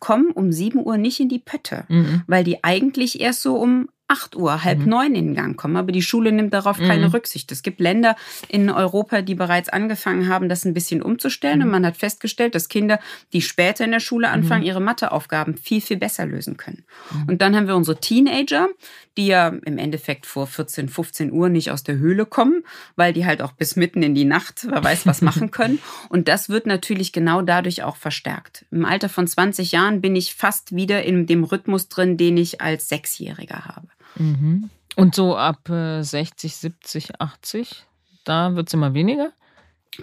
kommen 0.01 0.31
um 0.31 0.53
7 0.53 0.85
Uhr 0.85 0.99
nicht 0.99 1.21
in 1.21 1.29
die 1.29 1.39
Pötte, 1.39 1.85
mhm. 1.89 2.23
weil 2.27 2.45
die 2.45 2.63
eigentlich 2.63 3.21
erst 3.21 3.43
so 3.43 3.57
um 3.57 3.89
8 4.13 4.37
Uhr, 4.37 4.63
halb 4.63 4.81
mhm. 4.81 4.89
neun 4.89 5.15
in 5.15 5.35
Gang 5.35 5.57
kommen. 5.57 5.77
Aber 5.77 5.91
die 5.91 6.03
Schule 6.03 6.33
nimmt 6.33 6.53
darauf 6.53 6.77
keine 6.77 7.07
mhm. 7.07 7.13
Rücksicht. 7.13 7.51
Es 7.51 7.63
gibt 7.63 7.81
Länder 7.81 8.15
in 8.49 8.69
Europa, 8.69 9.23
die 9.23 9.35
bereits 9.35 9.71
angefangen 9.71 10.29
haben, 10.29 10.51
das 10.51 10.67
ein 10.67 10.75
bisschen 10.75 11.01
umzustellen. 11.01 11.61
Mhm. 11.61 11.65
Und 11.65 11.71
man 11.71 11.87
hat 11.87 11.97
festgestellt, 11.97 12.55
dass 12.55 12.69
Kinder, 12.69 13.01
die 13.33 13.41
später 13.41 13.85
in 13.85 13.91
der 13.91 14.01
Schule 14.01 14.29
anfangen, 14.29 14.61
mhm. 14.61 14.67
ihre 14.67 14.81
Matheaufgaben 14.81 15.57
viel, 15.57 15.81
viel 15.81 15.97
besser 15.97 16.27
lösen 16.27 16.59
können. 16.59 16.85
Mhm. 17.11 17.29
Und 17.31 17.43
dann 17.43 17.57
haben 17.57 17.67
wir 17.67 17.75
unsere 17.75 17.99
Teenager, 18.01 18.69
die 19.17 19.29
ja 19.29 19.49
im 19.49 19.79
Endeffekt 19.79 20.27
vor 20.27 20.47
14, 20.47 20.89
15 20.89 21.33
Uhr 21.33 21.49
nicht 21.49 21.71
aus 21.71 21.83
der 21.83 21.97
Höhle 21.97 22.27
kommen, 22.27 22.65
weil 22.97 23.13
die 23.13 23.25
halt 23.25 23.41
auch 23.43 23.53
bis 23.53 23.77
mitten 23.77 24.03
in 24.03 24.15
die 24.15 24.25
Nacht, 24.25 24.67
wer 24.69 24.85
weiß 24.85 25.07
was 25.07 25.23
machen 25.23 25.51
können. 25.51 25.79
Und 26.09 26.29
das 26.29 26.49
wird 26.49 26.67
natürlich 26.67 27.13
genau 27.13 27.43
dadurch 27.43 27.83
auch 27.83 27.97
verstärkt. 27.97 28.67
Im 28.71 28.85
Alter 28.85 29.09
von 29.09 29.27
20 29.27 29.73
Jahren 29.73 30.01
bin 30.01 30.17
ich 30.17 30.35
fast 30.35 30.75
wieder 30.75 31.03
in 31.03 31.27
dem 31.27 31.45
Rhythmus 31.45 31.89
drin, 31.89 32.17
den 32.17 32.37
ich 32.37 32.61
als 32.61 32.89
Sechsjähriger 32.89 33.65
habe. 33.65 33.89
Mhm. 34.17 34.71
Und 34.97 35.15
so 35.15 35.37
ab 35.37 35.61
60, 35.69 36.55
70, 36.55 37.21
80, 37.21 37.85
da 38.25 38.55
wird 38.55 38.69
es 38.69 38.75
immer 38.75 38.95
weniger? 38.95 39.33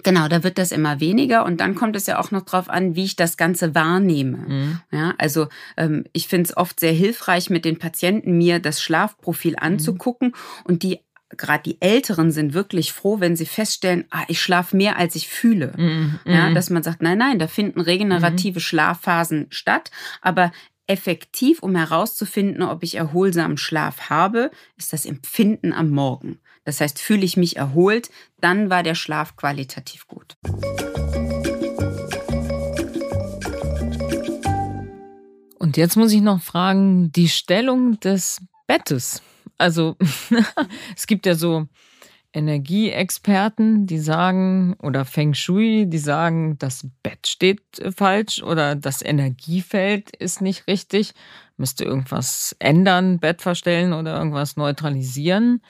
Genau, 0.04 0.28
da 0.28 0.44
wird 0.44 0.58
das 0.58 0.70
immer 0.70 1.00
weniger 1.00 1.44
und 1.44 1.60
dann 1.60 1.74
kommt 1.74 1.96
es 1.96 2.06
ja 2.06 2.20
auch 2.20 2.30
noch 2.30 2.42
drauf 2.42 2.70
an, 2.70 2.94
wie 2.94 3.04
ich 3.04 3.16
das 3.16 3.36
Ganze 3.36 3.74
wahrnehme. 3.74 4.38
Mhm. 4.38 4.80
Ja, 4.92 5.14
also 5.18 5.48
ähm, 5.76 6.04
ich 6.12 6.28
finde 6.28 6.48
es 6.48 6.56
oft 6.56 6.78
sehr 6.78 6.92
hilfreich, 6.92 7.50
mit 7.50 7.64
den 7.64 7.78
Patienten 7.78 8.38
mir 8.38 8.60
das 8.60 8.80
Schlafprofil 8.80 9.52
mhm. 9.52 9.58
anzugucken 9.58 10.28
mhm. 10.28 10.34
und 10.64 10.82
die 10.84 11.00
gerade 11.36 11.62
die 11.62 11.80
Älteren 11.80 12.32
sind 12.32 12.54
wirklich 12.54 12.92
froh, 12.92 13.20
wenn 13.20 13.36
sie 13.36 13.46
feststellen, 13.46 14.04
ah, 14.10 14.24
ich 14.26 14.40
schlafe 14.40 14.76
mehr, 14.76 14.96
als 14.96 15.14
ich 15.14 15.28
fühle. 15.28 15.72
Mm, 15.76 16.18
Ja, 16.24 16.52
dass 16.52 16.70
man 16.70 16.82
sagt, 16.82 17.02
nein, 17.02 17.18
nein, 17.18 17.38
da 17.38 17.46
finden 17.46 17.80
regenerative 17.80 18.58
mm. 18.58 18.62
Schlafphasen 18.62 19.46
statt, 19.50 19.92
aber 20.22 20.50
Effektiv, 20.90 21.62
um 21.62 21.76
herauszufinden, 21.76 22.64
ob 22.64 22.82
ich 22.82 22.96
erholsamen 22.96 23.58
Schlaf 23.58 24.10
habe, 24.10 24.50
ist 24.76 24.92
das 24.92 25.04
Empfinden 25.04 25.72
am 25.72 25.90
Morgen. 25.90 26.40
Das 26.64 26.80
heißt, 26.80 26.98
fühle 26.98 27.24
ich 27.24 27.36
mich 27.36 27.54
erholt, 27.54 28.10
dann 28.40 28.70
war 28.70 28.82
der 28.82 28.96
Schlaf 28.96 29.36
qualitativ 29.36 30.08
gut. 30.08 30.36
Und 35.60 35.76
jetzt 35.76 35.94
muss 35.94 36.10
ich 36.10 36.22
noch 36.22 36.42
fragen, 36.42 37.12
die 37.12 37.28
Stellung 37.28 38.00
des 38.00 38.40
Bettes. 38.66 39.22
Also 39.58 39.96
es 40.96 41.06
gibt 41.06 41.24
ja 41.24 41.36
so 41.36 41.68
Energieexperten, 42.32 43.86
die 43.86 43.98
sagen, 43.98 44.74
oder 44.80 45.04
Feng 45.04 45.34
Shui, 45.34 45.86
die 45.86 45.98
sagen, 45.98 46.58
das 46.58 46.86
Bett 47.02 47.26
steht 47.26 47.78
äh, 47.78 47.90
falsch 47.90 48.42
oder 48.42 48.76
das 48.76 49.02
Energiefeld 49.02 50.14
ist 50.16 50.40
nicht 50.40 50.66
richtig, 50.68 51.12
müsste 51.56 51.84
irgendwas 51.84 52.54
ändern, 52.58 53.18
Bett 53.18 53.42
verstellen 53.42 53.92
oder 53.92 54.16
irgendwas 54.16 54.56
neutralisieren. 54.56 55.60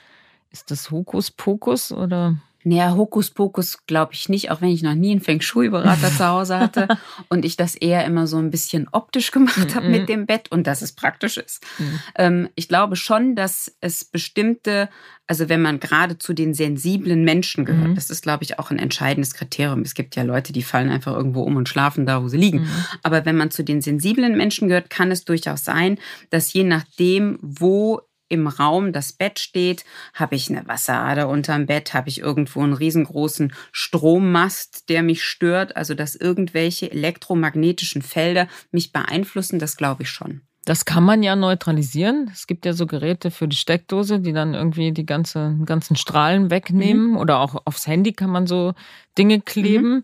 Ist 0.51 0.69
das 0.69 0.91
Hokuspokus 0.91 1.91
oder? 1.91 2.37
Naja, 2.63 2.95
Hokuspokus 2.95 3.85
glaube 3.85 4.13
ich 4.13 4.29
nicht, 4.29 4.51
auch 4.51 4.61
wenn 4.61 4.69
ich 4.69 4.83
noch 4.83 4.93
nie 4.93 5.11
einen 5.11 5.21
Feng 5.21 5.41
Shui-Berater 5.41 6.11
zu 6.17 6.27
Hause 6.27 6.59
hatte 6.59 6.87
und 7.29 7.45
ich 7.45 7.57
das 7.57 7.75
eher 7.75 8.05
immer 8.05 8.27
so 8.27 8.37
ein 8.37 8.51
bisschen 8.51 8.87
optisch 8.91 9.31
gemacht 9.31 9.75
habe 9.75 9.89
mit 9.89 10.09
dem 10.09 10.25
Bett 10.25 10.51
und 10.51 10.67
dass 10.67 10.81
es 10.81 10.93
praktisch 10.93 11.37
ist. 11.37 11.63
Mhm. 11.79 11.99
Ähm, 12.15 12.49
ich 12.55 12.67
glaube 12.67 12.95
schon, 12.95 13.35
dass 13.35 13.75
es 13.81 14.05
bestimmte, 14.05 14.89
also 15.27 15.49
wenn 15.49 15.61
man 15.61 15.79
gerade 15.79 16.17
zu 16.17 16.33
den 16.33 16.53
sensiblen 16.53 17.23
Menschen 17.23 17.65
gehört, 17.65 17.97
das 17.97 18.09
ist, 18.09 18.21
glaube 18.21 18.43
ich, 18.43 18.59
auch 18.59 18.71
ein 18.71 18.79
entscheidendes 18.79 19.33
Kriterium. 19.33 19.81
Es 19.81 19.93
gibt 19.93 20.15
ja 20.15 20.23
Leute, 20.23 20.53
die 20.53 20.63
fallen 20.63 20.89
einfach 20.89 21.15
irgendwo 21.15 21.41
um 21.41 21.55
und 21.55 21.69
schlafen 21.69 22.05
da, 22.05 22.21
wo 22.21 22.27
sie 22.27 22.37
liegen. 22.37 22.67
Aber 23.03 23.25
wenn 23.25 23.37
man 23.37 23.51
zu 23.51 23.63
den 23.63 23.81
sensiblen 23.81 24.37
Menschen 24.37 24.67
gehört, 24.67 24.89
kann 24.89 25.11
es 25.11 25.25
durchaus 25.25 25.63
sein, 25.63 25.97
dass 26.29 26.53
je 26.53 26.63
nachdem, 26.63 27.39
wo 27.41 28.01
im 28.31 28.47
Raum 28.47 28.93
das 28.93 29.13
Bett 29.13 29.39
steht, 29.39 29.85
habe 30.13 30.35
ich 30.35 30.49
eine 30.49 30.67
Wasserader 30.67 31.27
unterm 31.27 31.65
Bett, 31.65 31.93
habe 31.93 32.09
ich 32.09 32.19
irgendwo 32.19 32.61
einen 32.61 32.73
riesengroßen 32.73 33.53
Strommast, 33.71 34.89
der 34.89 35.03
mich 35.03 35.23
stört, 35.23 35.75
also 35.75 35.93
dass 35.93 36.15
irgendwelche 36.15 36.91
elektromagnetischen 36.91 38.01
Felder 38.01 38.47
mich 38.71 38.91
beeinflussen, 38.91 39.59
das 39.59 39.77
glaube 39.77 40.03
ich 40.03 40.09
schon. 40.09 40.41
Das 40.65 40.85
kann 40.85 41.03
man 41.03 41.23
ja 41.23 41.35
neutralisieren. 41.35 42.29
Es 42.31 42.45
gibt 42.45 42.65
ja 42.65 42.73
so 42.73 42.85
Geräte 42.85 43.31
für 43.31 43.47
die 43.47 43.55
Steckdose, 43.55 44.19
die 44.19 44.31
dann 44.31 44.53
irgendwie 44.53 44.91
die 44.91 45.07
ganze, 45.07 45.57
ganzen 45.65 45.95
Strahlen 45.95 46.51
wegnehmen. 46.51 47.11
Mhm. 47.11 47.17
Oder 47.17 47.39
auch 47.39 47.63
aufs 47.65 47.87
Handy 47.87 48.13
kann 48.13 48.29
man 48.29 48.45
so 48.45 48.73
Dinge 49.17 49.41
kleben. 49.41 49.89
Mhm. 49.89 50.03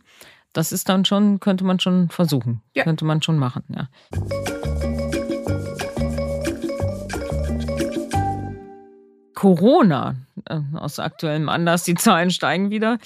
Das 0.53 0.71
ist 0.71 0.89
dann 0.89 1.05
schon, 1.05 1.39
könnte 1.39 1.63
man 1.63 1.79
schon 1.79 2.09
versuchen. 2.09 2.63
Ja. 2.73 2.83
Könnte 2.83 3.05
man 3.05 3.21
schon 3.21 3.37
machen, 3.37 3.63
ja. 3.69 4.96
Corona, 9.37 10.15
äh, 10.49 10.59
aus 10.73 10.97
aktuellem 10.97 11.47
Anlass, 11.47 11.83
die 11.83 11.93
Zahlen 11.93 12.31
steigen 12.31 12.71
wieder. 12.71 12.97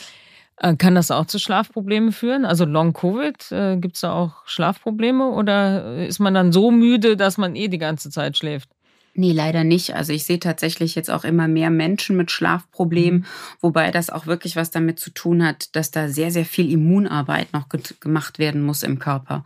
Äh, 0.56 0.78
kann 0.78 0.96
das 0.96 1.12
auch 1.12 1.26
zu 1.26 1.40
Schlafproblemen 1.40 2.14
führen? 2.14 2.46
Also 2.46 2.64
Long-Covid, 2.64 3.52
äh, 3.52 3.76
gibt 3.76 3.96
es 3.96 4.02
da 4.02 4.14
auch 4.14 4.46
Schlafprobleme 4.46 5.28
oder 5.28 5.98
ist 5.98 6.20
man 6.20 6.34
dann 6.34 6.54
so 6.54 6.72
müde, 6.72 7.18
dass 7.18 7.38
man 7.38 7.58
eh 7.58 7.68
die 7.68 7.80
ganze 7.80 8.10
Zeit 8.10 8.38
schläft? 8.38 8.70
Nee, 9.14 9.34
leider 9.34 9.64
nicht. 9.64 9.94
Also 9.94 10.14
ich 10.14 10.24
sehe 10.24 10.40
tatsächlich 10.40 10.96
jetzt 10.96 11.12
auch 11.12 11.26
immer 11.26 11.48
mehr 11.48 11.70
Menschen 11.70 12.16
mit 12.16 12.32
Schlafproblemen, 12.32 13.22
mhm. 13.22 13.26
wobei 13.60 13.92
das 13.92 14.10
auch 14.10 14.26
wirklich 14.26 14.56
was 14.56 14.72
damit 14.72 15.00
zu 15.00 15.10
tun 15.12 15.46
hat, 15.46 15.76
dass 15.76 15.92
da 15.92 16.08
sehr, 16.08 16.32
sehr 16.32 16.46
viel 16.46 16.72
Immunarbeit 16.72 17.52
noch 17.52 17.68
gemacht 18.00 18.40
werden 18.40 18.62
muss 18.62 18.84
im 18.84 19.00
Körper. 19.00 19.44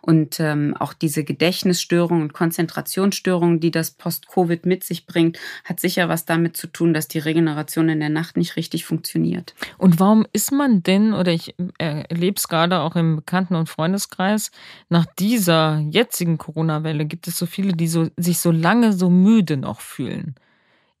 Und 0.00 0.40
ähm, 0.40 0.74
auch 0.78 0.94
diese 0.94 1.24
Gedächtnisstörungen 1.24 2.22
und 2.22 2.32
Konzentrationsstörungen, 2.32 3.60
die 3.60 3.70
das 3.70 3.90
Post-Covid 3.90 4.64
mit 4.64 4.84
sich 4.84 5.06
bringt, 5.06 5.38
hat 5.64 5.80
sicher 5.80 6.08
was 6.08 6.24
damit 6.24 6.56
zu 6.56 6.66
tun, 6.68 6.94
dass 6.94 7.08
die 7.08 7.18
Regeneration 7.18 7.88
in 7.88 8.00
der 8.00 8.08
Nacht 8.08 8.36
nicht 8.36 8.56
richtig 8.56 8.86
funktioniert. 8.86 9.54
Und 9.76 10.00
warum 10.00 10.26
ist 10.32 10.52
man 10.52 10.82
denn, 10.82 11.12
oder 11.12 11.32
ich 11.32 11.54
äh, 11.78 12.04
erlebe 12.08 12.36
es 12.36 12.48
gerade 12.48 12.80
auch 12.80 12.96
im 12.96 13.16
Bekannten- 13.16 13.56
und 13.56 13.68
Freundeskreis, 13.68 14.50
nach 14.88 15.04
dieser 15.18 15.84
jetzigen 15.90 16.38
Corona-Welle 16.38 17.04
gibt 17.04 17.28
es 17.28 17.36
so 17.36 17.46
viele, 17.46 17.72
die 17.72 17.88
so, 17.88 18.08
sich 18.16 18.38
so 18.38 18.50
lange 18.50 18.92
so 18.92 19.07
müde 19.08 19.56
noch 19.56 19.80
fühlen. 19.80 20.34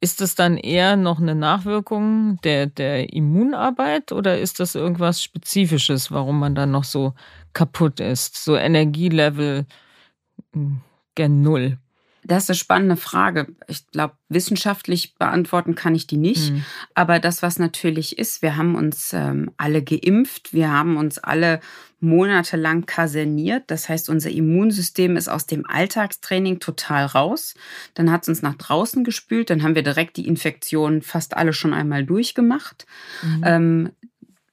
Ist 0.00 0.20
das 0.20 0.36
dann 0.36 0.56
eher 0.56 0.96
noch 0.96 1.18
eine 1.18 1.34
Nachwirkung 1.34 2.38
der, 2.44 2.66
der 2.66 3.12
Immunarbeit 3.12 4.12
oder 4.12 4.38
ist 4.38 4.60
das 4.60 4.76
irgendwas 4.76 5.22
Spezifisches, 5.22 6.12
warum 6.12 6.38
man 6.38 6.54
dann 6.54 6.70
noch 6.70 6.84
so 6.84 7.14
kaputt 7.52 7.98
ist? 7.98 8.36
So 8.42 8.56
Energielevel 8.56 9.66
hm, 10.52 10.80
gen 11.16 11.42
Null? 11.42 11.78
Das 12.22 12.44
ist 12.44 12.50
eine 12.50 12.56
spannende 12.56 12.96
Frage. 12.96 13.48
Ich 13.68 13.86
glaube, 13.88 14.14
wissenschaftlich 14.28 15.14
beantworten 15.14 15.74
kann 15.74 15.94
ich 15.94 16.06
die 16.06 16.16
nicht. 16.16 16.52
Mhm. 16.52 16.64
Aber 16.94 17.20
das, 17.20 17.42
was 17.42 17.58
natürlich 17.58 18.18
ist, 18.18 18.42
wir 18.42 18.56
haben 18.56 18.74
uns 18.74 19.12
ähm, 19.14 19.50
alle 19.56 19.82
geimpft, 19.82 20.52
wir 20.52 20.70
haben 20.70 20.96
uns 20.96 21.18
alle 21.18 21.60
monatelang 22.00 22.86
kaserniert. 22.86 23.64
Das 23.68 23.88
heißt, 23.88 24.08
unser 24.08 24.30
Immunsystem 24.30 25.16
ist 25.16 25.28
aus 25.28 25.46
dem 25.46 25.66
Alltagstraining 25.66 26.60
total 26.60 27.06
raus. 27.06 27.54
Dann 27.94 28.10
hat 28.10 28.22
es 28.22 28.28
uns 28.28 28.42
nach 28.42 28.54
draußen 28.54 29.04
gespült. 29.04 29.50
Dann 29.50 29.62
haben 29.62 29.74
wir 29.74 29.82
direkt 29.82 30.16
die 30.16 30.26
Infektion 30.26 31.02
fast 31.02 31.36
alle 31.36 31.52
schon 31.52 31.74
einmal 31.74 32.04
durchgemacht. 32.04 32.86
Mhm. 33.22 33.42
Ähm, 33.44 33.90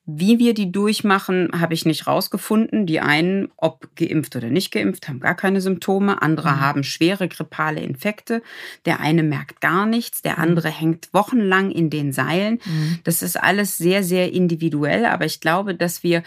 wie 0.07 0.37
wir 0.37 0.53
die 0.53 0.71
durchmachen, 0.71 1.49
habe 1.59 1.73
ich 1.73 1.85
nicht 1.85 2.05
rausgefunden. 2.05 2.85
Die 2.85 2.99
einen, 2.99 3.49
ob 3.57 3.89
geimpft 3.95 4.35
oder 4.35 4.49
nicht 4.49 4.71
geimpft, 4.71 5.07
haben 5.07 5.19
gar 5.19 5.33
keine 5.33 5.61
Symptome. 5.61 6.21
Andere 6.21 6.49
mhm. 6.49 6.59
haben 6.59 6.83
schwere 6.83 7.27
grippale 7.27 7.81
Infekte. 7.81 8.43
Der 8.85 8.99
eine 8.99 9.23
merkt 9.23 9.61
gar 9.61 9.87
nichts. 9.87 10.21
Der 10.21 10.33
mhm. 10.33 10.43
andere 10.43 10.69
hängt 10.69 11.09
wochenlang 11.11 11.71
in 11.71 11.89
den 11.89 12.13
Seilen. 12.13 12.59
Mhm. 12.65 12.99
Das 13.03 13.23
ist 13.23 13.35
alles 13.35 13.79
sehr, 13.79 14.03
sehr 14.03 14.31
individuell. 14.31 15.05
Aber 15.05 15.25
ich 15.25 15.39
glaube, 15.39 15.73
dass 15.73 16.03
wir 16.03 16.21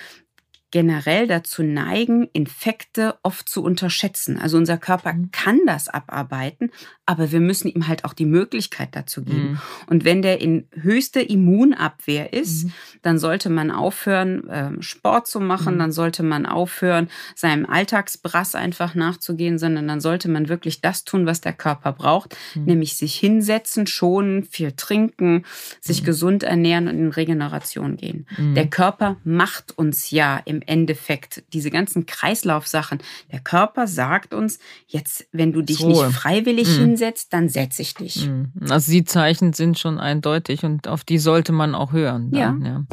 generell 0.70 1.26
dazu 1.26 1.62
neigen, 1.62 2.28
Infekte 2.32 3.16
oft 3.22 3.48
zu 3.48 3.62
unterschätzen. 3.62 4.38
Also 4.38 4.58
unser 4.58 4.76
Körper 4.76 5.14
mhm. 5.14 5.30
kann 5.32 5.60
das 5.66 5.88
abarbeiten, 5.88 6.70
aber 7.06 7.32
wir 7.32 7.40
müssen 7.40 7.68
ihm 7.68 7.88
halt 7.88 8.04
auch 8.04 8.12
die 8.12 8.26
Möglichkeit 8.26 8.90
dazu 8.92 9.24
geben. 9.24 9.52
Mhm. 9.52 9.58
Und 9.86 10.04
wenn 10.04 10.20
der 10.20 10.42
in 10.42 10.68
höchster 10.72 11.28
Immunabwehr 11.28 12.34
ist, 12.34 12.64
mhm. 12.64 12.72
dann 13.00 13.18
sollte 13.18 13.48
man 13.48 13.70
aufhören, 13.70 14.42
ähm, 14.50 14.82
Sport 14.82 15.26
zu 15.26 15.40
machen, 15.40 15.76
mhm. 15.76 15.78
dann 15.78 15.92
sollte 15.92 16.22
man 16.22 16.44
aufhören, 16.44 17.08
seinem 17.34 17.64
Alltagsbrass 17.64 18.54
einfach 18.54 18.94
nachzugehen, 18.94 19.58
sondern 19.58 19.88
dann 19.88 20.00
sollte 20.00 20.28
man 20.28 20.50
wirklich 20.50 20.82
das 20.82 21.04
tun, 21.04 21.24
was 21.24 21.40
der 21.40 21.54
Körper 21.54 21.92
braucht, 21.92 22.36
mhm. 22.54 22.64
nämlich 22.64 22.96
sich 22.96 23.14
hinsetzen, 23.14 23.86
schonen, 23.86 24.44
viel 24.44 24.72
trinken, 24.72 25.44
sich 25.80 26.02
mhm. 26.02 26.06
gesund 26.06 26.42
ernähren 26.42 26.88
und 26.88 26.98
in 26.98 27.10
Regeneration 27.10 27.96
gehen. 27.96 28.26
Der 28.38 28.68
Körper 28.68 29.16
macht 29.24 29.76
uns 29.76 30.10
ja 30.10 30.40
im 30.44 30.57
Endeffekt 30.62 31.44
diese 31.52 31.70
ganzen 31.70 32.06
Kreislaufsachen. 32.06 32.98
Der 33.32 33.40
Körper 33.40 33.86
sagt 33.86 34.34
uns, 34.34 34.58
jetzt, 34.86 35.26
wenn 35.32 35.52
du 35.52 35.62
dich 35.62 35.78
so. 35.78 35.88
nicht 35.88 36.02
freiwillig 36.04 36.68
mhm. 36.68 36.80
hinsetzt, 36.82 37.32
dann 37.32 37.48
setze 37.48 37.82
ich 37.82 37.94
dich. 37.94 38.26
Mhm. 38.26 38.52
Also 38.68 38.92
die 38.92 39.04
Zeichen 39.04 39.52
sind 39.52 39.78
schon 39.78 39.98
eindeutig 39.98 40.64
und 40.64 40.88
auf 40.88 41.04
die 41.04 41.18
sollte 41.18 41.52
man 41.52 41.74
auch 41.74 41.92
hören. 41.92 42.30
Dann, 42.30 42.62
ja. 42.62 42.68
ja. 42.68 42.84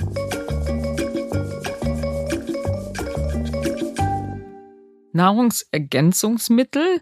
Nahrungsergänzungsmittel. 5.15 7.01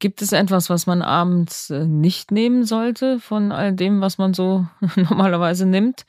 Gibt 0.00 0.22
es 0.22 0.32
etwas, 0.32 0.70
was 0.70 0.86
man 0.86 1.02
abends 1.02 1.70
äh, 1.70 1.84
nicht 1.84 2.30
nehmen 2.30 2.64
sollte 2.64 3.18
von 3.18 3.50
all 3.50 3.72
dem, 3.72 4.00
was 4.00 4.18
man 4.18 4.32
so 4.32 4.66
normalerweise 4.96 5.66
nimmt? 5.66 6.04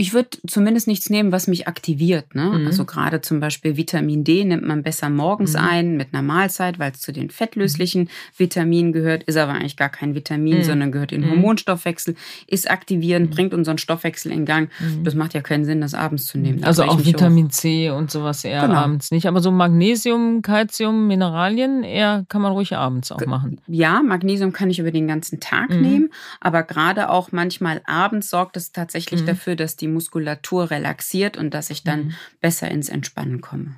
Ich 0.00 0.14
würde 0.14 0.28
zumindest 0.46 0.86
nichts 0.86 1.10
nehmen, 1.10 1.32
was 1.32 1.48
mich 1.48 1.66
aktiviert. 1.66 2.36
Ne? 2.36 2.44
Mhm. 2.44 2.66
Also 2.68 2.84
gerade 2.84 3.20
zum 3.20 3.40
Beispiel 3.40 3.76
Vitamin 3.76 4.22
D 4.22 4.44
nimmt 4.44 4.64
man 4.64 4.84
besser 4.84 5.10
morgens 5.10 5.54
mhm. 5.54 5.58
ein 5.58 5.96
mit 5.96 6.14
einer 6.14 6.22
Mahlzeit, 6.22 6.78
weil 6.78 6.92
es 6.92 7.00
zu 7.00 7.12
den 7.12 7.30
fettlöslichen 7.30 8.02
mhm. 8.02 8.08
Vitaminen 8.36 8.92
gehört, 8.92 9.24
ist 9.24 9.36
aber 9.36 9.54
eigentlich 9.54 9.76
gar 9.76 9.88
kein 9.88 10.14
Vitamin, 10.14 10.58
mhm. 10.58 10.62
sondern 10.62 10.92
gehört 10.92 11.10
in 11.10 11.22
den 11.22 11.30
mhm. 11.30 11.34
Hormonstoffwechsel, 11.34 12.14
ist 12.46 12.70
aktivierend, 12.70 13.30
mhm. 13.30 13.34
bringt 13.34 13.54
unseren 13.54 13.78
Stoffwechsel 13.78 14.30
in 14.30 14.44
Gang. 14.44 14.70
Das 15.02 15.16
macht 15.16 15.34
ja 15.34 15.40
keinen 15.40 15.64
Sinn, 15.64 15.80
das 15.80 15.94
abends 15.94 16.26
zu 16.26 16.38
nehmen. 16.38 16.60
Da 16.60 16.68
also 16.68 16.84
auch 16.84 17.04
Vitamin 17.04 17.46
auch. 17.46 17.50
C 17.50 17.90
und 17.90 18.12
sowas 18.12 18.44
eher 18.44 18.68
genau. 18.68 18.78
abends 18.78 19.10
nicht. 19.10 19.26
Aber 19.26 19.40
so 19.40 19.50
Magnesium, 19.50 20.42
Calcium, 20.42 21.08
Mineralien 21.08 21.82
eher 21.82 22.24
kann 22.28 22.40
man 22.40 22.52
ruhig 22.52 22.76
abends 22.76 23.10
auch 23.10 23.26
machen. 23.26 23.60
Ja, 23.66 24.00
Magnesium 24.00 24.52
kann 24.52 24.70
ich 24.70 24.78
über 24.78 24.92
den 24.92 25.08
ganzen 25.08 25.40
Tag 25.40 25.70
nehmen, 25.70 26.10
aber 26.40 26.62
gerade 26.62 27.10
auch 27.10 27.32
manchmal 27.32 27.82
abends 27.84 28.30
sorgt 28.30 28.56
es 28.56 28.70
tatsächlich 28.70 29.24
dafür, 29.24 29.56
dass 29.56 29.74
die 29.74 29.87
die 29.88 29.94
Muskulatur 29.94 30.70
relaxiert 30.70 31.36
und 31.36 31.54
dass 31.54 31.70
ich 31.70 31.82
dann 31.82 32.06
mhm. 32.06 32.14
besser 32.40 32.70
ins 32.70 32.88
Entspannen 32.88 33.40
komme. 33.40 33.76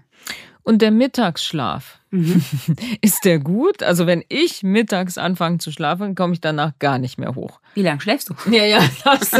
Und 0.62 0.82
der 0.82 0.90
Mittagsschlaf, 0.90 1.99
mhm. 2.10 2.42
ist 3.00 3.24
der 3.24 3.38
gut? 3.38 3.82
Also 3.82 4.06
wenn 4.06 4.24
ich 4.28 4.62
mittags 4.62 5.18
anfange 5.18 5.58
zu 5.58 5.72
schlafen, 5.72 6.14
komme 6.14 6.34
ich 6.34 6.40
danach 6.40 6.72
gar 6.78 6.98
nicht 6.98 7.18
mehr 7.18 7.34
hoch. 7.34 7.60
Wie 7.74 7.82
lange 7.82 8.00
schläfst 8.00 8.30
du? 8.30 8.34
Ja, 8.50 8.64
ja, 8.64 8.80
das, 9.04 9.30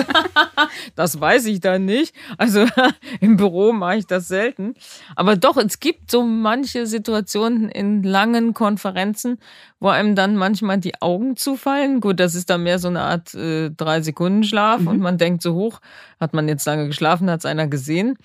das 0.95 1.21
weiß 1.21 1.47
ich 1.47 1.61
dann 1.61 1.85
nicht. 1.85 2.15
Also 2.39 2.67
im 3.21 3.37
Büro 3.37 3.73
mache 3.73 3.97
ich 3.97 4.07
das 4.07 4.29
selten. 4.29 4.75
Aber 5.17 5.37
doch, 5.37 5.57
es 5.57 5.81
gibt 5.81 6.11
so 6.11 6.23
manche 6.23 6.87
Situationen 6.87 7.69
in 7.69 8.03
langen 8.03 8.55
Konferenzen, 8.55 9.39
wo 9.81 9.89
einem 9.89 10.15
dann 10.15 10.37
manchmal 10.37 10.79
die 10.79 11.01
Augen 11.01 11.37
zufallen. 11.37 12.01
Gut, 12.01 12.21
das 12.21 12.35
ist 12.35 12.51
dann 12.51 12.63
mehr 12.63 12.79
so 12.79 12.89
eine 12.89 13.01
Art 13.01 13.35
äh, 13.35 13.71
drei 13.71 14.01
Sekunden 14.03 14.45
Schlaf 14.45 14.81
mhm. 14.81 14.89
und 14.89 15.01
man 15.01 15.19
denkt 15.19 15.43
so 15.43 15.55
hoch, 15.55 15.81
hat 16.21 16.35
man 16.35 16.49
jetzt 16.49 16.67
lange 16.67 16.87
geschlafen, 16.87 17.31
hat 17.31 17.41
es 17.41 17.47
einer 17.47 17.67
gesehen. 17.67 18.17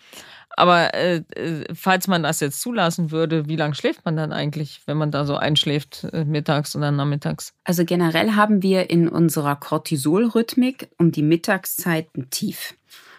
Aber 0.58 0.93
äh, 0.93 1.18
äh, 1.36 1.66
falls 1.74 2.08
man 2.08 2.24
das 2.24 2.39
jetzt 2.39 2.62
zulassen 2.62 3.12
würde, 3.12 3.47
wie 3.47 3.58
lange 3.58 3.76
schläft 3.76 4.06
man 4.06 4.16
dann 4.16 4.32
eigentlich, 4.32 4.82
wenn 4.86 4.97
man 4.97 5.12
da 5.12 5.26
so 5.26 5.36
einschläft 5.36 6.08
äh, 6.14 6.24
mittags 6.24 6.76
oder 6.76 6.91
nachmittags? 6.91 7.53
Also 7.66 7.84
generell 7.84 8.32
haben 8.32 8.64
wir 8.64 8.89
in 8.89 9.10
unserer 9.10 9.58
Cortisolrhythmik 9.58 10.88
um 10.97 11.12
die 11.12 11.24
Mittagszeiten 11.24 12.30
tief. 12.30 12.76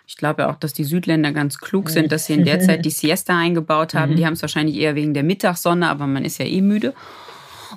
Ich 0.06 0.16
glaube 0.16 0.48
auch, 0.48 0.56
dass 0.56 0.72
die 0.72 0.84
Südländer 0.84 1.32
ganz 1.32 1.58
klug 1.58 1.90
sind, 1.90 2.12
dass 2.12 2.26
sie 2.26 2.34
in 2.34 2.44
der 2.44 2.60
Zeit 2.60 2.84
die 2.84 2.90
Siesta 2.90 3.38
eingebaut 3.38 3.92
haben. 3.92 4.12
Mhm. 4.12 4.16
Die 4.16 4.26
haben 4.26 4.34
es 4.34 4.42
wahrscheinlich 4.42 4.76
eher 4.76 4.94
wegen 4.94 5.14
der 5.14 5.24
Mittagssonne, 5.24 5.88
aber 5.88 6.06
man 6.06 6.24
ist 6.24 6.38
ja 6.38 6.46
eh 6.46 6.60
müde. 6.62 6.94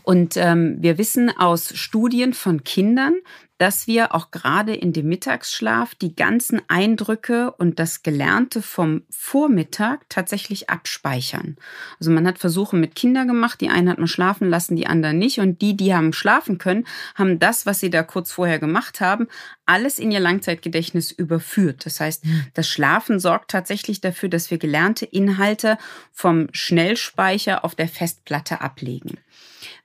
Und 0.03 0.37
ähm, 0.37 0.77
wir 0.79 0.97
wissen 0.97 1.31
aus 1.35 1.75
Studien 1.75 2.33
von 2.33 2.63
Kindern, 2.63 3.15
dass 3.59 3.87
wir 3.87 4.15
auch 4.15 4.31
gerade 4.31 4.73
in 4.73 4.93
dem 4.93 5.09
Mittagsschlaf 5.09 5.93
die 5.93 6.15
ganzen 6.15 6.61
Eindrücke 6.69 7.51
und 7.51 7.77
das 7.77 8.03
Gelernte 8.03 8.61
vom 8.61 9.03
Vormittag 9.09 10.09
tatsächlich 10.09 10.69
abspeichern. 10.69 11.57
Also 11.99 12.09
man 12.09 12.25
hat 12.25 12.39
Versuche 12.39 12.77
mit 12.77 12.95
Kindern 12.95 13.27
gemacht, 13.27 13.59
die 13.59 13.67
einen 13.67 13.89
hat 13.89 13.97
man 13.97 14.07
schlafen 14.07 14.49
lassen, 14.49 14.77
die 14.77 14.87
anderen 14.87 15.17
nicht. 15.17 15.39
Und 15.39 15.61
die, 15.61 15.75
die 15.75 15.93
haben 15.93 16.13
schlafen 16.13 16.57
können, 16.57 16.87
haben 17.15 17.37
das, 17.37 17.65
was 17.65 17.81
sie 17.81 17.89
da 17.89 18.01
kurz 18.01 18.31
vorher 18.31 18.59
gemacht 18.59 19.01
haben, 19.01 19.27
alles 19.65 19.99
in 19.99 20.09
ihr 20.11 20.21
Langzeitgedächtnis 20.21 21.11
überführt. 21.11 21.85
Das 21.85 21.99
heißt, 21.99 22.23
hm. 22.23 22.45
das 22.53 22.69
Schlafen 22.69 23.19
sorgt 23.19 23.51
tatsächlich 23.51 23.99
dafür, 23.99 24.29
dass 24.29 24.49
wir 24.51 24.57
gelernte 24.57 25.05
Inhalte 25.05 25.77
vom 26.13 26.47
Schnellspeicher 26.53 27.65
auf 27.65 27.75
der 27.75 27.89
Festplatte 27.89 28.61
ablegen. 28.61 29.17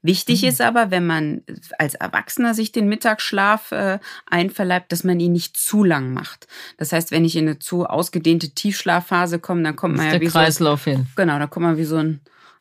Wichtig 0.04 0.42
mhm. 0.42 0.48
ist 0.48 0.60
aber, 0.60 0.90
wenn 0.90 1.06
man 1.06 1.40
als 1.78 1.94
Erwachsener 1.94 2.52
sich 2.52 2.72
den 2.72 2.88
Mittagsschlaf 2.88 3.72
äh, 3.72 3.98
einverleibt, 4.30 4.92
dass 4.92 5.02
man 5.02 5.18
ihn 5.18 5.32
nicht 5.32 5.56
zu 5.56 5.82
lang 5.82 6.12
macht. 6.12 6.46
Das 6.76 6.92
heißt, 6.92 7.10
wenn 7.10 7.24
ich 7.24 7.36
in 7.36 7.48
eine 7.48 7.58
zu 7.58 7.86
ausgedehnte 7.86 8.50
Tiefschlafphase 8.50 9.38
komme, 9.38 9.62
dann 9.62 9.76
kommt 9.76 9.96
man 9.96 10.04
ja 10.04 10.12
der 10.12 10.20
wie 10.20 10.26
Kreislauf 10.26 10.84
so, 10.84 10.90
hin. 10.90 11.06
Genau, 11.16 11.38
da 11.38 11.46
kommt 11.46 11.64
man 11.64 11.78
wie 11.78 11.84
so 11.84 11.96
ein 11.96 12.20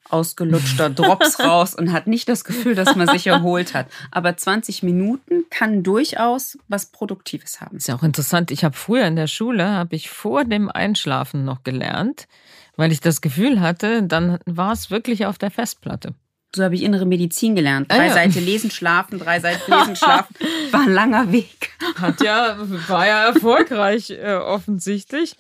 ausgelutschter 0.09 0.89
Drops 0.91 1.37
raus 1.41 1.75
und 1.75 1.91
hat 1.91 2.07
nicht 2.07 2.29
das 2.29 2.45
Gefühl, 2.45 2.75
dass 2.75 2.95
man 2.95 3.09
sich 3.09 3.27
erholt 3.27 3.73
hat. 3.73 3.87
Aber 4.09 4.37
20 4.37 4.81
Minuten 4.81 5.43
kann 5.49 5.83
durchaus 5.83 6.57
was 6.69 6.85
Produktives 6.85 7.59
haben. 7.59 7.75
Ist 7.75 7.89
ja 7.89 7.95
auch 7.95 8.03
interessant. 8.03 8.51
Ich 8.51 8.63
habe 8.63 8.77
früher 8.77 9.05
in 9.05 9.17
der 9.17 9.27
Schule, 9.27 9.67
habe 9.67 9.97
ich 9.97 10.09
vor 10.09 10.45
dem 10.45 10.71
Einschlafen 10.71 11.43
noch 11.43 11.63
gelernt, 11.63 12.29
weil 12.77 12.93
ich 12.93 13.01
das 13.01 13.19
Gefühl 13.19 13.59
hatte, 13.59 14.01
dann 14.01 14.39
war 14.45 14.71
es 14.71 14.89
wirklich 14.89 15.25
auf 15.25 15.37
der 15.37 15.51
Festplatte. 15.51 16.15
So 16.55 16.63
habe 16.63 16.75
ich 16.75 16.83
innere 16.83 17.07
Medizin 17.07 17.55
gelernt. 17.55 17.91
Drei 17.91 17.97
ah, 17.97 18.05
ja. 18.05 18.13
Seiten 18.13 18.45
lesen, 18.45 18.69
schlafen, 18.69 19.17
drei 19.17 19.39
Seiten 19.39 19.71
lesen, 19.71 19.95
schlafen. 19.95 20.35
War 20.69 20.81
ein 20.81 20.93
langer 20.93 21.31
Weg. 21.31 21.71
Hat 21.95 22.21
ja, 22.21 22.57
war 22.87 23.07
ja 23.07 23.25
erfolgreich, 23.25 24.11
äh, 24.11 24.35
offensichtlich. 24.35 25.35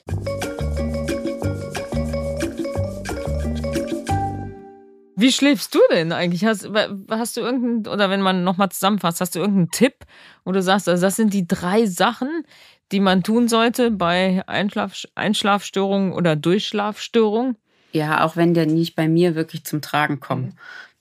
Wie 5.15 5.31
schläfst 5.31 5.75
du 5.75 5.79
denn 5.91 6.11
eigentlich? 6.11 6.43
Hast, 6.45 6.67
hast 7.11 7.37
du 7.37 7.41
irgendeinen, 7.41 7.93
oder 7.93 8.09
wenn 8.09 8.21
man 8.21 8.43
nochmal 8.43 8.69
zusammenfasst, 8.69 9.21
hast 9.21 9.35
du 9.35 9.39
irgendeinen 9.39 9.69
Tipp, 9.69 9.93
wo 10.43 10.51
du 10.51 10.63
sagst, 10.63 10.89
also 10.89 11.03
das 11.03 11.15
sind 11.15 11.31
die 11.31 11.47
drei 11.47 11.85
Sachen, 11.85 12.43
die 12.91 12.99
man 12.99 13.21
tun 13.21 13.47
sollte 13.47 13.91
bei 13.91 14.41
Einschlaf, 14.47 15.03
Einschlafstörungen 15.13 16.11
oder 16.11 16.35
Durchschlafstörungen? 16.35 17.55
Ja, 17.91 18.25
auch 18.25 18.35
wenn 18.35 18.55
der 18.55 18.65
nicht 18.65 18.95
bei 18.95 19.07
mir 19.07 19.35
wirklich 19.35 19.63
zum 19.63 19.81
Tragen 19.81 20.19
kommt. 20.19 20.55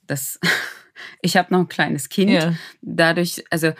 Das, 0.07 0.39
ich 1.21 1.37
habe 1.37 1.53
noch 1.53 1.59
ein 1.59 1.69
kleines 1.69 2.09
Kind. 2.09 2.31
Ja. 2.31 2.55
Dadurch, 2.81 3.43
also 3.49 3.73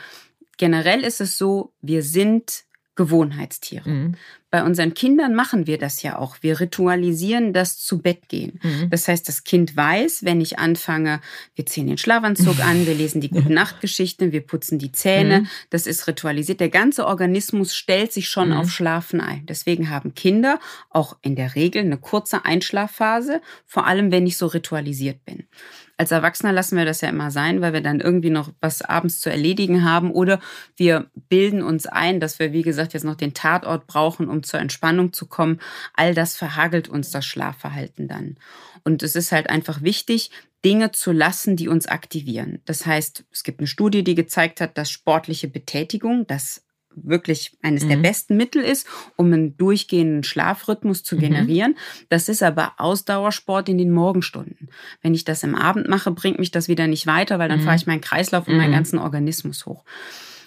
generell 0.56 1.02
ist 1.02 1.20
es 1.20 1.38
so, 1.38 1.72
wir 1.80 2.02
sind 2.02 2.64
Gewohnheitstiere. 2.96 3.88
Mhm. 3.88 4.14
Bei 4.50 4.62
unseren 4.62 4.94
Kindern 4.94 5.34
machen 5.34 5.66
wir 5.66 5.78
das 5.78 6.02
ja 6.02 6.16
auch. 6.16 6.36
Wir 6.42 6.60
ritualisieren 6.60 7.52
das 7.52 7.76
zu 7.78 8.00
Bett 8.00 8.28
gehen. 8.28 8.60
Mhm. 8.62 8.88
Das 8.88 9.08
heißt, 9.08 9.26
das 9.26 9.42
Kind 9.42 9.76
weiß, 9.76 10.24
wenn 10.24 10.40
ich 10.40 10.60
anfange, 10.60 11.20
wir 11.56 11.66
ziehen 11.66 11.88
den 11.88 11.98
Schlafanzug 11.98 12.60
an, 12.60 12.86
wir 12.86 12.94
lesen 12.94 13.20
die 13.20 13.30
gute 13.30 13.52
Nachtgeschichten, 13.52 14.30
wir 14.30 14.42
putzen 14.42 14.78
die 14.78 14.92
Zähne, 14.92 15.40
mhm. 15.40 15.48
das 15.70 15.88
ist 15.88 16.06
ritualisiert. 16.06 16.60
Der 16.60 16.68
ganze 16.68 17.06
Organismus 17.06 17.74
stellt 17.74 18.12
sich 18.12 18.28
schon 18.28 18.50
mhm. 18.50 18.58
auf 18.58 18.70
Schlafen 18.70 19.20
ein. 19.20 19.44
Deswegen 19.46 19.90
haben 19.90 20.14
Kinder 20.14 20.60
auch 20.88 21.16
in 21.20 21.34
der 21.34 21.56
Regel 21.56 21.82
eine 21.82 21.98
kurze 21.98 22.44
Einschlafphase, 22.44 23.42
vor 23.66 23.88
allem 23.88 24.12
wenn 24.12 24.24
ich 24.24 24.36
so 24.36 24.46
ritualisiert 24.46 25.24
bin. 25.24 25.48
Als 25.96 26.10
Erwachsener 26.10 26.52
lassen 26.52 26.76
wir 26.76 26.84
das 26.84 27.00
ja 27.00 27.08
immer 27.08 27.30
sein, 27.30 27.60
weil 27.60 27.72
wir 27.72 27.80
dann 27.80 28.00
irgendwie 28.00 28.30
noch 28.30 28.52
was 28.60 28.82
abends 28.82 29.20
zu 29.20 29.30
erledigen 29.30 29.84
haben 29.84 30.10
oder 30.10 30.40
wir 30.76 31.10
bilden 31.28 31.62
uns 31.62 31.86
ein, 31.86 32.18
dass 32.18 32.38
wir, 32.38 32.52
wie 32.52 32.62
gesagt, 32.62 32.94
jetzt 32.94 33.04
noch 33.04 33.14
den 33.14 33.34
Tatort 33.34 33.86
brauchen, 33.86 34.28
um 34.28 34.42
zur 34.42 34.60
Entspannung 34.60 35.12
zu 35.12 35.26
kommen. 35.26 35.60
All 35.94 36.14
das 36.14 36.36
verhagelt 36.36 36.88
uns 36.88 37.10
das 37.10 37.24
Schlafverhalten 37.24 38.08
dann. 38.08 38.36
Und 38.82 39.02
es 39.02 39.14
ist 39.16 39.32
halt 39.32 39.48
einfach 39.48 39.82
wichtig, 39.82 40.30
Dinge 40.64 40.92
zu 40.92 41.12
lassen, 41.12 41.56
die 41.56 41.68
uns 41.68 41.86
aktivieren. 41.86 42.60
Das 42.64 42.86
heißt, 42.86 43.24
es 43.30 43.44
gibt 43.44 43.60
eine 43.60 43.66
Studie, 43.66 44.02
die 44.02 44.14
gezeigt 44.14 44.60
hat, 44.60 44.76
dass 44.78 44.90
sportliche 44.90 45.46
Betätigung, 45.46 46.26
das 46.26 46.63
wirklich 46.96 47.56
eines 47.62 47.84
mhm. 47.84 47.88
der 47.88 47.96
besten 47.96 48.36
Mittel 48.36 48.62
ist, 48.62 48.86
um 49.16 49.26
einen 49.26 49.56
durchgehenden 49.56 50.24
Schlafrhythmus 50.24 51.02
zu 51.02 51.16
mhm. 51.16 51.20
generieren. 51.20 51.76
Das 52.08 52.28
ist 52.28 52.42
aber 52.42 52.74
Ausdauersport 52.78 53.68
in 53.68 53.78
den 53.78 53.90
Morgenstunden. 53.90 54.68
Wenn 55.02 55.14
ich 55.14 55.24
das 55.24 55.42
im 55.42 55.54
Abend 55.54 55.88
mache, 55.88 56.10
bringt 56.10 56.38
mich 56.38 56.50
das 56.50 56.68
wieder 56.68 56.86
nicht 56.86 57.06
weiter, 57.06 57.38
weil 57.38 57.48
dann 57.48 57.60
mhm. 57.60 57.64
fahre 57.64 57.76
ich 57.76 57.86
meinen 57.86 58.00
Kreislauf 58.00 58.48
und 58.48 58.56
meinen 58.56 58.70
mhm. 58.70 58.74
ganzen 58.76 58.98
Organismus 58.98 59.66
hoch. 59.66 59.84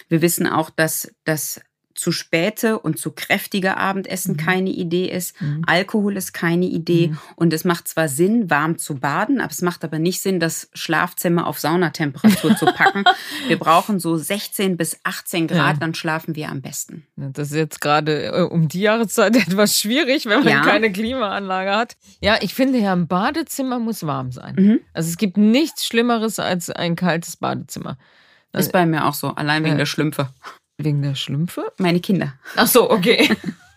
Wir 0.10 0.22
wissen 0.22 0.48
auch, 0.48 0.70
dass 0.70 1.14
das 1.26 1.62
zu 1.98 2.12
späte 2.12 2.80
und 2.80 3.00
zu 3.00 3.12
kräftige 3.12 3.78
Abendessen 3.78 4.34
mhm. 4.34 4.38
keine 4.38 4.70
Idee 4.70 5.08
ist. 5.08 5.40
Mhm. 5.42 5.64
Alkohol 5.66 6.16
ist 6.16 6.34
keine 6.34 6.66
Idee. 6.66 7.10
Mhm. 7.10 7.18
Und 7.36 7.54
es 7.54 7.66
macht 7.66 7.88
zwar 7.88 8.08
Sinn, 8.08 8.50
warm 8.50 8.78
zu 8.78 8.96
baden, 8.96 9.42
aber 9.42 9.52
es 9.52 9.62
macht 9.62 9.84
aber 9.84 10.00
nicht 10.00 10.22
Sinn, 10.22 10.40
das 10.40 10.70
Schlafzimmer 10.74 11.48
auf 11.48 11.60
Saunatemperatur 11.60 12.56
zu 12.56 12.66
packen. 12.66 13.04
Wir 13.48 13.58
brauchen 13.58 14.00
so 14.00 14.16
16 14.16 14.78
bis 14.78 15.00
18 15.04 15.48
Grad, 15.48 15.74
ja. 15.76 15.80
dann 15.80 15.94
schlafen 15.94 16.36
wir 16.36 16.50
am 16.50 16.62
besten. 16.62 17.06
Das 17.16 17.50
ist 17.50 17.56
jetzt 17.56 17.82
gerade 17.82 18.26
äh, 18.26 18.42
um 18.42 18.68
die 18.68 18.82
Jahreszeit 18.82 19.36
etwas 19.48 19.80
schwierig, 19.80 20.26
wenn 20.26 20.44
man 20.44 20.54
ja. 20.54 20.62
keine 20.62 20.92
Klimaanlage 20.92 21.76
hat. 21.76 21.98
Ja, 22.22 22.38
ich 22.42 22.54
finde 22.54 22.80
ja, 22.80 22.94
ein 22.94 23.08
Badezimmer 23.08 23.80
muss 23.80 24.06
warm 24.06 24.32
sein. 24.32 24.56
Mhm. 24.58 24.80
Also 24.94 25.10
es 25.10 25.18
gibt 25.18 25.38
nichts 25.38 25.86
Schlimmeres 25.86 26.40
als 26.40 26.70
ein 26.70 26.96
kaltes 26.96 27.38
Badezimmer. 27.38 27.98
Ist 28.54 28.72
bei 28.72 28.86
mir 28.86 29.06
auch 29.06 29.14
so, 29.14 29.30
allein 29.30 29.64
wegen 29.64 29.74
ja. 29.74 29.78
der 29.78 29.86
Schlümpfe. 29.86 30.30
Wegen 30.78 31.02
der 31.02 31.16
Schlümpfe? 31.16 31.72
Meine 31.78 32.00
Kinder. 32.00 32.34
Ach 32.56 32.68
so, 32.68 32.90
okay. 32.90 33.30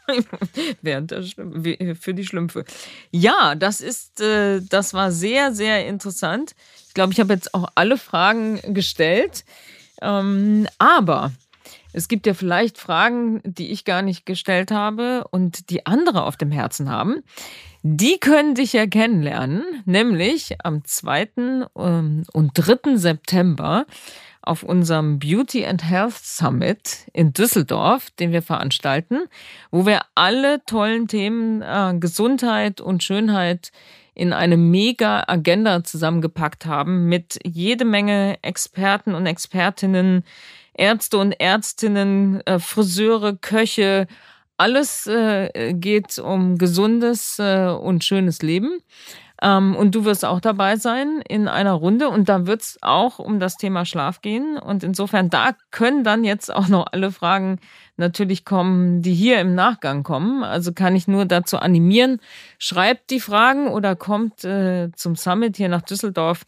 Während 0.82 1.10
der 1.10 1.22
Schlümpfe, 1.22 1.94
für 1.94 2.14
die 2.14 2.26
Schlümpfe. 2.26 2.64
Ja, 3.10 3.54
das 3.54 3.80
ist, 3.80 4.20
äh, 4.20 4.60
das 4.60 4.92
war 4.92 5.10
sehr, 5.10 5.52
sehr 5.52 5.86
interessant. 5.86 6.54
Ich 6.88 6.94
glaube, 6.94 7.12
ich 7.12 7.20
habe 7.20 7.32
jetzt 7.32 7.54
auch 7.54 7.68
alle 7.74 7.96
Fragen 7.96 8.60
gestellt. 8.74 9.44
Ähm, 10.02 10.66
aber 10.78 11.32
es 11.92 12.08
gibt 12.08 12.26
ja 12.26 12.34
vielleicht 12.34 12.78
Fragen, 12.78 13.40
die 13.44 13.70
ich 13.70 13.84
gar 13.84 14.02
nicht 14.02 14.26
gestellt 14.26 14.70
habe 14.70 15.24
und 15.30 15.70
die 15.70 15.86
andere 15.86 16.24
auf 16.24 16.36
dem 16.36 16.50
Herzen 16.50 16.90
haben. 16.90 17.22
Die 17.82 18.18
können 18.18 18.54
dich 18.54 18.74
ja 18.74 18.86
kennenlernen, 18.86 19.64
nämlich 19.86 20.56
am 20.62 20.84
2. 20.84 21.28
Ähm, 21.76 22.24
und 22.32 22.52
3. 22.54 22.96
September 22.96 23.86
auf 24.42 24.62
unserem 24.62 25.18
Beauty 25.18 25.66
and 25.66 25.88
Health 25.88 26.16
Summit 26.16 27.06
in 27.12 27.32
Düsseldorf, 27.32 28.10
den 28.12 28.32
wir 28.32 28.42
veranstalten, 28.42 29.24
wo 29.70 29.86
wir 29.86 30.00
alle 30.14 30.64
tollen 30.64 31.08
Themen 31.08 31.62
äh, 31.62 31.94
Gesundheit 31.98 32.80
und 32.80 33.02
Schönheit 33.02 33.70
in 34.14 34.32
eine 34.32 34.56
mega 34.56 35.24
Agenda 35.26 35.84
zusammengepackt 35.84 36.66
haben 36.66 37.08
mit 37.08 37.38
jede 37.44 37.84
Menge 37.84 38.38
Experten 38.42 39.14
und 39.14 39.26
Expertinnen, 39.26 40.24
Ärzte 40.74 41.18
und 41.18 41.32
Ärztinnen, 41.32 42.40
äh, 42.46 42.58
Friseure, 42.58 43.36
Köche, 43.36 44.06
alles 44.56 45.06
äh, 45.06 45.72
geht 45.72 46.18
um 46.18 46.58
gesundes 46.58 47.38
äh, 47.38 47.68
und 47.68 48.04
schönes 48.04 48.42
Leben. 48.42 48.80
Ähm, 49.42 49.74
und 49.74 49.94
du 49.94 50.04
wirst 50.04 50.24
auch 50.24 50.40
dabei 50.40 50.76
sein 50.76 51.22
in 51.26 51.48
einer 51.48 51.72
Runde 51.72 52.08
und 52.08 52.28
da 52.28 52.46
wird 52.46 52.62
es 52.62 52.78
auch 52.82 53.18
um 53.18 53.40
das 53.40 53.56
Thema 53.56 53.84
Schlaf 53.84 54.20
gehen. 54.20 54.58
Und 54.58 54.84
insofern, 54.84 55.30
da 55.30 55.52
können 55.70 56.04
dann 56.04 56.24
jetzt 56.24 56.54
auch 56.54 56.68
noch 56.68 56.86
alle 56.92 57.10
Fragen 57.10 57.58
natürlich 57.96 58.44
kommen, 58.44 59.02
die 59.02 59.14
hier 59.14 59.40
im 59.40 59.54
Nachgang 59.54 60.02
kommen. 60.02 60.42
Also 60.42 60.72
kann 60.72 60.94
ich 60.96 61.08
nur 61.08 61.24
dazu 61.24 61.58
animieren, 61.58 62.20
schreibt 62.58 63.10
die 63.10 63.20
Fragen 63.20 63.68
oder 63.68 63.96
kommt 63.96 64.44
äh, 64.44 64.90
zum 64.94 65.16
Summit 65.16 65.56
hier 65.56 65.68
nach 65.68 65.82
Düsseldorf 65.82 66.44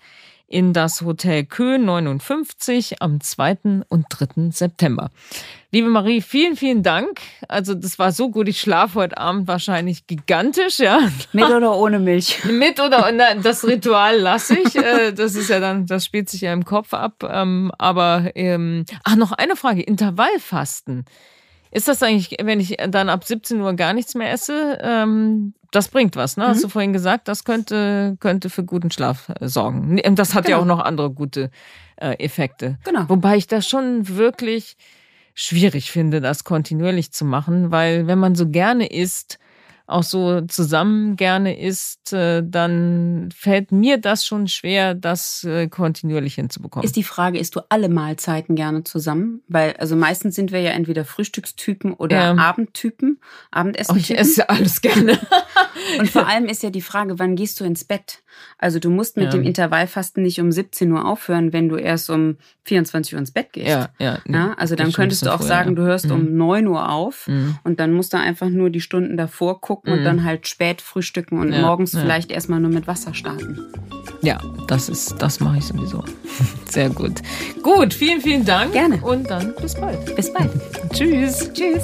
in 0.53 0.72
das 0.72 1.03
Hotel 1.03 1.44
Kö 1.44 1.78
59 1.78 3.00
am 3.00 3.20
2. 3.20 3.84
und 3.88 4.07
3. 4.09 4.50
September. 4.50 5.11
Liebe 5.70 5.88
Marie, 5.88 6.20
vielen, 6.20 6.57
vielen 6.57 6.82
Dank. 6.82 7.20
Also 7.48 7.74
das 7.74 7.98
war 7.98 8.12
so 8.12 8.30
gut. 8.30 8.46
Ich 8.48 8.61
schlafe 8.61 8.96
heute 8.96 9.16
Abend 9.16 9.48
wahrscheinlich 9.48 10.07
gigantisch, 10.07 10.78
ja. 10.78 11.00
Mit 11.32 11.46
oder 11.46 11.74
ohne 11.74 11.98
Milch? 11.98 12.44
Mit 12.50 12.78
oder 12.78 13.09
ohne. 13.09 13.40
Das 13.42 13.66
Ritual 13.66 14.18
lasse 14.18 14.59
ich. 14.59 14.76
Äh, 14.76 15.12
das 15.12 15.34
ist 15.34 15.48
ja 15.48 15.61
dann, 15.61 15.86
das 15.86 16.05
spielt 16.05 16.28
sich 16.28 16.42
ja 16.42 16.53
im 16.53 16.64
Kopf 16.64 16.92
ab. 16.92 17.26
Ähm, 17.26 17.72
aber 17.78 18.32
ähm, 18.34 18.84
ach, 19.05 19.16
noch 19.16 19.32
eine 19.32 19.57
Frage. 19.57 19.82
Intervallfasten. 19.82 21.07
Ist 21.73 21.89
das 21.89 22.03
eigentlich, 22.03 22.37
wenn 22.43 22.61
ich 22.61 22.77
dann 22.89 23.09
ab 23.09 23.25
17 23.25 23.61
Uhr 23.61 23.75
gar 23.75 23.95
nichts 23.95 24.14
mehr 24.14 24.31
esse, 24.31 24.79
ähm, 24.83 25.55
das 25.70 25.89
bringt 25.89 26.16
was, 26.16 26.37
ne? 26.37 26.45
Mhm. 26.45 26.49
Hast 26.49 26.62
du 26.62 26.68
vorhin 26.68 26.93
gesagt, 26.93 27.29
das 27.29 27.45
könnte, 27.45 28.16
könnte 28.20 28.51
für 28.51 28.62
guten 28.62 28.91
Schlaf 28.91 29.31
äh, 29.41 29.49
sorgen. 29.49 30.01
Das 30.14 30.35
hat 30.35 30.45
genau. 30.45 30.59
ja 30.59 30.62
auch 30.62 30.66
noch 30.66 30.81
andere 30.81 31.11
gute 31.11 31.51
äh, 31.97 32.14
Effekte. 32.23 32.79
Genau. 32.85 33.09
Wobei 33.09 33.37
ich 33.37 33.47
das 33.47 33.66
schon 33.66 34.07
wirklich 34.07 34.77
schwierig 35.35 35.91
finde, 35.91 36.20
das 36.20 36.45
kontinuierlich 36.45 37.11
zu 37.11 37.25
machen, 37.25 37.70
weil 37.70 38.07
wenn 38.07 38.18
man 38.18 38.35
so 38.35 38.51
gerne 38.51 38.87
isst, 38.93 39.39
auch 39.93 40.03
so 40.03 40.40
zusammen 40.43 41.16
gerne 41.16 41.61
isst, 41.61 42.12
äh, 42.12 42.43
dann 42.45 43.28
fällt 43.34 43.72
mir 43.72 43.99
das 43.99 44.26
schon 44.26 44.49
schwer, 44.49 44.95
das 44.95 45.45
äh, 45.45 45.68
kontinuierlich 45.68 46.34
hinzubekommen. 46.34 46.84
Ist 46.84 46.97
die 46.97 47.03
Frage, 47.03 47.38
isst 47.38 47.57
du 47.57 47.61
alle 47.68 47.88
Mahlzeiten 47.88 48.57
gerne 48.57 48.84
zusammen? 48.84 49.43
Weil, 49.49 49.74
also 49.74 49.97
meistens 49.97 50.34
sind 50.34 50.53
wir 50.53 50.61
ja 50.61 50.70
entweder 50.72 51.05
Frühstückstypen 51.05 51.95
oder 51.95 52.16
ja. 52.16 52.36
Abendtypen, 52.36 53.20
Abendessen. 53.51 53.95
Oh, 53.95 53.99
ich 53.99 54.16
esse 54.16 54.49
alles 54.49 54.80
gerne. 54.80 55.18
Und 55.99 56.11
vor 56.11 56.26
allem 56.26 56.47
ist 56.47 56.62
ja 56.62 56.70
die 56.70 56.82
Frage, 56.82 57.18
wann 57.18 57.36
gehst 57.36 57.61
du 57.61 57.64
ins 57.64 57.84
Bett? 57.84 58.22
Also 58.59 58.78
du 58.78 58.90
musst 58.90 59.16
mit 59.16 59.26
ja. 59.26 59.30
dem 59.30 59.43
Intervallfasten 59.43 60.22
nicht 60.22 60.40
um 60.40 60.53
17 60.53 60.90
Uhr 60.93 61.05
aufhören, 61.07 61.53
wenn 61.53 61.68
du 61.68 61.76
erst 61.76 62.11
um 62.11 62.36
24 62.64 63.14
Uhr 63.14 63.18
ins 63.18 63.32
Bett 63.32 63.53
gehst. 63.53 63.68
Ja, 63.68 63.90
ja. 63.99 64.18
ja 64.26 64.55
also 64.55 64.76
dann 64.76 64.93
könntest 64.93 65.26
du 65.26 65.30
auch 65.30 65.38
vorher, 65.38 65.49
sagen, 65.49 65.76
du 65.76 65.82
hörst 65.82 66.07
mhm. 66.07 66.12
um 66.12 66.36
9 66.36 66.66
Uhr 66.66 66.88
auf 66.88 67.26
mhm. 67.26 67.59
und 67.64 67.80
dann 67.80 67.93
musst 67.93 68.12
du 68.12 68.18
einfach 68.18 68.49
nur 68.49 68.70
die 68.70 68.80
Stunden 68.80 69.16
davor 69.16 69.61
gucken 69.61 69.82
mhm. 69.83 69.93
und 69.93 70.05
dann 70.05 70.24
halt 70.24 70.49
spät 70.49 70.80
frühstücken 70.80 71.39
und 71.39 71.51
morgens 71.51 71.97
vielleicht 71.97 72.30
erstmal 72.30 72.61
nur 72.61 72.70
mit 72.70 72.87
Wasser 72.87 73.14
starten. 73.14 73.59
Ja, 74.22 74.41
das 74.68 74.89
ist, 74.89 75.16
das 75.18 75.41
mache 75.41 75.59
ich 75.59 75.64
sowieso. 75.64 76.05
Sehr 76.70 76.91
gut. 76.91 77.20
Gut, 77.62 77.93
vielen, 77.93 78.20
vielen 78.20 78.45
Dank. 78.45 78.72
Gerne. 78.72 78.99
Und 79.03 79.28
dann 79.28 79.55
bis 79.61 79.74
bald. 79.74 80.14
Bis 80.14 80.33
bald. 80.33 80.51
Tschüss. 80.93 81.51
Tschüss. 81.53 81.83